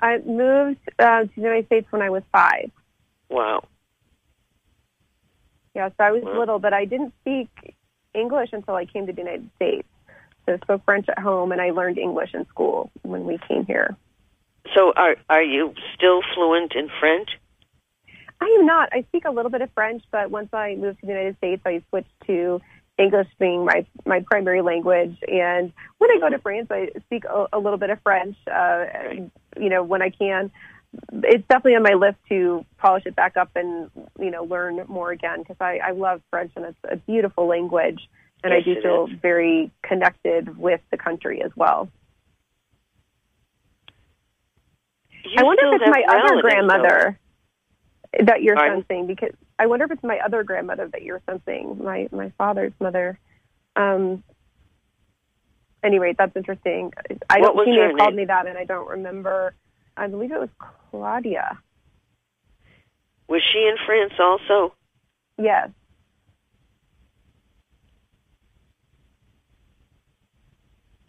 I 0.00 0.18
moved 0.26 0.80
uh, 0.98 1.24
to 1.24 1.30
the 1.36 1.42
United 1.42 1.66
States 1.66 1.86
when 1.90 2.00
I 2.00 2.08
was 2.08 2.22
five. 2.32 2.70
Wow. 3.28 3.62
Yeah, 5.74 5.90
so 5.90 5.94
I 6.02 6.10
was 6.10 6.22
wow. 6.24 6.40
little, 6.40 6.58
but 6.58 6.72
I 6.72 6.86
didn't 6.86 7.12
speak 7.20 7.76
English 8.14 8.50
until 8.52 8.74
I 8.74 8.84
came 8.84 9.06
to 9.06 9.12
the 9.12 9.20
United 9.20 9.50
States. 9.56 9.88
So 10.46 10.54
I 10.54 10.58
spoke 10.58 10.84
French 10.84 11.08
at 11.08 11.18
home, 11.18 11.52
and 11.52 11.60
I 11.60 11.70
learned 11.70 11.98
English 11.98 12.30
in 12.34 12.46
school 12.48 12.90
when 13.02 13.24
we 13.24 13.38
came 13.48 13.66
here. 13.66 13.96
So 14.74 14.92
are 14.96 15.16
are 15.28 15.42
you 15.42 15.74
still 15.94 16.20
fluent 16.34 16.74
in 16.74 16.88
French? 17.00 17.30
I 18.40 18.56
am 18.58 18.66
not. 18.66 18.88
I 18.92 19.02
speak 19.08 19.24
a 19.26 19.30
little 19.30 19.50
bit 19.50 19.60
of 19.60 19.70
French, 19.74 20.02
but 20.10 20.30
once 20.30 20.48
I 20.52 20.74
moved 20.76 21.00
to 21.00 21.06
the 21.06 21.12
United 21.12 21.36
States, 21.38 21.62
I 21.66 21.82
switched 21.90 22.08
to 22.26 22.60
English 22.98 23.28
being 23.38 23.64
my 23.64 23.86
my 24.06 24.20
primary 24.20 24.62
language. 24.62 25.16
And 25.28 25.72
when 25.98 26.10
I 26.10 26.18
go 26.20 26.30
to 26.30 26.38
France, 26.38 26.68
I 26.70 26.88
speak 27.06 27.24
a, 27.24 27.46
a 27.52 27.58
little 27.58 27.78
bit 27.78 27.90
of 27.90 28.00
French. 28.02 28.36
Uh, 28.50 28.84
you 29.56 29.68
know, 29.68 29.82
when 29.82 30.02
I 30.02 30.10
can. 30.10 30.50
It's 31.12 31.46
definitely 31.48 31.76
on 31.76 31.82
my 31.84 31.94
list 31.94 32.18
to 32.30 32.64
polish 32.78 33.04
it 33.06 33.14
back 33.14 33.36
up 33.36 33.50
and 33.54 33.90
you 34.18 34.30
know 34.30 34.44
learn 34.44 34.84
more 34.88 35.12
again 35.12 35.40
because 35.40 35.56
I, 35.60 35.78
I 35.84 35.90
love 35.92 36.20
French 36.30 36.52
and 36.56 36.64
it's 36.64 36.78
a 36.84 36.96
beautiful 36.96 37.46
language 37.46 38.00
and 38.42 38.52
yes, 38.52 38.62
I 38.62 38.64
do 38.64 38.80
feel 38.82 39.06
is. 39.10 39.18
very 39.20 39.70
connected 39.82 40.56
with 40.58 40.80
the 40.90 40.96
country 40.96 41.42
as 41.42 41.52
well. 41.56 41.88
You 45.24 45.36
I 45.38 45.42
wonder 45.44 45.62
if 45.66 45.82
it's 45.82 45.90
my 45.90 46.02
other 46.08 46.40
grandmother 46.40 47.18
that 48.24 48.42
you're 48.42 48.56
Pardon? 48.56 48.84
sensing 48.88 49.06
because 49.06 49.32
I 49.58 49.66
wonder 49.66 49.84
if 49.84 49.92
it's 49.92 50.02
my 50.02 50.18
other 50.24 50.42
grandmother 50.42 50.88
that 50.88 51.02
you're 51.02 51.22
sensing, 51.26 51.82
my 51.84 52.08
my 52.10 52.32
father's 52.38 52.72
mother. 52.80 53.18
Um 53.76 54.24
anyway, 55.84 56.14
that's 56.18 56.34
interesting. 56.36 56.92
I 57.28 57.38
What 57.38 57.46
don't 57.46 57.56
was 57.56 57.66
she 57.66 57.72
may 57.72 57.82
have 57.82 57.96
called 57.96 58.14
me 58.14 58.24
that 58.24 58.46
and 58.46 58.58
I 58.58 58.64
don't 58.64 58.88
remember. 58.88 59.54
I 60.00 60.06
believe 60.06 60.32
it 60.32 60.40
was 60.40 60.48
Claudia. 60.90 61.58
Was 63.28 63.42
she 63.52 63.58
in 63.58 63.76
France 63.84 64.14
also? 64.18 64.74
Yes. 65.36 65.68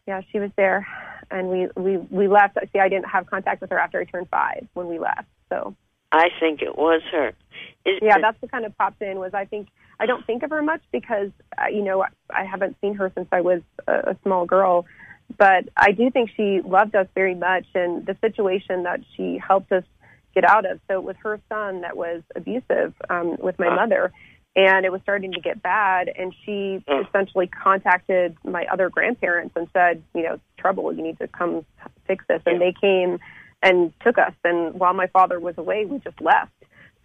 Yeah, 0.06 0.22
she 0.32 0.40
was 0.40 0.52
there 0.58 0.86
and 1.32 1.48
we, 1.48 1.68
we, 1.78 1.98
we 1.98 2.28
left. 2.28 2.58
See, 2.74 2.80
I 2.80 2.90
didn't 2.90 3.08
have 3.08 3.28
contact 3.28 3.62
with 3.62 3.70
her 3.70 3.80
after 3.80 4.02
I 4.02 4.04
turned 4.04 4.28
five 4.30 4.68
when 4.74 4.88
we 4.88 5.00
left. 5.00 5.28
So 5.48 5.74
I 6.12 6.28
think 6.42 6.62
it 6.62 6.78
was 6.78 7.02
her. 7.14 7.30
Is, 7.86 8.00
yeah, 8.02 8.18
that's 8.20 8.42
what 8.42 8.52
kind 8.52 8.66
of 8.66 8.78
popped 8.78 9.02
in. 9.02 9.20
Was 9.20 9.34
I 9.34 9.46
think 9.46 9.70
I 10.02 10.06
don't 10.06 10.26
think 10.26 10.44
of 10.44 10.50
her 10.50 10.62
much 10.62 10.82
because 10.92 11.30
uh, 11.58 11.68
you 11.68 11.82
know 11.82 12.04
I 12.30 12.44
haven't 12.44 12.76
seen 12.82 12.96
her 12.96 13.12
since 13.16 13.30
I 13.32 13.40
was 13.42 13.62
a, 13.88 14.12
a 14.12 14.18
small 14.24 14.46
girl, 14.46 14.86
but 15.38 15.70
I 15.76 15.92
do 15.92 16.10
think 16.12 16.32
she 16.36 16.62
loved 16.62 16.96
us 16.96 17.08
very 17.16 17.36
much, 17.36 17.66
and 17.74 18.06
the 18.06 18.16
situation 18.22 18.84
that 18.84 19.02
she 19.16 19.38
helped 19.38 19.72
us 19.72 19.84
get 20.34 20.44
out 20.44 20.70
of. 20.70 20.80
So 20.88 20.96
it 20.96 21.04
was 21.04 21.16
her 21.24 21.40
son 21.50 21.82
that 21.82 21.98
was 21.98 22.22
abusive 22.36 22.94
um, 23.10 23.38
with 23.40 23.60
my 23.60 23.74
mother, 23.74 24.12
and 24.56 24.86
it 24.86 24.92
was 24.92 25.02
starting 25.02 25.32
to 25.34 25.40
get 25.40 25.62
bad, 25.62 26.12
and 26.16 26.34
she 26.46 26.84
essentially 27.08 27.48
contacted 27.48 28.36
my 28.44 28.66
other 28.72 28.90
grandparents 28.90 29.54
and 29.56 29.68
said, 29.74 30.04
you 30.14 30.24
know, 30.24 30.40
trouble, 30.58 30.92
you 30.94 31.04
need 31.04 31.20
to 31.20 31.28
come 31.28 31.66
fix 32.06 32.26
this, 32.28 32.42
and 32.46 32.62
they 32.62 32.74
came 32.80 33.20
and 33.64 33.94
took 34.02 34.18
us. 34.18 34.34
And 34.44 34.74
while 34.74 34.94
my 34.94 35.08
father 35.08 35.40
was 35.40 35.58
away, 35.58 35.86
we 35.86 36.00
just 36.00 36.20
left. 36.22 36.52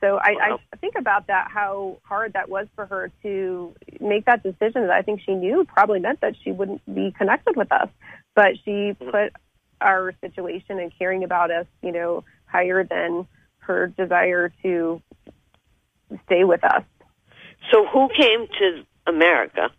So 0.00 0.18
I, 0.22 0.32
Wow. 0.32 0.60
I 0.72 0.76
think 0.76 0.94
about 0.98 1.28
that, 1.28 1.50
how 1.50 1.98
hard 2.04 2.34
that 2.34 2.48
was 2.48 2.66
for 2.74 2.86
her 2.86 3.10
to 3.22 3.74
make 4.00 4.26
that 4.26 4.42
decision 4.42 4.82
that 4.82 4.90
I 4.90 5.02
think 5.02 5.20
she 5.22 5.34
knew 5.34 5.64
probably 5.64 6.00
meant 6.00 6.20
that 6.20 6.34
she 6.42 6.52
wouldn't 6.52 6.82
be 6.94 7.12
connected 7.16 7.56
with 7.56 7.72
us. 7.72 7.88
But 8.34 8.58
she 8.64 8.94
put 8.98 9.32
our 9.80 10.12
situation 10.20 10.78
and 10.78 10.92
caring 10.98 11.24
about 11.24 11.50
us, 11.50 11.66
you 11.82 11.92
know, 11.92 12.24
higher 12.46 12.84
than 12.84 13.26
her 13.58 13.86
desire 13.88 14.52
to 14.62 15.00
stay 16.26 16.44
with 16.44 16.62
us. 16.64 16.82
so. 17.72 17.86
Who 17.86 18.08
came 18.16 18.46
to 18.58 18.84
America? 19.06 19.70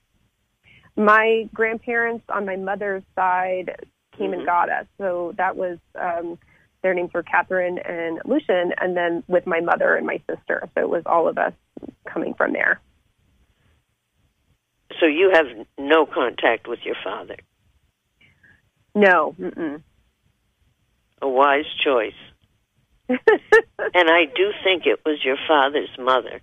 My 0.96 1.48
grandparents 1.54 2.26
on 2.30 2.46
my 2.46 2.56
mother's 2.56 3.04
side 3.16 3.88
came 4.18 4.32
Mhm. 4.32 4.38
and 4.40 4.46
got 4.46 4.70
us. 4.70 4.88
So 4.98 5.34
that 5.38 5.56
was 5.56 5.78
um, 5.96 6.40
their 6.84 6.94
names 6.94 7.12
were 7.14 7.24
Catherine 7.24 7.80
and 7.80 8.22
Lucian, 8.26 8.74
and 8.78 8.96
then 8.96 9.24
with 9.28 9.46
my 9.46 9.60
mother 9.62 9.96
and 9.96 10.06
my 10.06 10.22
sister. 10.30 10.70
So 10.76 10.82
it 10.82 10.90
was 10.90 11.04
all 11.06 11.28
of 11.28 11.38
us 11.38 11.54
coming 12.06 12.34
from 12.34 12.54
there. 12.54 12.80
So 15.00 15.06
you 15.06 15.32
have 15.34 15.46
no 15.78 16.06
contact 16.06 16.68
with 16.68 16.80
your 16.84 16.96
father. 17.04 17.38
No. 18.96 19.36
Mm-mm. 19.40 19.82
A 21.22 21.30
wise 21.30 21.66
choice. 21.84 22.14
And 23.94 24.10
I 24.10 24.26
do 24.26 24.52
think 24.64 24.86
it 24.86 25.00
was 25.06 25.24
your 25.24 25.38
father's 25.48 25.90
mother. 25.98 26.42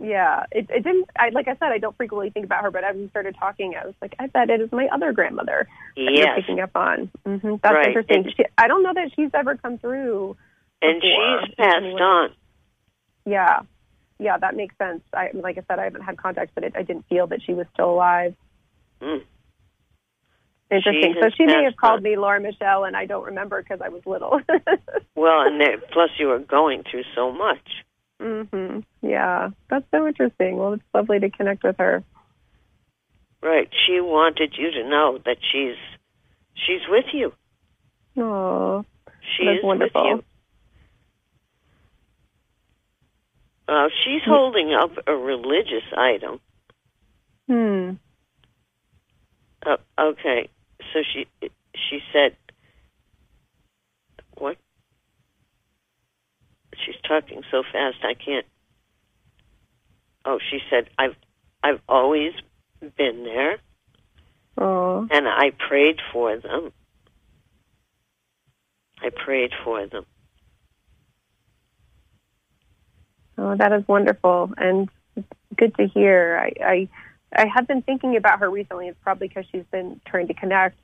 Yeah, 0.00 0.44
it, 0.50 0.68
it 0.70 0.82
didn't. 0.82 1.08
I 1.18 1.28
like 1.30 1.46
I 1.48 1.52
said, 1.52 1.70
I 1.72 1.78
don't 1.78 1.96
frequently 1.96 2.30
think 2.30 2.46
about 2.46 2.62
her, 2.62 2.70
but 2.70 2.84
as 2.84 2.96
we 2.96 3.08
started 3.08 3.36
talking, 3.38 3.74
I 3.80 3.84
was 3.86 3.94
like, 4.00 4.14
I 4.18 4.26
bet 4.28 4.48
it 4.50 4.60
is 4.60 4.72
my 4.72 4.88
other 4.92 5.12
grandmother 5.12 5.68
that 5.96 6.12
you're 6.14 6.34
picking 6.36 6.60
up 6.60 6.74
on. 6.74 7.10
hmm 7.24 7.56
That's 7.62 7.74
Right. 7.74 7.86
interesting. 7.88 8.24
And- 8.24 8.34
She, 8.36 8.44
I 8.58 8.66
don't 8.68 8.82
know 8.82 8.94
that 8.94 9.10
she's 9.14 9.30
ever 9.34 9.56
come 9.56 9.78
through. 9.78 10.36
And 10.82 11.00
before. 11.00 11.40
she's 11.46 11.54
passed 11.56 12.00
on. 12.00 12.30
Yeah, 13.26 13.60
yeah, 14.18 14.38
that 14.38 14.56
makes 14.56 14.74
sense. 14.78 15.02
I 15.12 15.30
like 15.34 15.58
I 15.58 15.62
said, 15.68 15.78
I 15.78 15.84
haven't 15.84 16.02
had 16.02 16.16
contact, 16.16 16.52
but 16.54 16.64
it, 16.64 16.72
I 16.76 16.82
didn't 16.82 17.06
feel 17.08 17.26
that 17.28 17.42
she 17.44 17.52
was 17.52 17.66
still 17.74 17.90
alive. 17.90 18.34
Mm. 19.02 19.22
Interesting. 20.70 21.14
She 21.14 21.20
so 21.20 21.30
she 21.36 21.46
may 21.46 21.64
have 21.64 21.76
called 21.76 21.98
on. 21.98 22.02
me 22.04 22.16
Laura 22.16 22.40
Michelle, 22.40 22.84
and 22.84 22.96
I 22.96 23.04
don't 23.04 23.24
remember 23.26 23.60
because 23.62 23.80
I 23.82 23.88
was 23.88 24.02
little. 24.06 24.40
Well, 25.16 25.42
and 25.42 25.60
there, 25.60 25.76
plus 25.92 26.08
you 26.18 26.28
were 26.28 26.38
going 26.38 26.82
through 26.90 27.02
so 27.14 27.30
much. 27.30 27.58
Mhm. 28.20 28.84
Yeah, 29.02 29.50
that's 29.68 29.84
so 29.90 30.06
interesting. 30.06 30.56
Well, 30.56 30.74
it's 30.74 30.82
lovely 30.94 31.18
to 31.20 31.30
connect 31.30 31.62
with 31.62 31.76
her. 31.78 32.04
Right. 33.42 33.68
She 33.86 34.00
wanted 34.00 34.54
you 34.58 34.70
to 34.72 34.84
know 34.88 35.18
that 35.24 35.38
she's 35.40 35.76
she's 36.54 36.82
with 36.88 37.06
you. 37.12 37.32
Oh, 38.16 38.84
She 39.36 39.44
That's 39.46 39.58
is 39.58 39.64
wonderful. 39.64 40.16
with 40.16 40.24
you. 43.68 43.74
Uh, 43.74 43.88
she's 44.04 44.22
holding 44.24 44.74
up 44.74 44.90
a 45.06 45.14
religious 45.14 45.84
item. 45.96 46.40
hmm. 47.46 47.92
Uh, 49.64 49.76
okay, 49.98 50.48
so 50.92 51.00
she 51.12 51.26
she 51.76 52.00
said, 52.12 52.34
"What?" 54.38 54.56
She's 56.84 56.96
talking 57.06 57.42
so 57.50 57.62
fast 57.72 57.98
I 58.02 58.14
can't. 58.14 58.46
Oh, 60.24 60.38
she 60.50 60.60
said, 60.70 60.88
"I've 60.98 61.16
I've 61.62 61.80
always 61.88 62.32
been 62.96 63.24
there, 63.24 63.58
Oh, 64.58 65.06
and 65.10 65.28
I 65.28 65.52
prayed 65.68 65.98
for 66.12 66.36
them. 66.36 66.72
I 69.02 69.10
prayed 69.10 69.52
for 69.64 69.86
them." 69.86 70.06
oh, 73.38 73.56
that 73.56 73.72
is 73.72 73.86
wonderful 73.88 74.52
and 74.56 74.88
good 75.56 75.74
to 75.76 75.86
hear. 75.86 76.38
I, 76.40 76.64
I, 76.64 76.88
I 77.34 77.46
have 77.54 77.66
been 77.66 77.82
thinking 77.82 78.16
about 78.16 78.40
her 78.40 78.50
recently. 78.50 78.88
It's 78.88 78.98
probably 79.02 79.28
because 79.28 79.44
she's 79.50 79.64
been 79.70 80.00
trying 80.06 80.28
to 80.28 80.34
connect 80.34 80.78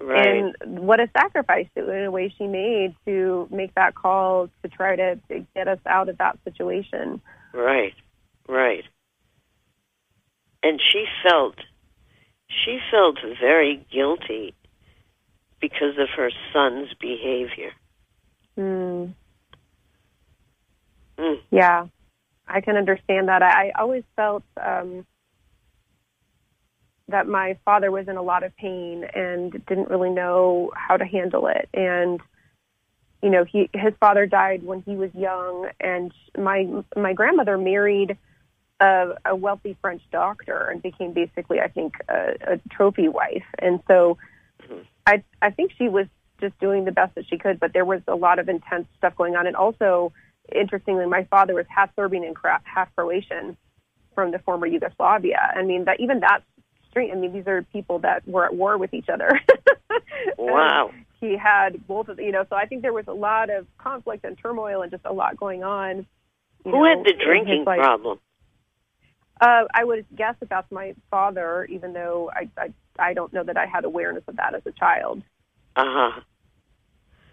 Right. 0.00 0.54
and 0.64 0.78
what 0.78 1.00
a 1.00 1.10
sacrifice 1.12 1.66
in 1.74 2.04
a 2.04 2.10
way 2.10 2.32
she 2.38 2.46
made 2.46 2.94
to 3.04 3.48
make 3.50 3.74
that 3.74 3.96
call 3.96 4.48
to 4.62 4.68
try 4.68 4.94
to, 4.94 5.16
to 5.28 5.44
get 5.56 5.66
us 5.66 5.80
out 5.86 6.08
of 6.08 6.18
that 6.18 6.38
situation. 6.44 7.20
Right, 7.52 7.94
right. 8.48 8.84
And 10.62 10.80
she 10.80 11.04
felt 11.28 11.56
she 12.64 12.78
felt 12.90 13.18
very 13.40 13.84
guilty 13.92 14.54
because 15.60 15.98
of 15.98 16.08
her 16.16 16.30
son's 16.52 16.94
behavior. 17.00 17.72
Mm, 18.56 19.14
Mm. 21.18 21.40
yeah, 21.50 21.86
I 22.46 22.60
can 22.60 22.76
understand 22.76 23.28
that. 23.28 23.42
I, 23.42 23.68
I 23.68 23.72
always 23.80 24.04
felt 24.14 24.44
um, 24.56 25.04
that 27.08 27.26
my 27.26 27.56
father 27.64 27.90
was 27.90 28.06
in 28.08 28.16
a 28.16 28.22
lot 28.22 28.42
of 28.42 28.54
pain 28.56 29.04
and 29.14 29.52
didn't 29.66 29.88
really 29.88 30.10
know 30.10 30.70
how 30.74 30.96
to 30.96 31.04
handle 31.04 31.46
it. 31.46 31.68
And 31.74 32.20
you 33.22 33.30
know, 33.30 33.44
he 33.44 33.68
his 33.72 33.94
father 33.98 34.26
died 34.26 34.62
when 34.62 34.82
he 34.82 34.94
was 34.94 35.10
young, 35.14 35.68
and 35.80 36.12
my 36.36 36.68
my 36.96 37.12
grandmother 37.14 37.58
married 37.58 38.16
a, 38.80 39.14
a 39.24 39.36
wealthy 39.36 39.76
French 39.80 40.02
doctor 40.12 40.68
and 40.68 40.82
became 40.82 41.12
basically, 41.12 41.60
I 41.60 41.68
think, 41.68 41.94
a, 42.08 42.36
a 42.54 42.60
trophy 42.70 43.08
wife. 43.08 43.44
And 43.58 43.80
so 43.88 44.18
I, 45.06 45.22
I 45.42 45.50
think 45.50 45.72
she 45.76 45.88
was 45.88 46.06
just 46.40 46.58
doing 46.60 46.84
the 46.84 46.92
best 46.92 47.14
that 47.16 47.26
she 47.28 47.38
could, 47.38 47.58
but 47.58 47.72
there 47.72 47.84
was 47.84 48.02
a 48.06 48.14
lot 48.14 48.38
of 48.38 48.48
intense 48.48 48.86
stuff 48.96 49.16
going 49.16 49.34
on. 49.34 49.46
And 49.46 49.56
also, 49.56 50.12
interestingly, 50.54 51.06
my 51.06 51.24
father 51.24 51.54
was 51.54 51.66
half 51.68 51.90
Serbian 51.96 52.24
and 52.24 52.36
half 52.62 52.94
Croatian 52.94 53.56
from 54.14 54.30
the 54.30 54.38
former 54.38 54.66
Yugoslavia. 54.66 55.52
I 55.54 55.62
mean, 55.62 55.84
that 55.86 56.00
even 56.00 56.20
that's 56.20 56.44
strange. 56.90 57.12
I 57.12 57.16
mean, 57.16 57.32
these 57.32 57.46
are 57.46 57.62
people 57.62 58.00
that 58.00 58.26
were 58.26 58.44
at 58.44 58.54
war 58.54 58.78
with 58.78 58.94
each 58.94 59.08
other. 59.08 59.40
wow. 60.38 60.90
he 61.20 61.36
had 61.36 61.86
both 61.86 62.08
of, 62.08 62.18
you 62.18 62.32
know, 62.32 62.44
so 62.48 62.56
I 62.56 62.66
think 62.66 62.82
there 62.82 62.92
was 62.92 63.06
a 63.08 63.12
lot 63.12 63.50
of 63.50 63.66
conflict 63.78 64.24
and 64.24 64.36
turmoil 64.38 64.82
and 64.82 64.90
just 64.90 65.04
a 65.04 65.12
lot 65.12 65.36
going 65.36 65.64
on. 65.64 66.06
Who 66.64 66.72
know, 66.72 66.84
had 66.84 67.04
the 67.04 67.14
drinking 67.22 67.64
problem? 67.64 68.18
Uh, 69.40 69.64
I 69.72 69.84
would 69.84 70.04
guess 70.16 70.34
that 70.40 70.48
that's 70.48 70.70
my 70.72 70.94
father, 71.10 71.64
even 71.66 71.92
though 71.92 72.30
I, 72.34 72.50
I 72.58 72.72
I 72.98 73.14
don't 73.14 73.32
know 73.32 73.44
that 73.44 73.56
I 73.56 73.66
had 73.66 73.84
awareness 73.84 74.24
of 74.26 74.36
that 74.36 74.54
as 74.54 74.62
a 74.66 74.72
child. 74.72 75.22
Uh 75.76 75.84
huh. 75.86 76.20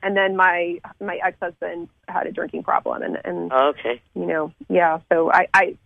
And 0.03 0.16
then 0.16 0.36
my 0.36 0.80
my 1.01 1.20
ex 1.24 1.38
husband 1.41 1.89
had 2.08 2.28
a 2.28 2.32
drinking 2.32 2.64
problem, 2.64 3.01
and 3.01 3.18
and 3.26 3.51
okay, 3.51 4.01
you 4.14 4.28
know, 4.28 4.53
yeah. 4.70 4.99
So 5.12 5.32
I 5.32 5.47
I 5.51 5.78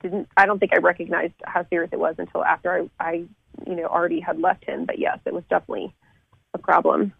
didn't 0.00 0.28
I 0.36 0.46
don't 0.46 0.58
think 0.58 0.72
I 0.74 0.78
recognized 0.78 1.34
how 1.44 1.66
serious 1.68 1.90
it 1.92 1.98
was 1.98 2.16
until 2.18 2.44
after 2.44 2.72
I 2.72 3.04
I 3.04 3.12
you 3.66 3.76
know 3.76 3.84
already 3.84 4.20
had 4.20 4.40
left 4.40 4.64
him. 4.64 4.84
But 4.84 4.98
yes, 4.98 5.18
it 5.24 5.34
was 5.34 5.44
definitely 5.50 5.94
a 6.54 6.58
problem. 6.58 7.12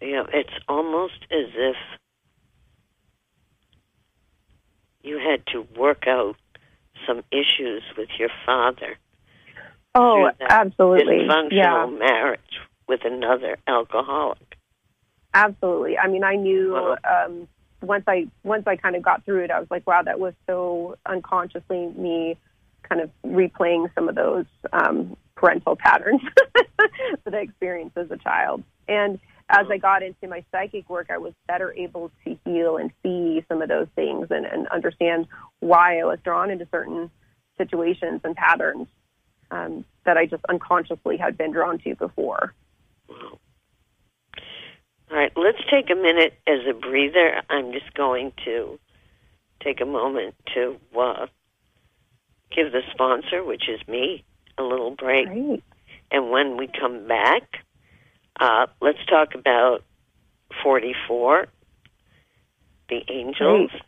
Yeah, 0.00 0.24
it's 0.32 0.52
almost 0.68 1.26
as 1.30 1.46
if 1.54 1.76
you 5.02 5.18
had 5.18 5.46
to 5.52 5.66
work 5.78 6.04
out 6.06 6.36
some 7.06 7.22
issues 7.30 7.82
with 7.96 8.08
your 8.18 8.30
father. 8.46 8.96
Oh, 9.94 10.30
absolutely. 10.40 11.26
Dysfunctional 11.26 11.50
yeah. 11.50 11.86
marriage 11.98 12.40
with 12.86 13.00
another 13.04 13.58
alcoholic. 13.66 14.56
Absolutely. 15.34 15.98
I 15.98 16.08
mean, 16.08 16.24
I 16.24 16.36
knew 16.36 16.76
um, 16.76 17.48
once 17.82 18.04
I 18.06 18.28
once 18.42 18.64
I 18.66 18.76
kind 18.76 18.96
of 18.96 19.02
got 19.02 19.24
through 19.24 19.44
it, 19.44 19.50
I 19.50 19.58
was 19.58 19.70
like, 19.70 19.86
wow, 19.86 20.02
that 20.02 20.18
was 20.18 20.34
so 20.46 20.96
unconsciously 21.06 21.86
me 21.96 22.38
kind 22.88 23.00
of 23.00 23.10
replaying 23.24 23.92
some 23.94 24.08
of 24.08 24.14
those 24.14 24.46
um, 24.72 25.16
parental 25.36 25.76
patterns 25.76 26.20
that 27.24 27.34
I 27.34 27.38
experienced 27.38 27.96
as 27.96 28.10
a 28.10 28.16
child. 28.16 28.62
And 28.88 29.18
as 29.48 29.66
I 29.70 29.78
got 29.78 30.02
into 30.02 30.28
my 30.28 30.44
psychic 30.50 30.88
work, 30.88 31.08
I 31.10 31.18
was 31.18 31.32
better 31.48 31.72
able 31.76 32.10
to 32.24 32.38
heal 32.44 32.76
and 32.76 32.90
see 33.02 33.44
some 33.48 33.62
of 33.62 33.68
those 33.68 33.88
things 33.96 34.28
and, 34.30 34.46
and 34.46 34.68
understand 34.68 35.26
why 35.60 36.00
I 36.00 36.04
was 36.04 36.18
drawn 36.24 36.50
into 36.50 36.66
certain 36.70 37.10
situations 37.58 38.20
and 38.24 38.36
patterns 38.36 38.86
um, 39.50 39.84
that 40.04 40.16
I 40.16 40.26
just 40.26 40.44
unconsciously 40.48 41.16
had 41.16 41.36
been 41.36 41.52
drawn 41.52 41.78
to 41.80 41.94
before. 41.96 42.54
Wow. 43.08 43.38
All 45.10 45.16
right, 45.16 45.32
let's 45.36 45.58
take 45.68 45.90
a 45.90 45.96
minute 45.96 46.34
as 46.46 46.60
a 46.68 46.72
breather. 46.72 47.42
I'm 47.50 47.72
just 47.72 47.92
going 47.94 48.32
to 48.44 48.78
take 49.62 49.80
a 49.80 49.86
moment 49.86 50.36
to 50.54 50.76
uh, 50.96 51.26
give 52.54 52.70
the 52.70 52.82
sponsor, 52.92 53.42
which 53.42 53.68
is 53.68 53.80
me, 53.88 54.24
a 54.56 54.62
little 54.62 54.92
break. 54.92 55.26
Great. 55.26 55.64
And 56.12 56.30
when 56.30 56.56
we 56.56 56.68
come 56.68 57.08
back, 57.08 57.42
uh, 58.38 58.66
let's 58.80 59.04
talk 59.08 59.34
about 59.34 59.82
44, 60.62 61.46
the 62.88 63.02
angels, 63.08 63.70
Great. 63.70 63.82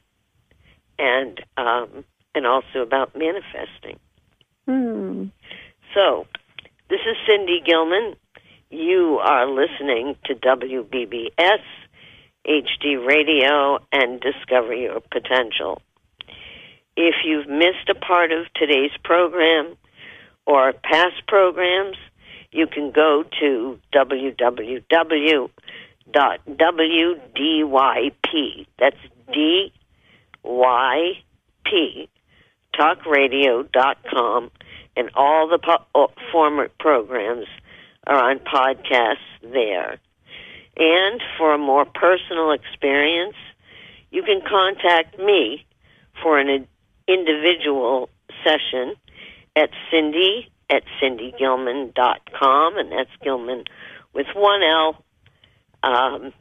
and 0.98 1.40
um, 1.56 2.04
and 2.34 2.46
also 2.46 2.80
about 2.80 3.14
manifesting. 3.16 3.98
Hmm. 4.66 5.26
So, 5.94 6.26
this 6.88 7.00
is 7.00 7.16
Cindy 7.28 7.60
Gilman. 7.64 8.14
You 8.72 9.18
are 9.22 9.46
listening 9.46 10.16
to 10.24 10.34
WBBS 10.34 11.60
HD 12.48 13.06
Radio 13.06 13.78
and 13.92 14.18
Discover 14.18 14.72
Your 14.72 15.00
Potential. 15.00 15.82
If 16.96 17.16
you've 17.22 17.50
missed 17.50 17.90
a 17.90 17.94
part 17.94 18.32
of 18.32 18.46
today's 18.54 18.92
program 19.04 19.76
or 20.46 20.72
past 20.72 21.26
programs, 21.28 21.98
you 22.50 22.66
can 22.66 22.92
go 22.92 23.24
to 23.40 23.78
www.wdyp. 23.94 24.56
That's 28.78 28.96
D 29.34 29.70
Y 30.42 31.12
P 31.66 32.08
talkradio.com 32.74 34.50
and 34.96 35.10
all 35.14 35.46
the 35.46 35.58
po- 35.58 35.84
uh, 35.94 36.06
former 36.32 36.68
programs 36.80 37.46
are 38.06 38.30
on 38.30 38.38
podcasts 38.40 39.16
there. 39.42 39.98
And 40.76 41.20
for 41.38 41.54
a 41.54 41.58
more 41.58 41.84
personal 41.84 42.52
experience, 42.52 43.36
you 44.10 44.22
can 44.22 44.40
contact 44.40 45.18
me 45.18 45.66
for 46.22 46.38
an 46.38 46.66
individual 47.06 48.08
session 48.44 48.94
at 49.56 49.70
Cindy 49.90 50.50
at 50.70 50.82
cindygilman.com, 51.00 52.78
and 52.78 52.92
that's 52.92 53.10
Gilman 53.22 53.64
with 54.14 54.26
one 54.34 54.62
L. 54.62 55.04
Um, 55.82 56.32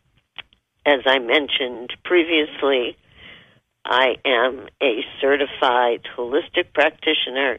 as 0.86 1.02
I 1.06 1.20
mentioned 1.20 1.94
previously, 2.06 2.98
I 3.84 4.16
am 4.26 4.68
a 4.82 5.04
certified 5.20 6.02
holistic 6.18 6.74
practitioner, 6.74 7.58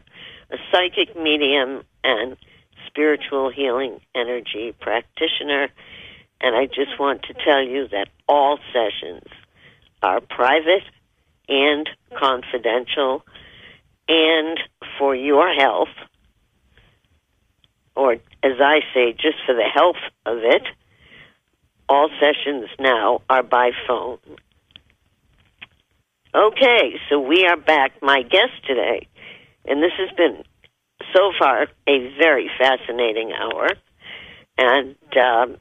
a 0.49 0.57
psychic 0.71 1.15
medium, 1.15 1.83
and 2.03 2.37
spiritual 2.93 3.49
healing 3.49 3.99
energy 4.13 4.73
practitioner. 4.79 5.69
And 6.39 6.55
I 6.55 6.67
just 6.67 6.99
want 6.99 7.23
to 7.23 7.33
tell 7.33 7.61
you 7.61 7.87
that 7.87 8.09
all 8.27 8.59
sessions 8.71 9.27
are 10.03 10.21
private 10.21 10.83
and 11.49 11.89
confidential. 12.15 13.25
And 14.07 14.59
for 14.99 15.15
your 15.15 15.51
health, 15.53 15.95
or 17.95 18.13
as 18.13 18.59
I 18.59 18.81
say, 18.93 19.13
just 19.13 19.37
for 19.45 19.55
the 19.55 19.69
health 19.73 19.95
of 20.25 20.39
it, 20.39 20.63
all 21.87 22.09
sessions 22.19 22.69
now 22.79 23.21
are 23.29 23.43
by 23.43 23.71
phone. 23.87 24.19
Okay, 26.35 26.99
so 27.09 27.19
we 27.19 27.45
are 27.45 27.57
back. 27.57 28.01
My 28.01 28.23
guest 28.23 28.65
today, 28.65 29.07
and 29.65 29.81
this 29.81 29.91
has 29.97 30.09
been 30.17 30.43
so 31.13 31.31
far 31.37 31.67
a 31.87 32.15
very 32.17 32.49
fascinating 32.57 33.31
hour, 33.33 33.69
and 34.57 34.95
um, 35.17 35.57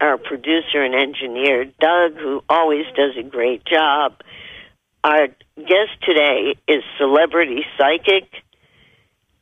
our 0.00 0.18
producer 0.18 0.82
and 0.82 0.94
engineer, 0.94 1.64
Doug, 1.80 2.14
who 2.16 2.42
always 2.48 2.84
does 2.96 3.16
a 3.18 3.22
great 3.22 3.64
job. 3.64 4.14
Our 5.02 5.28
guest 5.56 6.02
today 6.02 6.56
is 6.68 6.82
celebrity 6.98 7.64
psychic, 7.78 8.28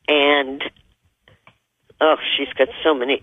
and 0.09 0.62
oh, 2.01 2.16
she's 2.37 2.53
got 2.57 2.68
so 2.83 2.95
many. 2.95 3.22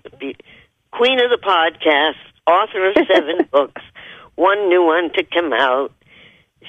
Queen 0.91 1.19
of 1.21 1.29
the 1.29 1.39
podcast, 1.41 2.15
author 2.45 2.89
of 2.89 2.95
seven 3.07 3.47
books 3.51 3.81
one 4.35 4.69
new 4.69 4.83
one 4.83 5.11
to 5.13 5.23
come 5.23 5.53
out. 5.53 5.91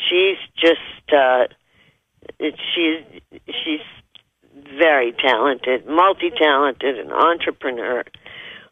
She's 0.08 0.36
just 0.56 1.12
uh, 1.12 1.46
she's 2.40 3.22
she's 3.46 3.80
very 4.78 5.12
talented, 5.12 5.86
multi-talented, 5.86 6.98
an 6.98 7.12
entrepreneur. 7.12 8.04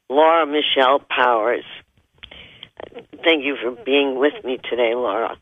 Laura 0.09 0.47
Michelle 0.47 1.01
Powers. 1.01 1.65
Thank 3.23 3.45
you 3.45 3.57
for 3.63 3.71
being 3.85 4.19
with 4.19 4.45
me 4.45 4.59
today, 4.69 4.95
Laura. 4.95 5.37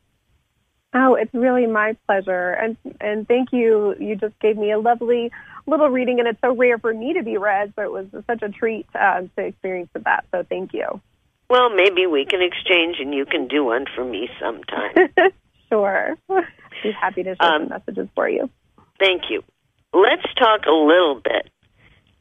Oh, 0.95 1.15
it's 1.15 1.33
really 1.35 1.67
my 1.67 1.97
pleasure, 2.07 2.51
and 2.53 2.77
and 3.01 3.27
thank 3.29 3.53
you. 3.53 3.95
You 3.99 4.17
just 4.17 4.39
gave 4.41 4.57
me 4.57 4.73
a 4.73 4.79
lovely 4.79 5.31
little 5.67 5.89
reading, 5.89 6.19
and 6.19 6.29
it's 6.29 6.41
so 6.41 6.55
rare 6.55 6.79
for 6.79 6.93
me 6.93 7.15
to 7.15 7.23
be 7.23 7.37
read, 7.37 7.73
so 7.77 7.83
it 7.83 7.93
was 7.93 8.07
such 8.27 8.43
a 8.43 8.49
treat 8.49 8.87
uh, 8.95 9.23
to 9.37 9.45
experience 9.45 9.91
that. 9.95 10.25
So 10.33 10.45
thank 10.49 10.73
you. 10.73 11.01
Well, 11.51 11.71
maybe 11.71 12.07
we 12.07 12.27
can 12.27 12.43
exchange 12.43 12.97
and 13.01 13.15
you 13.15 13.25
can 13.25 13.49
do 13.49 13.65
one 13.65 13.87
for 13.95 14.05
me 14.05 14.29
sometime. 14.41 15.11
sure. 15.71 16.17
Be 16.83 16.93
happy 16.93 17.23
to 17.25 17.37
share 17.37 17.55
um, 17.55 17.63
some 17.63 17.69
messages 17.71 18.09
for 18.15 18.29
you. 18.29 18.51
Thank 18.99 19.23
you. 19.31 19.43
Let's 19.93 20.27
talk 20.39 20.67
a 20.67 20.73
little 20.73 21.21
bit 21.23 21.51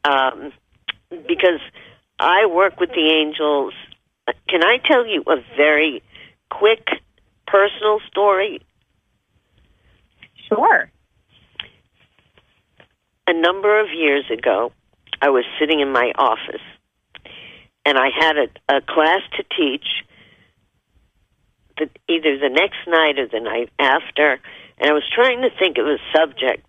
um, 0.04 0.52
because 1.10 1.60
I 2.18 2.46
work 2.46 2.80
with 2.80 2.90
the 2.90 3.10
angels. 3.20 3.74
Can 4.48 4.62
I 4.64 4.78
tell 4.84 5.06
you 5.06 5.22
a 5.26 5.36
very 5.56 6.02
quick 6.50 6.86
personal 7.46 8.00
story? 8.08 8.60
Sure. 10.48 10.90
A 13.26 13.32
number 13.34 13.80
of 13.80 13.88
years 13.94 14.24
ago, 14.30 14.72
I 15.20 15.30
was 15.30 15.44
sitting 15.60 15.80
in 15.80 15.92
my 15.92 16.12
office 16.16 16.62
and 17.84 17.98
I 17.98 18.08
had 18.18 18.36
a, 18.36 18.76
a 18.76 18.80
class 18.80 19.20
to 19.36 19.44
teach 19.56 19.86
the, 21.78 21.88
either 22.08 22.38
the 22.38 22.48
next 22.48 22.78
night 22.86 23.18
or 23.18 23.26
the 23.26 23.40
night 23.40 23.70
after, 23.78 24.40
and 24.78 24.90
I 24.90 24.92
was 24.92 25.04
trying 25.14 25.42
to 25.42 25.50
think 25.58 25.78
of 25.78 25.86
a 25.86 25.98
subject 26.14 26.64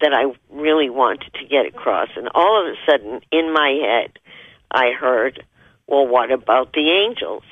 that 0.00 0.12
I 0.12 0.32
really 0.50 0.90
wanted 0.90 1.32
to 1.34 1.46
get 1.46 1.66
across, 1.66 2.08
and 2.16 2.28
all 2.34 2.60
of 2.60 2.74
a 2.74 2.90
sudden, 2.90 3.20
in 3.30 3.52
my 3.52 3.78
head, 3.82 4.18
I 4.70 4.90
heard, 4.90 5.44
"Well, 5.86 6.06
what 6.06 6.30
about 6.30 6.72
the 6.72 6.90
angels?" 6.90 7.44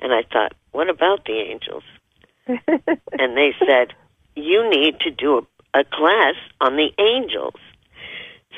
And 0.00 0.12
I 0.12 0.22
thought, 0.22 0.52
"What 0.70 0.88
about 0.88 1.24
the 1.24 1.38
angels?" 1.40 1.82
and 2.46 3.36
they 3.36 3.54
said, 3.66 3.94
"You 4.36 4.68
need 4.70 5.00
to 5.00 5.10
do 5.10 5.38
a, 5.38 5.80
a 5.80 5.84
class 5.84 6.36
on 6.60 6.76
the 6.76 6.92
angels." 6.98 7.60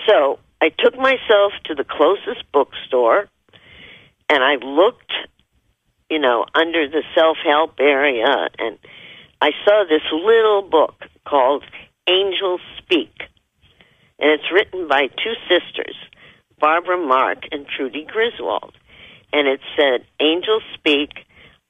So 0.07 0.39
I 0.61 0.69
took 0.69 0.97
myself 0.97 1.53
to 1.65 1.75
the 1.75 1.85
closest 1.85 2.51
bookstore, 2.53 3.29
and 4.29 4.45
I 4.45 4.57
looked, 4.57 5.13
you 6.11 6.19
know, 6.19 6.45
under 6.55 6.89
the 6.89 7.03
self-help 7.15 7.75
area, 7.79 8.49
and 8.59 8.79
I 9.41 9.51
saw 9.65 9.85
this 9.89 10.03
little 10.13 10.63
book 10.63 10.97
called 11.27 11.65
Angels 12.09 12.61
Speak, 12.79 13.15
and 14.19 14.31
it's 14.31 14.53
written 14.53 14.89
by 14.89 15.07
two 15.07 15.35
sisters, 15.49 15.97
Barbara 16.59 16.99
Mark 16.99 17.45
and 17.53 17.67
Trudy 17.67 18.05
Griswold, 18.05 18.75
and 19.33 19.47
it 19.49 19.61
said, 19.77 20.05
"Angels 20.21 20.65
Speak." 20.75 21.11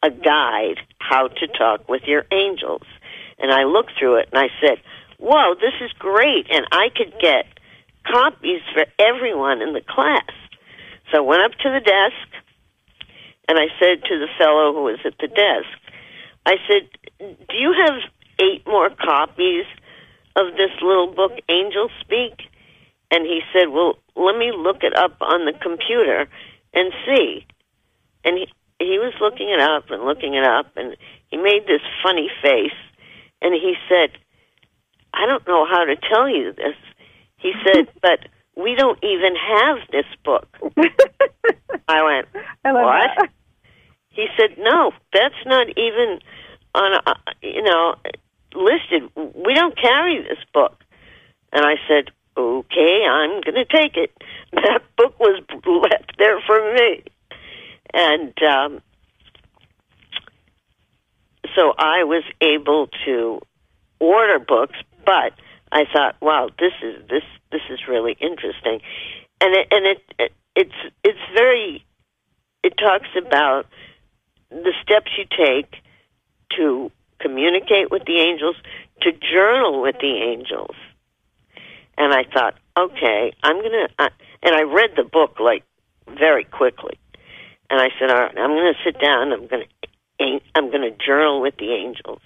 a 0.03 0.11
guide 0.11 0.79
how 0.99 1.29
to 1.29 1.47
talk 1.47 1.89
with 1.89 2.03
your 2.05 2.25
angels. 2.33 2.85
And 3.39 3.53
I 3.53 3.65
looked 3.65 3.93
through 3.99 4.17
it 4.17 4.29
and 4.33 4.41
I 4.41 4.49
said, 4.61 4.79
whoa, 5.19 5.55
this 5.55 5.75
is 5.81 5.93
great. 5.99 6.47
And 6.51 6.67
I 6.73 6.89
could 6.95 7.13
get 7.21 7.47
copies 8.07 8.63
for 8.73 8.85
everyone 8.99 9.63
in 9.63 9.73
the 9.73 9.83
class. 9.83 10.31
So 11.13 11.19
I 11.19 11.21
went 11.21 11.43
up 11.43 11.53
to 11.53 11.71
the 11.71 11.81
desk 11.81 12.40
and 13.51 13.59
I 13.59 13.67
said 13.81 14.05
to 14.05 14.15
the 14.21 14.29
fellow 14.39 14.73
who 14.73 14.85
was 14.85 15.01
at 15.05 15.19
the 15.19 15.27
desk, 15.27 15.75
I 16.47 16.55
said, 16.69 16.87
do 17.19 17.57
you 17.59 17.75
have 17.85 17.95
eight 18.39 18.65
more 18.65 18.91
copies 18.91 19.65
of 20.37 20.55
this 20.57 20.71
little 20.81 21.13
book, 21.13 21.33
Angel 21.49 21.89
Speak? 22.01 22.47
And 23.11 23.27
he 23.27 23.41
said, 23.53 23.71
well, 23.71 23.99
let 24.15 24.39
me 24.39 24.53
look 24.57 24.85
it 24.85 24.97
up 24.97 25.17
on 25.21 25.47
the 25.47 25.53
computer 25.61 26.29
and 26.73 26.93
see. 27.05 27.45
And 28.25 28.39
he, 28.39 28.47
he 28.79 29.01
was 29.01 29.15
looking 29.21 29.51
it 29.51 29.59
up 29.59 29.91
and 29.91 30.05
looking 30.05 30.35
it 30.35 30.45
up, 30.45 30.67
and 30.77 30.97
he 31.29 31.37
made 31.37 31.67
this 31.67 31.83
funny 32.05 32.31
face, 32.41 32.79
and 33.43 33.53
he 33.53 33.75
said, 33.89 34.11
"I 35.13 35.27
don't 35.27 35.47
know 35.49 35.67
how 35.67 35.85
to 35.85 35.97
tell 35.97 36.29
you 36.29 36.53
this." 36.53 36.77
He 37.39 37.53
said, 37.65 37.89
"But 38.03 38.21
we 38.57 38.75
don't 38.77 39.03
even 39.03 39.35
have 39.35 39.79
this 39.91 40.07
book." 40.25 40.47
I 41.89 42.03
went, 42.05 42.29
I 42.65 42.73
"What?" 42.73 43.11
that. 43.19 43.29
He 44.11 44.27
said, 44.37 44.59
"No, 44.59 44.93
that's 45.13 45.47
not 45.47 45.69
even 45.77 46.21
on, 46.75 47.01
uh, 47.07 47.15
you 47.43 47.63
know, 47.63 47.95
listed. 48.55 49.11
We 49.15 49.55
don't 49.55 49.77
carry 49.77 50.23
this 50.23 50.45
book." 50.53 50.83
And 51.53 51.65
I 51.65 51.77
said, 51.89 52.11
"Okay, 52.37 53.07
I'm 53.09 53.41
going 53.41 53.55
to 53.55 53.65
take 53.65 53.97
it." 53.97 54.11
That 54.53 54.83
book 54.97 55.19
was 55.21 55.41
left 55.65 56.19
there 56.19 56.41
for 56.41 56.75
me 56.75 57.05
and 57.93 58.33
um, 58.43 58.83
so 61.55 61.73
I 61.79 62.05
was 62.05 62.25
able 62.41 62.89
to 63.05 63.41
order 63.99 64.39
books, 64.39 64.77
but 65.05 65.33
I 65.73 65.85
thought, 65.93 66.17
wow, 66.21 66.51
this 66.59 66.73
is 66.83 67.03
this 67.09 67.25
this 67.53 67.63
is 67.71 67.81
really 67.89 68.17
interesting, 68.21 68.81
and 69.41 69.55
it, 69.55 69.69
and 69.71 69.87
it, 69.87 70.03
it 70.19 70.33
it's 70.55 70.95
it's 71.05 71.19
very 71.35 71.85
it 72.63 72.75
talks 72.77 73.09
about 73.17 73.67
the 74.51 74.73
steps 74.83 75.11
you 75.17 75.25
take 75.25 75.75
to 76.57 76.91
communicate 77.21 77.91
with 77.91 78.05
the 78.05 78.19
angels, 78.19 78.57
to 79.03 79.13
journal 79.13 79.83
with 79.83 79.97
the 80.01 80.15
angels, 80.31 80.75
and 81.97 82.13
I 82.13 82.25
thought, 82.25 82.55
okay, 82.77 83.33
I'm 83.43 83.57
gonna, 83.63 83.89
uh, 83.99 84.09
and 84.43 84.55
I 84.55 84.63
read 84.63 84.91
the 84.97 85.05
book 85.05 85.39
like 85.39 85.65
very 86.09 86.45
quickly 86.45 86.99
and 87.71 87.81
I 87.81 87.89
said, 87.99 88.11
"All 88.11 88.17
right, 88.17 88.37
I'm 88.37 88.51
going 88.51 88.75
to 88.75 88.85
sit 88.85 89.01
down. 89.01 89.33
I'm 89.33 89.47
going 89.47 89.65
to 89.65 90.41
I'm 90.55 90.71
going 90.71 90.83
to 90.83 91.05
journal 91.05 91.41
with 91.41 91.57
the 91.57 91.73
angels." 91.73 92.21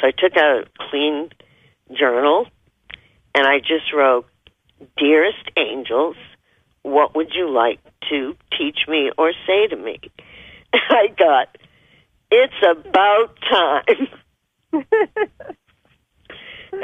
So 0.00 0.06
I 0.06 0.12
took 0.12 0.36
out 0.36 0.62
a 0.62 0.88
clean 0.88 1.30
journal, 1.92 2.46
and 3.34 3.46
I 3.46 3.58
just 3.58 3.92
wrote, 3.92 4.26
"Dearest 4.96 5.50
angels, 5.56 6.16
what 6.82 7.16
would 7.16 7.34
you 7.34 7.50
like 7.50 7.80
to 8.08 8.36
teach 8.56 8.86
me 8.88 9.10
or 9.18 9.32
say 9.46 9.66
to 9.66 9.76
me?" 9.76 10.00
I 10.90 11.08
got, 11.18 11.58
"It's 12.30 12.54
about 12.62 13.36
time." 13.50 14.08
and 14.72 14.84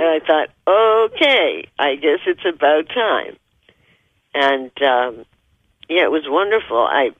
I 0.01 0.21
thought, 0.27 0.49
"Okay, 0.67 1.69
I 1.79 1.97
guess 1.97 2.21
it's 2.27 2.45
about 2.47 2.89
time." 2.89 3.37
And 4.35 4.71
um, 4.83 5.25
yeah, 5.89 6.05
it 6.05 6.11
was 6.11 6.25
wonderful. 6.27 6.79
I 6.79 7.11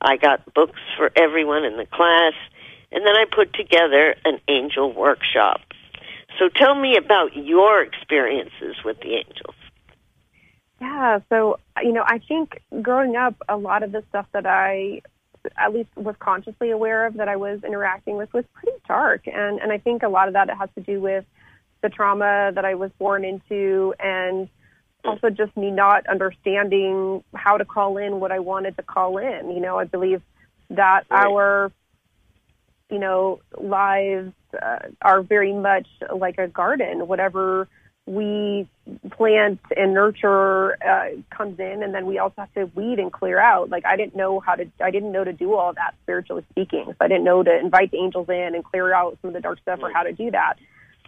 I 0.00 0.16
got 0.16 0.52
books 0.54 0.80
for 0.96 1.10
everyone 1.16 1.64
in 1.64 1.76
the 1.76 1.86
class, 1.86 2.34
and 2.92 3.04
then 3.06 3.16
I 3.16 3.24
put 3.34 3.52
together 3.54 4.14
an 4.24 4.40
angel 4.48 4.92
workshop. 4.92 5.60
So 6.38 6.48
tell 6.48 6.74
me 6.74 6.96
about 6.96 7.36
your 7.36 7.82
experiences 7.82 8.76
with 8.84 9.00
the 9.00 9.14
angels. 9.14 9.56
Yeah, 10.80 11.20
so 11.28 11.58
you 11.82 11.92
know, 11.92 12.04
I 12.06 12.18
think 12.18 12.60
growing 12.82 13.16
up, 13.16 13.34
a 13.48 13.56
lot 13.56 13.82
of 13.82 13.92
the 13.92 14.04
stuff 14.10 14.26
that 14.32 14.46
I 14.46 15.02
at 15.56 15.72
least 15.72 15.90
was 15.96 16.14
consciously 16.18 16.70
aware 16.70 17.06
of 17.06 17.14
that 17.14 17.28
I 17.28 17.36
was 17.36 17.62
interacting 17.64 18.16
with 18.16 18.32
was 18.32 18.44
pretty 18.54 18.76
dark, 18.86 19.26
and 19.26 19.60
and 19.60 19.72
I 19.72 19.78
think 19.78 20.02
a 20.02 20.08
lot 20.08 20.28
of 20.28 20.34
that 20.34 20.50
has 20.50 20.68
to 20.74 20.80
do 20.80 21.00
with 21.00 21.24
the 21.82 21.88
trauma 21.88 22.50
that 22.54 22.64
I 22.64 22.74
was 22.74 22.90
born 22.98 23.24
into, 23.24 23.94
and 24.00 24.48
also 25.04 25.30
just 25.30 25.56
me 25.56 25.70
not 25.70 26.06
understanding 26.06 27.22
how 27.34 27.56
to 27.56 27.64
call 27.64 27.98
in 27.98 28.20
what 28.20 28.32
I 28.32 28.40
wanted 28.40 28.76
to 28.76 28.82
call 28.82 29.18
in. 29.18 29.50
You 29.50 29.60
know, 29.60 29.78
I 29.78 29.84
believe 29.84 30.22
that 30.70 31.06
Right. 31.10 31.26
our, 31.26 31.72
you 32.90 32.98
know, 32.98 33.40
lives 33.56 34.32
uh, 34.60 34.78
are 35.02 35.22
very 35.22 35.52
much 35.52 35.86
like 36.14 36.38
a 36.38 36.48
garden. 36.48 37.06
Whatever 37.06 37.68
we 38.08 38.68
plant 39.10 39.60
and 39.76 39.92
nurture 39.92 40.82
uh, 40.82 41.08
comes 41.30 41.58
in, 41.58 41.82
and 41.82 41.94
then 41.94 42.06
we 42.06 42.18
also 42.18 42.34
have 42.38 42.52
to 42.54 42.64
weed 42.74 42.98
and 42.98 43.12
clear 43.12 43.38
out. 43.38 43.68
Like 43.68 43.84
I 43.84 43.96
didn't 43.96 44.16
know 44.16 44.40
how 44.40 44.54
to, 44.54 44.64
I 44.82 44.90
didn't 44.90 45.12
know 45.12 45.24
to 45.24 45.32
do 45.32 45.54
all 45.54 45.74
that 45.74 45.94
spiritually 46.02 46.44
speaking. 46.50 46.86
So 46.86 46.96
I 47.00 47.08
didn't 47.08 47.24
know 47.24 47.42
to 47.42 47.58
invite 47.58 47.90
the 47.90 47.98
angels 47.98 48.28
in 48.28 48.54
and 48.54 48.64
clear 48.64 48.94
out 48.94 49.18
some 49.20 49.28
of 49.28 49.34
the 49.34 49.40
dark 49.40 49.60
stuff 49.60 49.80
or 49.82 49.92
how 49.92 50.04
to 50.04 50.12
do 50.12 50.30
that. 50.30 50.54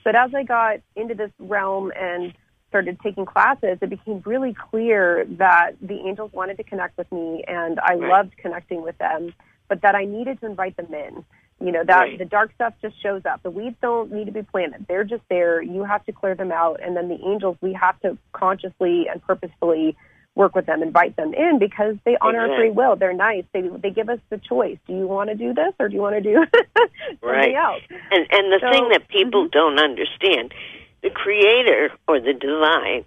But 0.04 0.14
as 0.14 0.34
I 0.34 0.42
got 0.44 0.80
into 0.94 1.14
this 1.14 1.30
realm 1.38 1.90
and 1.98 2.34
started 2.68 2.98
taking 3.02 3.24
classes, 3.24 3.78
it 3.80 3.90
became 3.90 4.22
really 4.26 4.54
clear 4.54 5.26
that 5.38 5.72
the 5.80 6.00
angels 6.06 6.32
wanted 6.32 6.58
to 6.58 6.64
connect 6.64 6.96
with 6.98 7.10
me 7.10 7.44
and 7.48 7.80
I 7.80 7.94
Right. 7.94 8.10
loved 8.10 8.36
connecting 8.36 8.82
with 8.82 8.96
them, 8.98 9.34
but 9.68 9.82
that 9.82 9.94
I 9.94 10.04
needed 10.04 10.40
to 10.40 10.46
invite 10.46 10.76
them 10.76 10.92
in. 10.92 11.24
You 11.62 11.72
know, 11.72 11.84
that 11.84 12.00
Right. 12.00 12.18
the 12.18 12.24
dark 12.24 12.52
stuff 12.54 12.72
just 12.80 13.00
shows 13.02 13.26
up. 13.26 13.42
The 13.42 13.50
weeds 13.50 13.76
don't 13.82 14.10
need 14.10 14.24
to 14.26 14.32
be 14.32 14.42
planted. 14.42 14.86
They're 14.88 15.04
just 15.04 15.22
there. 15.28 15.60
You 15.60 15.84
have 15.84 16.04
to 16.06 16.12
clear 16.12 16.34
them 16.34 16.50
out. 16.50 16.80
And 16.82 16.96
then 16.96 17.08
the 17.08 17.20
angels, 17.22 17.56
we 17.60 17.74
have 17.74 18.00
to 18.00 18.16
consciously 18.32 19.08
and 19.08 19.22
purposefully 19.22 19.94
work 20.34 20.54
with 20.54 20.64
them, 20.64 20.82
invite 20.82 21.16
them 21.16 21.34
in 21.34 21.58
because 21.58 21.96
they 22.04 22.16
honor 22.20 22.48
our 22.48 22.56
free 22.56 22.70
will. 22.70 22.96
They're 22.96 23.12
nice. 23.12 23.44
They 23.52 23.62
they 23.62 23.90
give 23.90 24.08
us 24.08 24.20
the 24.30 24.38
choice. 24.38 24.78
Do 24.86 24.94
you 24.94 25.06
want 25.06 25.28
to 25.28 25.36
do 25.36 25.52
this 25.52 25.74
or 25.78 25.88
do 25.88 25.96
you 25.96 26.00
want 26.00 26.14
to 26.14 26.22
do 26.22 26.34
something 26.54 27.18
Right. 27.20 27.54
else? 27.54 27.82
And 28.10 28.26
and 28.30 28.52
the 28.52 28.60
So- 28.60 28.70
thing 28.70 28.88
that 28.90 29.08
people 29.08 29.42
mm-hmm. 29.44 29.58
don't 29.58 29.78
understand, 29.78 30.54
the 31.02 31.10
creator 31.10 31.90
or 32.08 32.20
the 32.20 32.32
divine, 32.32 33.04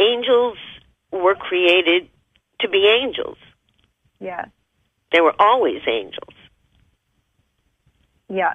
angels 0.00 0.58
were 1.12 1.34
created 1.34 2.08
to 2.60 2.68
be 2.68 2.86
angels. 2.88 3.36
Yes. 4.18 4.48
They 5.12 5.20
were 5.20 5.34
always 5.38 5.82
angels. 5.86 6.34
Yeah. 8.28 8.54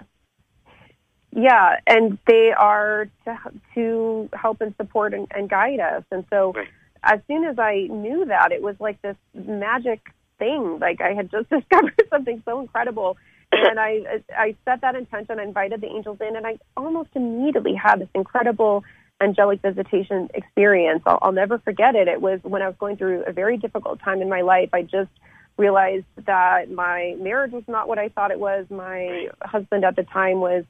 Yeah, 1.31 1.77
and 1.85 2.17
they 2.27 2.51
are 2.57 3.07
to 3.25 3.37
to 3.75 4.29
help 4.33 4.61
and 4.61 4.73
support 4.77 5.13
and, 5.13 5.27
and 5.31 5.49
guide 5.49 5.79
us. 5.79 6.03
And 6.11 6.25
so, 6.29 6.53
Right. 6.53 6.67
as 7.03 7.19
soon 7.27 7.45
as 7.45 7.59
I 7.59 7.87
knew 7.89 8.25
that, 8.25 8.51
it 8.51 8.61
was 8.63 8.75
like 8.79 9.01
this 9.01 9.15
magic 9.35 10.01
thing. 10.39 10.79
Like 10.79 11.01
I 11.01 11.13
had 11.13 11.29
just 11.29 11.49
discovered 11.51 12.01
something 12.09 12.41
so 12.45 12.59
incredible, 12.61 13.17
and 13.51 13.79
I 13.79 14.21
I 14.35 14.55
set 14.65 14.81
that 14.81 14.95
intention. 14.95 15.39
I 15.39 15.43
invited 15.43 15.81
the 15.81 15.87
angels 15.87 16.17
in, 16.19 16.35
and 16.35 16.47
I 16.47 16.57
almost 16.75 17.09
immediately 17.15 17.75
had 17.75 17.99
this 17.99 18.09
incredible 18.15 18.83
angelic 19.21 19.61
visitation 19.61 20.29
experience. 20.33 21.03
I'll, 21.05 21.19
I'll 21.21 21.31
never 21.31 21.59
forget 21.59 21.93
it. 21.95 22.07
It 22.07 22.21
was 22.21 22.39
when 22.43 22.61
I 22.63 22.67
was 22.67 22.75
going 22.79 22.97
through 22.97 23.23
a 23.27 23.33
very 23.33 23.57
difficult 23.57 23.99
time 23.99 24.21
in 24.21 24.29
my 24.29 24.41
life. 24.41 24.69
I 24.73 24.81
just 24.81 25.11
realized 25.59 26.05
that 26.25 26.71
my 26.71 27.15
marriage 27.19 27.51
was 27.51 27.63
not 27.67 27.87
what 27.87 27.99
I 27.99 28.09
thought 28.09 28.31
it 28.31 28.39
was. 28.39 28.65
My 28.69 29.27
husband 29.43 29.83
at 29.85 29.95
the 29.95 30.03
time 30.03 30.39
was 30.39 30.63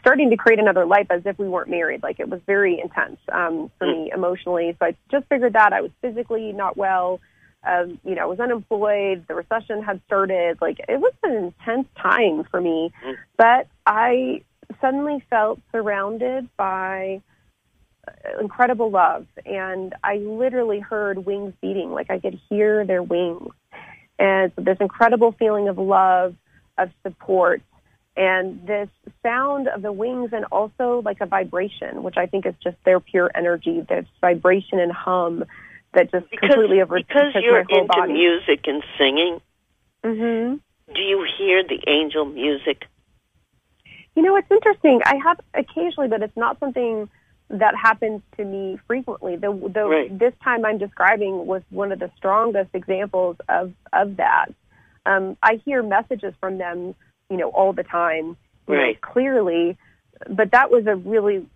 starting 0.00 0.30
to 0.30 0.36
create 0.36 0.58
another 0.58 0.84
life 0.84 1.06
as 1.10 1.22
if 1.24 1.38
we 1.38 1.48
weren't 1.48 1.70
married. 1.70 2.02
Like 2.02 2.18
it 2.20 2.28
was 2.28 2.40
very 2.46 2.80
intense 2.80 3.18
um, 3.32 3.70
for 3.78 3.86
me 3.86 4.10
emotionally. 4.12 4.76
So 4.78 4.86
I 4.86 4.96
just 5.10 5.26
figured 5.28 5.52
that 5.54 5.72
I 5.72 5.80
was 5.80 5.92
physically 6.02 6.52
not 6.52 6.76
well. 6.76 7.20
Um, 7.64 7.98
you 8.04 8.14
know, 8.14 8.22
I 8.22 8.26
was 8.26 8.40
unemployed. 8.40 9.24
The 9.28 9.34
recession 9.34 9.82
had 9.82 10.00
started. 10.06 10.58
Like 10.60 10.78
it 10.88 11.00
was 11.00 11.12
an 11.22 11.34
intense 11.34 11.88
time 11.96 12.44
for 12.50 12.60
me, 12.60 12.92
Mm. 13.04 13.16
but 13.36 13.68
I 13.86 14.42
suddenly 14.80 15.24
felt 15.30 15.60
surrounded 15.72 16.48
by 16.56 17.20
uh, 18.06 18.40
incredible 18.40 18.90
love, 18.90 19.26
and 19.44 19.94
I 20.04 20.16
literally 20.16 20.80
heard 20.80 21.24
wings 21.26 21.52
beating. 21.60 21.90
Like 21.92 22.10
I 22.10 22.18
could 22.18 22.38
hear 22.48 22.84
their 22.84 23.02
wings, 23.02 23.52
and 24.18 24.52
so 24.56 24.62
this 24.62 24.76
incredible 24.80 25.32
feeling 25.32 25.68
of 25.68 25.78
love, 25.78 26.34
of 26.76 26.90
support, 27.02 27.62
and 28.16 28.66
this 28.66 28.88
sound 29.22 29.68
of 29.68 29.82
the 29.82 29.92
wings, 29.92 30.30
and 30.32 30.44
also 30.50 31.02
like 31.04 31.20
a 31.20 31.26
vibration, 31.26 32.02
which 32.02 32.16
I 32.16 32.26
think 32.26 32.46
is 32.46 32.54
just 32.62 32.76
their 32.84 33.00
pure 33.00 33.30
energy. 33.34 33.80
This 33.88 34.06
vibration 34.20 34.80
and 34.80 34.90
hum 34.92 35.44
that 35.94 36.10
just 36.10 36.28
Because, 36.30 36.50
completely 36.50 36.82
over 36.82 36.96
because 36.96 37.32
you're 37.40 37.62
my 37.62 37.66
whole 37.70 37.82
into 37.82 37.94
body. 37.96 38.12
music 38.12 38.66
and 38.66 38.82
singing, 38.98 39.40
Mm-hmm. 40.04 40.56
do 40.94 41.00
you 41.00 41.26
hear 41.38 41.62
the 41.64 41.82
angel 41.90 42.24
music? 42.24 42.84
You 44.14 44.22
know, 44.22 44.36
it's 44.36 44.50
interesting. 44.50 45.00
I 45.04 45.16
have 45.24 45.40
occasionally, 45.54 46.08
but 46.08 46.22
it's 46.22 46.36
not 46.36 46.58
something 46.60 47.08
that 47.50 47.74
happens 47.74 48.22
to 48.36 48.44
me 48.44 48.78
frequently. 48.86 49.36
The, 49.36 49.50
the 49.74 49.84
Right. 49.84 50.18
this 50.18 50.34
time 50.44 50.64
I'm 50.64 50.78
describing 50.78 51.46
was 51.46 51.62
one 51.70 51.92
of 51.92 51.98
the 51.98 52.10
strongest 52.16 52.70
examples 52.74 53.36
of 53.48 53.72
of 53.92 54.16
that. 54.16 54.46
Um, 55.06 55.36
I 55.42 55.60
hear 55.64 55.82
messages 55.82 56.34
from 56.40 56.58
them, 56.58 56.94
you 57.30 57.36
know, 57.38 57.48
all 57.48 57.72
the 57.72 57.84
time, 57.84 58.36
you 58.68 58.74
know, 58.74 58.80
Right. 58.82 59.00
clearly. 59.00 59.78
But 60.28 60.50
that 60.50 60.70
was 60.70 60.86
a 60.86 60.96
really, 60.96 61.46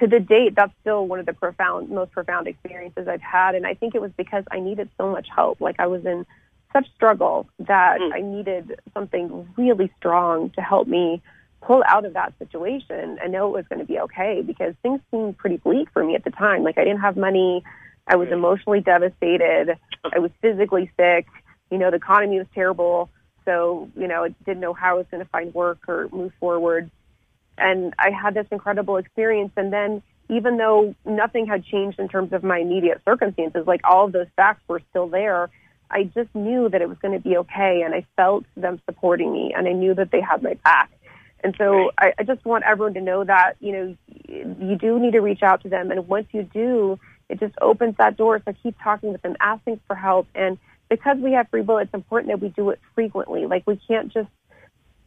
to 0.00 0.06
the 0.06 0.18
date, 0.18 0.56
that's 0.56 0.72
still 0.80 1.06
one 1.06 1.20
of 1.20 1.26
the 1.26 1.32
profound, 1.32 1.90
most 1.90 2.10
profound 2.10 2.48
experiences 2.48 3.06
I've 3.06 3.22
had. 3.22 3.54
And 3.54 3.64
I 3.64 3.74
think 3.74 3.94
it 3.94 4.02
was 4.02 4.10
because 4.16 4.44
I 4.50 4.58
needed 4.58 4.90
so 4.98 5.10
much 5.10 5.28
help. 5.34 5.60
Like 5.60 5.76
I 5.78 5.86
was 5.86 6.04
in 6.04 6.26
such 6.72 6.92
struggle 6.94 7.48
that 7.60 8.00
Mm. 8.00 8.12
I 8.12 8.20
needed 8.20 8.80
something 8.94 9.48
really 9.56 9.90
strong 9.96 10.50
to 10.50 10.60
help 10.60 10.86
me 10.88 11.22
pull 11.62 11.82
out 11.86 12.04
of 12.04 12.14
that 12.14 12.32
situation 12.38 13.18
and 13.22 13.32
know 13.32 13.48
it 13.48 13.52
was 13.52 13.64
going 13.68 13.80
to 13.80 13.84
be 13.84 13.98
okay 14.00 14.42
because 14.42 14.74
things 14.82 15.00
seemed 15.10 15.36
pretty 15.36 15.58
bleak 15.58 15.88
for 15.92 16.04
me 16.04 16.14
at 16.14 16.24
the 16.24 16.30
time. 16.30 16.62
Like 16.62 16.78
I 16.78 16.84
didn't 16.84 17.00
have 17.00 17.16
money. 17.16 17.62
I 18.06 18.16
was 18.16 18.28
emotionally 18.30 18.80
devastated. 18.80 19.78
I 20.12 20.18
was 20.18 20.30
physically 20.40 20.90
sick. 20.98 21.26
You 21.70 21.78
know, 21.78 21.90
the 21.90 21.96
economy 21.96 22.38
was 22.38 22.46
terrible. 22.54 23.10
So, 23.44 23.88
you 23.96 24.08
know, 24.08 24.24
I 24.24 24.28
didn't 24.44 24.60
know 24.60 24.72
how 24.72 24.94
I 24.94 24.98
was 24.98 25.06
going 25.10 25.22
to 25.22 25.28
find 25.30 25.54
work 25.54 25.88
or 25.88 26.08
move 26.10 26.32
forward. 26.40 26.90
And 27.58 27.94
I 27.98 28.10
had 28.10 28.34
this 28.34 28.46
incredible 28.50 28.96
experience. 28.96 29.52
And 29.56 29.72
then 29.72 30.02
even 30.28 30.56
though 30.56 30.94
nothing 31.04 31.46
had 31.46 31.64
changed 31.64 31.98
in 31.98 32.08
terms 32.08 32.32
of 32.32 32.42
my 32.42 32.58
immediate 32.58 33.02
circumstances, 33.04 33.66
like 33.66 33.80
all 33.84 34.06
of 34.06 34.12
those 34.12 34.28
facts 34.36 34.62
were 34.66 34.80
still 34.90 35.08
there, 35.08 35.50
I 35.90 36.04
just 36.04 36.34
knew 36.34 36.68
that 36.68 36.80
it 36.80 36.88
was 36.88 36.98
going 36.98 37.14
to 37.14 37.20
be 37.20 37.36
okay. 37.38 37.82
And 37.84 37.94
I 37.94 38.06
felt 38.16 38.44
them 38.56 38.80
supporting 38.86 39.32
me 39.32 39.52
and 39.56 39.68
I 39.68 39.72
knew 39.72 39.94
that 39.94 40.10
they 40.10 40.20
had 40.20 40.42
my 40.42 40.54
back. 40.64 40.90
And 41.42 41.54
so 41.56 41.90
I, 41.98 42.12
I 42.18 42.22
just 42.22 42.44
want 42.44 42.64
everyone 42.64 42.94
to 42.94 43.00
know 43.00 43.24
that, 43.24 43.54
you 43.60 43.72
know, 43.72 43.96
you 44.28 44.76
do 44.78 44.98
need 44.98 45.12
to 45.12 45.20
reach 45.20 45.42
out 45.42 45.62
to 45.62 45.68
them. 45.68 45.90
And 45.90 46.06
once 46.06 46.26
you 46.32 46.42
do, 46.42 46.98
it 47.28 47.40
just 47.40 47.54
opens 47.60 47.96
that 47.98 48.16
door. 48.16 48.42
So 48.44 48.52
keep 48.62 48.76
talking 48.82 49.12
with 49.12 49.22
them, 49.22 49.36
asking 49.40 49.80
for 49.86 49.96
help. 49.96 50.26
And 50.34 50.58
because 50.88 51.16
we 51.18 51.32
have 51.32 51.48
free 51.48 51.62
will, 51.62 51.78
it's 51.78 51.94
important 51.94 52.30
that 52.32 52.40
we 52.40 52.48
do 52.50 52.70
it 52.70 52.80
frequently. 52.94 53.46
Like 53.46 53.66
we 53.66 53.76
can't 53.88 54.12
just, 54.12 54.28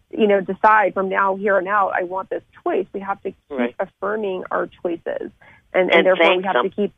you 0.10 0.28
know, 0.28 0.42
decide 0.42 0.94
from 0.94 1.10
now, 1.10 1.36
here 1.36 1.58
and 1.58 1.68
out, 1.68 1.92
I 1.96 2.04
want 2.04 2.30
this 2.30 2.44
choice. 2.64 2.88
We 2.94 3.00
have 3.02 3.22
to 3.24 3.30
keep 3.32 3.38
Right. 3.50 3.76
affirming 3.80 4.44
our 4.50 4.68
choices. 4.82 5.02
And, 5.10 5.32
and, 5.74 5.92
And 5.92 6.06
therefore 6.06 6.38
we 6.38 6.44
have 6.44 6.54
them. 6.54 6.70
to 6.70 6.76
keep, 6.76 6.94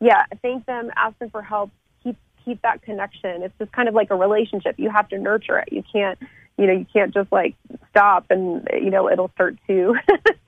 yeah, 0.00 0.24
thank 0.42 0.66
them, 0.66 0.90
ask 0.96 1.18
them 1.18 1.30
for 1.30 1.42
help, 1.42 1.70
keep, 2.02 2.16
keep 2.44 2.62
that 2.62 2.82
connection. 2.82 3.42
It's 3.42 3.54
just 3.58 3.72
kind 3.72 3.88
of 3.88 3.94
like 3.94 4.10
a 4.10 4.16
relationship. 4.16 4.76
You 4.78 4.90
have 4.90 5.08
to 5.10 5.18
nurture 5.18 5.58
it. 5.58 5.72
You 5.72 5.82
can't, 5.92 6.18
you 6.60 6.66
know, 6.66 6.74
you 6.74 6.86
can't 6.92 7.14
just 7.14 7.32
like 7.32 7.54
stop 7.88 8.26
and, 8.28 8.68
you 8.74 8.90
know, 8.90 9.10
it'll 9.10 9.30
start 9.30 9.56
to 9.66 9.94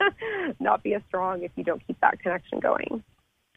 not 0.59 0.83
be 0.83 0.93
as 0.93 1.01
strong 1.07 1.41
if 1.41 1.51
you 1.55 1.63
don't 1.63 1.85
keep 1.87 1.99
that 2.01 2.19
connection 2.19 2.59
going. 2.59 3.03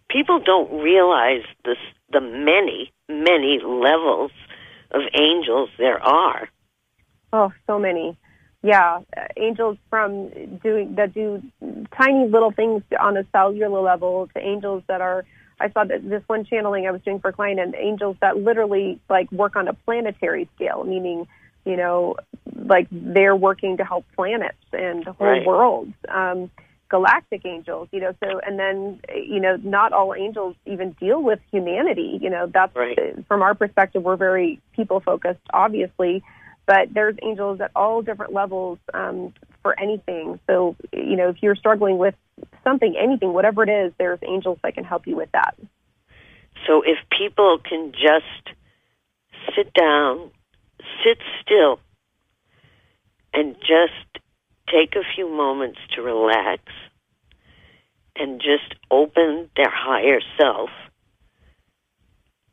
People 0.08 0.40
don't 0.40 0.82
realize 0.82 1.42
this, 1.66 1.76
the 2.12 2.22
many, 2.22 2.92
many 3.10 3.60
levels 3.62 4.30
of 4.90 5.02
angels 5.12 5.68
there 5.76 6.02
are. 6.02 6.48
Oh, 7.34 7.52
so 7.66 7.78
many. 7.78 8.16
Yeah, 8.62 9.00
uh, 9.14 9.26
angels 9.36 9.76
from 9.90 10.30
doing 10.62 10.94
that 10.94 11.12
do 11.12 11.42
tiny 11.92 12.26
little 12.26 12.52
things 12.52 12.82
on 12.98 13.18
a 13.18 13.26
cellular 13.32 13.80
level 13.80 14.28
to 14.34 14.40
angels 14.40 14.82
that 14.88 15.02
are. 15.02 15.26
I 15.60 15.70
saw 15.70 15.84
that 15.84 16.08
this 16.08 16.22
one 16.26 16.44
channeling 16.44 16.86
I 16.86 16.90
was 16.90 17.02
doing 17.02 17.20
for 17.20 17.28
a 17.28 17.32
client, 17.32 17.60
and 17.60 17.74
angels 17.74 18.16
that 18.20 18.38
literally 18.38 18.98
like 19.10 19.30
work 19.30 19.56
on 19.56 19.68
a 19.68 19.74
planetary 19.74 20.48
scale, 20.54 20.84
meaning, 20.84 21.26
you 21.66 21.76
know, 21.76 22.16
like 22.54 22.86
they're 22.90 23.36
working 23.36 23.76
to 23.78 23.84
help 23.84 24.06
planets 24.14 24.56
and 24.72 25.04
whole 25.04 25.26
Right. 25.26 25.46
worlds. 25.46 25.92
Um, 26.08 26.50
galactic 26.88 27.44
angels, 27.44 27.88
you 27.90 28.00
know. 28.00 28.14
So, 28.22 28.40
and 28.46 28.58
then, 28.58 29.00
you 29.14 29.40
know, 29.40 29.56
not 29.56 29.92
all 29.92 30.14
angels 30.14 30.54
even 30.66 30.92
deal 30.92 31.20
with 31.20 31.40
humanity. 31.50 32.18
You 32.22 32.30
know, 32.30 32.46
that's 32.46 32.74
Right. 32.74 33.26
from 33.26 33.42
our 33.42 33.54
perspective, 33.54 34.02
we're 34.04 34.16
very 34.16 34.60
people 34.72 35.00
focused, 35.00 35.40
obviously 35.52 36.22
but 36.66 36.92
there's 36.92 37.14
angels 37.22 37.60
at 37.60 37.70
all 37.74 38.02
different 38.02 38.32
levels 38.32 38.78
um, 38.92 39.32
for 39.62 39.78
anything. 39.78 40.38
So, 40.46 40.76
you 40.92 41.16
know, 41.16 41.28
if 41.28 41.36
you're 41.42 41.54
struggling 41.54 41.96
with 41.96 42.14
something, 42.64 42.96
anything, 43.00 43.32
whatever 43.32 43.62
it 43.62 43.68
is, 43.68 43.92
there's 43.98 44.18
angels 44.26 44.58
that 44.62 44.74
can 44.74 44.84
help 44.84 45.06
you 45.06 45.16
with 45.16 45.30
that. 45.32 45.56
So 46.66 46.82
if 46.82 46.98
people 47.16 47.58
can 47.58 47.92
just 47.92 48.56
sit 49.54 49.72
down, 49.72 50.30
sit 51.04 51.18
still, 51.42 51.80
and 53.32 53.56
just 53.60 54.22
take 54.68 54.96
a 54.96 55.02
few 55.14 55.28
moments 55.28 55.78
to 55.94 56.02
relax 56.02 56.62
and 58.16 58.40
just 58.40 58.74
open 58.90 59.50
their 59.56 59.70
higher 59.70 60.20
self 60.38 60.70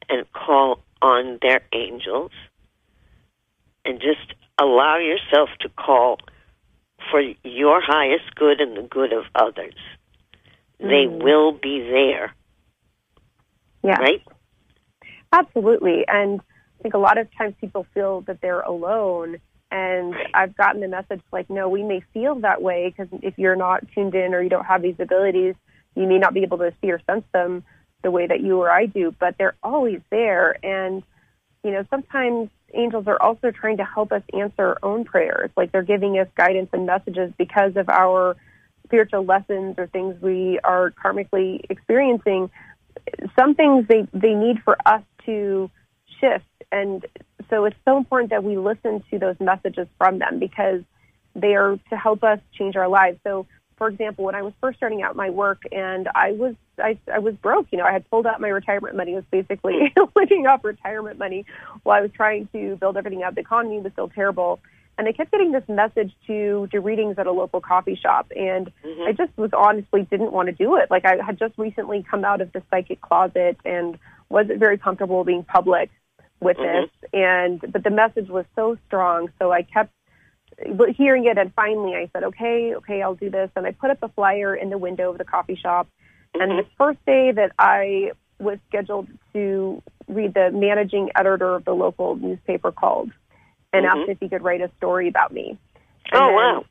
and 0.09 0.25
call 0.33 0.79
on 1.01 1.39
their 1.41 1.61
angels 1.73 2.31
and 3.85 3.99
just 3.99 4.33
allow 4.59 4.97
yourself 4.97 5.49
to 5.59 5.69
call 5.69 6.17
for 7.11 7.21
your 7.43 7.81
highest 7.81 8.35
good 8.35 8.61
and 8.61 8.77
the 8.77 8.83
good 8.83 9.13
of 9.13 9.25
others. 9.35 9.75
They 10.79 11.05
Mm. 11.07 11.23
will 11.23 11.51
be 11.51 11.79
there, 11.81 12.33
Yeah, 13.83 13.97
right? 13.99 14.23
absolutely. 15.31 16.07
And 16.07 16.41
think 16.83 16.93
a 16.93 16.99
lot 16.99 17.17
of 17.17 17.27
times 17.35 17.55
people 17.59 17.87
feel 17.95 18.21
that 18.21 18.41
they're 18.41 18.61
alone. 18.61 19.37
And 19.71 20.13
I've 20.35 20.55
gotten 20.55 20.81
the 20.81 20.87
message 20.87 21.21
like, 21.31 21.49
no, 21.49 21.67
we 21.67 21.81
may 21.81 22.03
feel 22.13 22.35
that 22.41 22.61
way 22.61 22.93
because 22.95 23.07
if 23.23 23.39
you're 23.39 23.55
not 23.55 23.83
tuned 23.95 24.13
in 24.13 24.35
or 24.35 24.41
you 24.43 24.49
don't 24.49 24.65
have 24.65 24.83
these 24.83 24.99
abilities, 24.99 25.55
you 25.95 26.05
may 26.05 26.19
not 26.19 26.35
be 26.35 26.43
able 26.43 26.59
to 26.59 26.71
see 26.79 26.91
or 26.91 27.01
sense 27.09 27.25
them 27.33 27.63
the 28.03 28.11
way 28.11 28.27
that 28.27 28.41
you 28.41 28.59
or 28.59 28.69
I 28.69 28.85
do, 28.85 29.15
but 29.19 29.35
they're 29.39 29.55
always 29.63 30.01
there. 30.11 30.57
And, 30.63 31.01
you 31.63 31.71
know, 31.71 31.83
sometimes 31.89 32.49
angels 32.73 33.05
are 33.07 33.19
also 33.19 33.49
trying 33.49 33.77
to 33.77 33.85
help 33.85 34.11
us 34.11 34.21
answer 34.37 34.61
our 34.61 34.77
own 34.83 35.05
prayers. 35.05 35.49
Like 35.57 35.71
they're 35.71 35.81
giving 35.81 36.19
us 36.19 36.27
guidance 36.35 36.69
and 36.73 36.85
messages 36.85 37.31
because 37.37 37.75
of 37.75 37.89
our 37.89 38.35
spiritual 38.85 39.25
lessons 39.25 39.75
or 39.79 39.87
things 39.87 40.21
we 40.21 40.59
are 40.63 40.91
karmically 40.91 41.61
experiencing. 41.69 42.51
Some 43.35 43.55
things 43.55 43.87
they, 43.87 44.07
they 44.13 44.35
need 44.35 44.61
for 44.63 44.77
us 44.85 45.01
to 45.25 45.71
shift. 46.19 46.45
And 46.71 47.05
so 47.49 47.65
it's 47.65 47.75
so 47.85 47.97
important 47.97 48.31
that 48.31 48.43
we 48.43 48.57
listen 48.57 49.03
to 49.11 49.19
those 49.19 49.39
messages 49.39 49.87
from 49.97 50.19
them 50.19 50.39
because 50.39 50.81
they 51.35 51.55
are 51.55 51.77
to 51.89 51.97
help 51.97 52.23
us 52.23 52.39
change 52.57 52.75
our 52.75 52.87
lives. 52.87 53.19
So, 53.23 53.45
for 53.77 53.87
example, 53.87 54.25
when 54.25 54.35
I 54.35 54.41
was 54.41 54.53
first 54.61 54.77
starting 54.77 55.01
out 55.01 55.15
my 55.15 55.29
work 55.29 55.63
and 55.71 56.07
I 56.15 56.31
was 56.31 56.55
I, 56.79 56.97
I 57.11 57.19
was 57.19 57.35
broke, 57.35 57.67
you 57.71 57.77
know, 57.77 57.85
I 57.85 57.91
had 57.91 58.09
pulled 58.09 58.25
out 58.25 58.41
my 58.41 58.47
retirement 58.47 58.95
money. 58.95 59.11
It 59.13 59.15
was 59.15 59.23
basically 59.29 59.93
living 60.15 60.47
off 60.47 60.63
retirement 60.63 61.19
money 61.19 61.45
while 61.83 61.97
I 61.97 62.01
was 62.01 62.11
trying 62.11 62.47
to 62.53 62.75
build 62.77 62.97
everything 62.97 63.23
up. 63.23 63.35
The 63.35 63.41
economy 63.41 63.79
was 63.79 63.91
still 63.93 64.09
terrible. 64.09 64.59
And 64.97 65.07
I 65.07 65.11
kept 65.11 65.31
getting 65.31 65.51
this 65.51 65.67
message 65.67 66.13
to 66.27 66.67
do 66.71 66.79
readings 66.79 67.17
at 67.17 67.25
a 67.25 67.31
local 67.31 67.61
coffee 67.61 67.95
shop. 67.95 68.31
And 68.35 68.71
Mhm. 68.83 69.07
I 69.07 69.11
just 69.11 69.35
was 69.37 69.51
honestly 69.53 70.03
didn't 70.03 70.31
want 70.31 70.47
to 70.47 70.51
do 70.51 70.75
it. 70.77 70.89
Like 70.89 71.05
I 71.05 71.17
had 71.23 71.37
just 71.37 71.57
recently 71.57 72.03
come 72.03 72.23
out 72.23 72.41
of 72.41 72.51
the 72.53 72.61
psychic 72.69 73.01
closet 73.01 73.57
and 73.65 73.97
wasn't 74.29 74.59
very 74.59 74.77
comfortable 74.77 75.23
being 75.23 75.43
public 75.43 75.89
with 76.43 76.57
Mhm. 76.57 76.81
this. 76.81 77.09
And 77.13 77.61
but 77.71 77.83
the 77.83 77.89
message 77.89 78.29
was 78.29 78.45
so 78.55 78.77
strong, 78.87 79.29
so 79.39 79.51
I 79.51 79.63
kept 79.63 79.91
hearing 80.95 81.25
it. 81.25 81.37
And 81.37 81.53
finally, 81.53 81.95
I 81.95 82.09
said, 82.13 82.23
"Okay, 82.23 82.75
okay, 82.75 83.01
I'll 83.01 83.15
do 83.15 83.29
this." 83.29 83.49
And 83.55 83.65
I 83.65 83.71
put 83.71 83.89
up 83.89 84.03
a 84.03 84.09
flyer 84.09 84.55
in 84.55 84.69
the 84.69 84.77
window 84.77 85.11
of 85.11 85.17
the 85.17 85.25
coffee 85.25 85.55
shop. 85.55 85.87
And 86.35 86.51
Mhm. 86.51 86.57
the 86.57 86.69
first 86.77 87.03
day 87.05 87.31
that 87.31 87.51
I 87.59 88.11
was 88.39 88.59
scheduled 88.67 89.07
to 89.33 89.81
read, 90.07 90.33
the 90.33 90.51
managing 90.51 91.11
editor 91.15 91.55
of 91.55 91.65
the 91.65 91.73
local 91.73 92.15
newspaper 92.15 92.71
called 92.71 93.11
and 93.71 93.85
Mhm. 93.85 93.89
asked 93.89 94.09
if 94.09 94.19
he 94.19 94.29
could 94.29 94.43
write 94.43 94.61
a 94.61 94.69
story 94.77 95.07
about 95.07 95.31
me. 95.31 95.57
Oh, 96.11 96.19
then- 96.19 96.35
wow. 96.35 96.65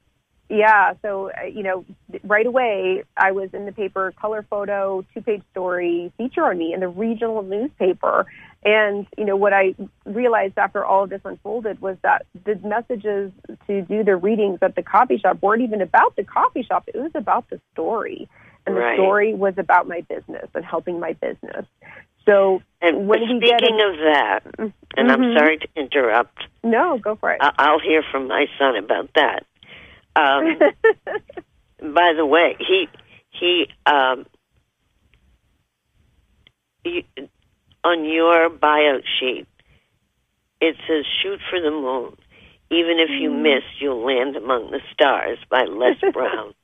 Yeah, 0.53 0.93
so 1.01 1.31
uh, 1.31 1.47
you 1.47 1.63
know, 1.63 1.83
right 2.25 2.45
away 2.45 3.05
I 3.17 3.33
was 3.33 3.49
in 3.55 3.65
the 3.65 3.73
paper, 3.73 4.13
color 4.21 4.45
photo, 4.51 5.03
two-page 5.15 5.41
story, 5.51 6.13
feature 6.19 6.45
on 6.45 6.59
me 6.59 6.75
in 6.75 6.81
the 6.81 6.89
regional 6.89 7.43
newspaper. 7.43 8.27
And 8.63 9.07
you 9.17 9.25
know 9.25 9.35
what 9.35 9.55
I 9.55 9.75
realized 10.05 10.59
after 10.59 10.85
all 10.85 11.05
of 11.05 11.11
this 11.11 11.23
unfolded 11.25 11.81
was 11.81 11.97
that 12.03 12.27
the 12.45 12.57
messages 12.57 13.33
to 13.67 13.81
do 13.81 14.05
the 14.05 14.15
readings 14.15 14.59
at 14.61 14.75
the 14.77 14.83
coffee 14.83 15.17
shop 15.17 15.41
weren't 15.41 15.63
even 15.63 15.81
about 15.81 16.17
the 16.17 16.23
coffee 16.25 16.63
shop; 16.63 16.85
it 16.87 16.97
was 16.97 17.13
about 17.15 17.49
the 17.49 17.59
story, 17.73 18.29
and 18.67 18.77
the 18.77 18.81
Right. 18.81 18.97
story 18.97 19.33
was 19.33 19.55
about 19.57 19.89
my 19.89 20.03
business 20.03 20.51
and 20.55 20.67
helping 20.67 21.01
my 21.01 21.15
business. 21.15 21.65
So 22.27 22.61
And 22.83 23.09
when 23.09 23.21
we 23.23 23.41
get 23.41 23.61
speaking 23.61 23.81
it- 23.81 23.89
of 23.89 23.97
that, 24.01 24.41
and 24.99 25.11
I'm 25.11 25.23
Mhm. 25.23 25.39
sorry 25.39 25.57
to 25.57 25.69
interrupt, 25.77 26.47
no, 26.63 26.99
go 26.99 27.15
for 27.17 27.31
it. 27.33 27.39
I- 27.41 27.55
I'll 27.59 27.79
hear 27.81 28.03
from 28.03 28.29
my 28.29 28.49
son 28.59 28.77
about 28.77 29.09
that. 29.15 29.45
Um, 30.15 30.59
by 31.95 32.13
the 32.17 32.27
way, 32.27 32.57
he 32.59 32.89
he 33.31 33.67
um, 33.87 34.27
you, 36.85 37.03
on 37.85 38.05
your 38.05 38.49
bio 38.51 39.01
sheet 39.19 39.47
it 40.61 40.77
says 40.87 41.05
"shoot 41.23 41.41
for 41.51 41.61
the 41.61 41.71
moon." 41.71 42.17
Even 42.71 42.99
if 43.01 43.11
you 43.11 43.31
Mm. 43.31 43.43
miss, 43.43 43.65
you'll 43.81 44.03
land 44.05 44.35
among 44.37 44.71
the 44.71 44.81
stars 44.93 45.39
by 45.51 45.65
Les 45.65 45.99
Brown, 46.13 46.55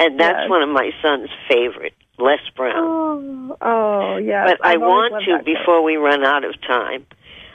and 0.00 0.18
that's 0.18 0.40
Yes. 0.42 0.50
one 0.50 0.62
of 0.62 0.68
my 0.70 0.90
son's 1.02 1.30
favorite, 1.48 1.94
Les 2.18 2.40
Brown. 2.56 2.74
oh, 2.76 3.56
oh, 3.60 4.16
yes. 4.16 4.48
but 4.50 4.66
I 4.66 4.72
I've 4.72 4.82
always 4.82 5.12
want 5.12 5.24
to 5.26 5.42
before 5.44 5.82
we 5.82 5.96
run 5.96 6.24
out 6.24 6.44
of 6.44 6.60
time. 6.62 7.06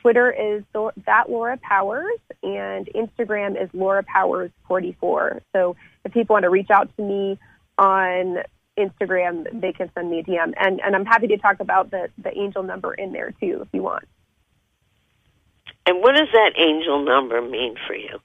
Twitter 0.01 0.31
is 0.31 0.63
that 1.05 1.29
Laura 1.29 1.57
Powers, 1.57 2.19
and 2.43 2.87
Instagram 2.95 3.61
is 3.61 3.69
Laura 3.73 4.03
Powers 4.03 4.51
44. 4.67 5.41
So 5.53 5.75
if 6.07 6.13
people 6.13 6.33
want 6.33 6.43
to 6.43 6.49
reach 6.49 6.69
out 6.71 6.89
to 6.97 7.03
me 7.03 7.37
on 7.77 8.37
Instagram, 8.77 9.59
they 9.59 9.73
can 9.73 9.91
send 9.93 10.09
me 10.09 10.19
a 10.19 10.23
DM, 10.23 10.53
and 10.57 10.79
and 10.79 10.95
I'm 10.95 11.05
happy 11.05 11.27
to 11.27 11.37
talk 11.37 11.59
about 11.59 11.91
the 11.91 12.09
the 12.17 12.35
angel 12.35 12.63
number 12.63 12.93
in 12.93 13.11
there 13.11 13.31
too 13.39 13.61
if 13.61 13.67
you 13.73 13.83
want. 13.83 14.05
And 15.85 16.01
what 16.01 16.15
does 16.15 16.27
that 16.33 16.53
angel 16.57 17.03
number 17.03 17.41
mean 17.41 17.75
for 17.87 17.95
you? 17.95 18.19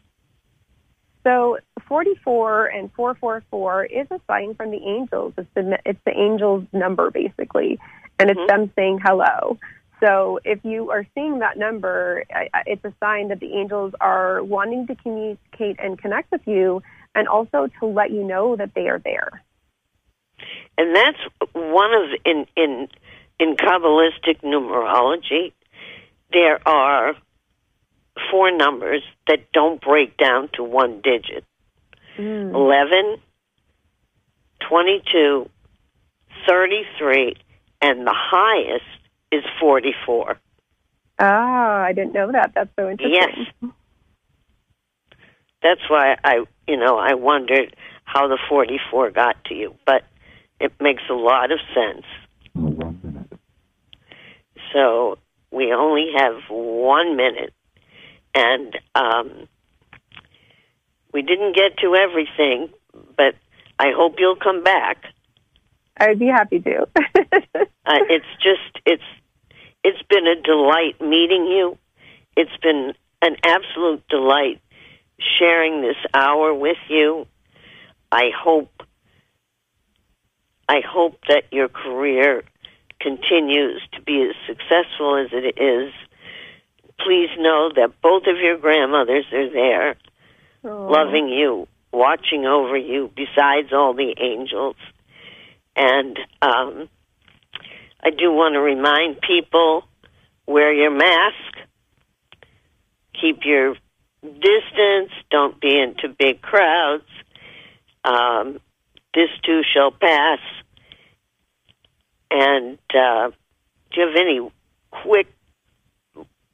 So 1.25 1.59
44 1.87 2.67
and 2.67 2.93
444 2.95 3.85
is 3.85 4.07
a 4.11 4.21
sign 4.27 4.55
from 4.55 4.71
the 4.71 4.83
angels. 4.85 5.35
It's 5.37 5.49
the 5.55 5.79
it's 5.87 6.01
the 6.05 6.17
angels 6.19 6.65
number 6.73 7.11
basically, 7.11 7.79
and 8.19 8.31
it's 8.31 8.41
Mhm. 8.41 8.49
them 8.49 8.73
saying 8.77 9.01
hello. 9.05 9.59
So 10.01 10.41
if 10.45 10.65
you 10.65 10.91
are 10.91 11.07
seeing 11.15 11.39
that 11.39 11.57
number, 11.57 12.25
it's 12.67 12.85
a 12.85 12.93
sign 12.99 13.29
that 13.29 13.39
the 13.39 13.55
angels 13.55 13.95
are 14.01 14.43
wanting 14.43 14.89
to 14.89 14.97
communicate 14.97 15.79
and 15.79 15.97
connect 15.97 16.33
with 16.33 16.47
you, 16.47 16.83
and 17.15 17.29
also 17.29 17.69
to 17.81 17.87
let 17.87 18.11
you 18.11 18.25
know 18.25 18.57
that 18.57 18.75
they 18.75 18.89
are 18.89 18.99
there. 18.99 19.43
And 20.79 20.95
that's 20.97 21.19
one 21.53 21.93
of 21.95 22.11
in 22.25 22.47
in 22.57 22.89
in 23.39 23.57
Kabbalistic 23.57 24.41
numerology. 24.43 25.53
There 26.33 26.67
are 26.67 27.15
four 28.31 28.51
numbers 28.51 29.03
that 29.27 29.53
don't 29.53 29.81
break 29.81 30.17
down 30.17 30.49
to 30.55 30.65
one 30.65 31.01
digit: 31.03 31.45
Mm. 32.19 32.55
11, 32.55 33.17
22, 34.69 35.49
33, 36.47 37.37
and 37.81 38.07
the 38.07 38.15
highest 38.15 38.85
is 39.31 39.43
44. 39.59 40.39
Ah, 41.19 41.83
I 41.83 41.93
didn't 41.93 42.13
know 42.13 42.31
that. 42.33 42.53
That's 42.55 42.71
so 42.79 42.91
interesting. 42.91 43.47
Yes. 43.63 43.73
That's 45.63 45.81
why 45.89 46.17
I, 46.23 46.45
you 46.67 46.77
know, 46.77 46.99
I 46.99 47.15
wondered 47.15 47.77
how 48.05 48.29
the 48.29 48.39
44 48.49 49.11
got 49.11 49.43
to 49.47 49.55
you, 49.55 49.75
but 49.87 50.05
it 50.61 50.73
makes 50.81 51.03
a 51.11 51.15
lot 51.15 51.51
of 51.51 51.59
sense. 51.75 52.05
So 54.73 55.19
we 55.51 55.73
only 55.73 56.13
have 56.17 56.37
one 56.49 57.17
minute, 57.17 57.53
and 58.35 58.79
um, 58.95 59.49
we 61.13 61.23
didn't 61.23 61.55
get 61.55 61.79
to 61.79 61.95
everything, 61.95 62.71
but 63.17 63.35
I 63.79 63.93
hope 63.95 64.15
you'll 64.19 64.37
come 64.37 64.63
back. 64.63 65.05
I'd 65.97 66.19
be 66.19 66.27
happy 66.27 66.61
to. 66.61 66.89
Uh, 67.85 67.99
it's 68.09 68.27
just 68.41 68.79
it's 68.87 69.03
it's 69.83 70.01
been 70.09 70.25
a 70.29 70.41
delight 70.41 71.01
meeting 71.01 71.47
you. 71.47 71.77
It's 72.37 72.57
been 72.63 72.95
an 73.21 73.37
absolute 73.43 74.07
delight 74.09 74.61
sharing 75.39 75.83
this 75.83 75.97
hour 76.15 76.53
with 76.55 76.79
you. 76.89 77.27
I 78.11 78.31
hope 78.37 78.71
I 80.69 80.81
hope 80.87 81.19
that 81.29 81.45
your 81.53 81.69
career 81.69 82.45
continues 83.01 83.83
to 83.95 84.01
be 84.03 84.23
as 84.23 84.37
successful 84.47 85.17
as 85.17 85.29
it 85.33 85.61
is. 85.61 85.93
Please 87.01 87.31
know 87.39 87.71
that 87.75 88.01
both 88.01 88.23
of 88.27 88.39
your 88.39 88.57
grandmothers 88.59 89.27
are 89.33 89.51
there 89.51 89.97
Oh. 90.65 90.87
loving 90.87 91.29
you, 91.29 91.67
watching 91.91 92.47
over 92.47 92.77
you, 92.77 93.11
besides 93.17 93.73
all 93.73 93.95
the 93.95 94.15
angels. 94.21 94.77
And 95.75 96.17
um, 96.41 96.89
I 98.01 98.11
do 98.11 98.31
want 98.31 98.55
to 98.55 98.61
remind 98.61 99.21
people 99.21 99.83
wear 100.47 100.73
your 100.73 100.93
mask, 100.93 101.69
keep 103.21 103.41
your 103.45 103.75
distance, 104.23 105.11
don't 105.31 105.61
be 105.61 105.79
into 105.79 106.09
big 106.17 106.41
crowds. 106.41 107.05
Um, 108.05 108.61
this 109.15 109.29
too 109.45 109.63
shall 109.75 109.91
pass. 109.91 110.39
And 112.31 112.79
uh, 112.95 113.31
do 113.93 114.01
you 114.01 114.07
have 114.07 114.17
any 114.17 114.41
quick 114.91 115.27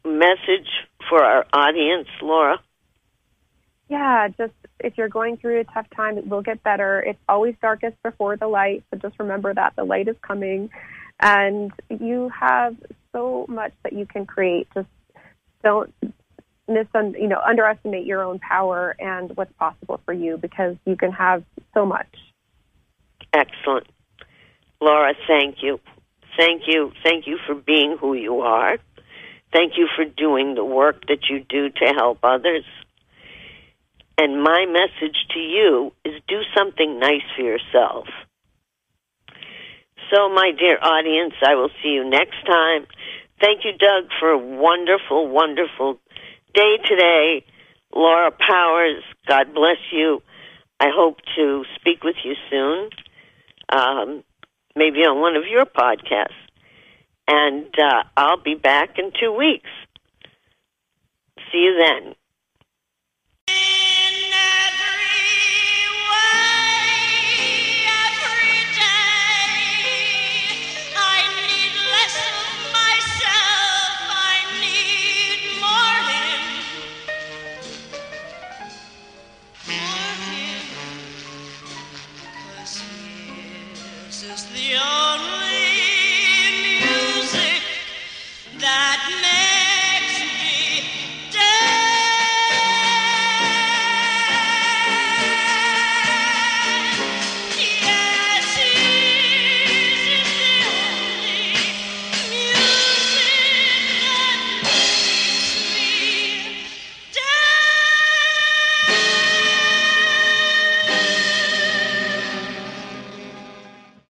message 0.05 0.69
for 1.09 1.23
our 1.23 1.47
audience, 1.53 2.09
Laura? 2.21 2.59
Yeah, 3.89 4.29
just 4.29 4.53
if 4.81 4.99
you're 4.99 5.09
going 5.09 5.37
through 5.39 5.61
a 5.61 5.65
tough 5.65 5.87
time, 5.95 6.19
it 6.19 6.27
will 6.27 6.43
get 6.43 6.63
better. 6.63 7.01
It's 7.01 7.19
always 7.29 7.55
darkest 7.63 7.97
before 8.03 8.37
the 8.37 8.47
light, 8.47 8.85
so 8.91 8.99
just 8.99 9.19
remember 9.19 9.55
that 9.55 9.75
the 9.77 9.85
light 9.85 10.09
is 10.09 10.17
coming, 10.21 10.69
and 11.21 11.73
you 11.89 12.31
have 12.39 12.77
so 13.13 13.47
much 13.49 13.73
that 13.85 13.95
you 13.95 14.05
can 14.05 14.27
create. 14.27 14.69
Just 14.75 14.89
don't 15.65 15.93
miss, 16.69 16.87
you 16.95 17.29
know, 17.29 17.41
underestimate 17.41 18.07
your 18.07 18.23
own 18.23 18.39
power 18.39 18.95
and 18.99 19.37
what's 19.37 19.53
possible 19.55 20.01
for 20.05 20.13
you 20.13 20.37
because 20.37 20.77
you 20.85 20.97
can 20.97 21.13
have 21.13 21.43
so 21.75 21.87
much. 21.87 22.09
Excellent. 23.33 23.87
Laura, 24.81 25.15
thank 25.27 25.57
you. 25.63 25.81
Thank 26.37 26.63
you. 26.67 26.93
Thank 27.03 27.27
you 27.27 27.39
for 27.47 27.55
being 27.55 27.97
who 28.01 28.15
you 28.15 28.41
are. 28.41 28.79
Thank 29.53 29.73
you 29.77 29.89
for 29.97 30.05
doing 30.05 30.55
the 30.55 30.65
work 30.65 31.07
that 31.09 31.29
you 31.29 31.45
do 31.49 31.71
to 31.71 31.85
help 31.97 32.19
others. 32.23 32.65
And 34.19 34.43
my 34.43 34.67
message 34.67 35.17
to 35.35 35.39
you 35.39 35.93
is 36.05 36.15
do 36.29 36.41
something 36.57 36.99
nice 36.99 37.23
for 37.37 37.43
yourself. 37.43 38.07
So, 40.13 40.29
my 40.29 40.53
dear 40.59 40.79
audience, 40.81 41.35
I 41.47 41.55
will 41.55 41.71
see 41.83 41.91
you 41.91 42.09
next 42.09 42.45
time. 42.47 42.87
Thank 43.41 43.65
you, 43.65 43.73
Doug, 43.73 44.11
for 44.19 44.31
a 44.31 44.39
wonderful, 44.39 45.29
wonderful 45.29 46.01
day 46.59 46.77
today. 46.89 47.45
Laura 47.95 48.33
Powers, 48.33 49.05
God 49.29 49.55
bless 49.55 49.77
you. 49.93 50.21
I 50.81 50.89
hope 50.93 51.19
to 51.37 51.65
speak 51.77 52.03
with 52.03 52.17
you 52.25 52.35
soon, 52.51 52.91
um, 53.69 54.25
maybe 54.75 54.99
on 55.01 55.21
one 55.21 55.37
of 55.37 55.45
your 55.49 55.67
podcasts. 55.67 56.35
And 57.29 57.73
uh, 57.79 58.03
I'll 58.17 58.43
be 58.43 58.57
back 58.57 58.99
in 58.99 59.13
two 59.21 59.33
weeks. 59.33 59.71
See 61.53 61.59
you 61.59 61.79
then. 61.79 62.15
yeah. 84.69 85.18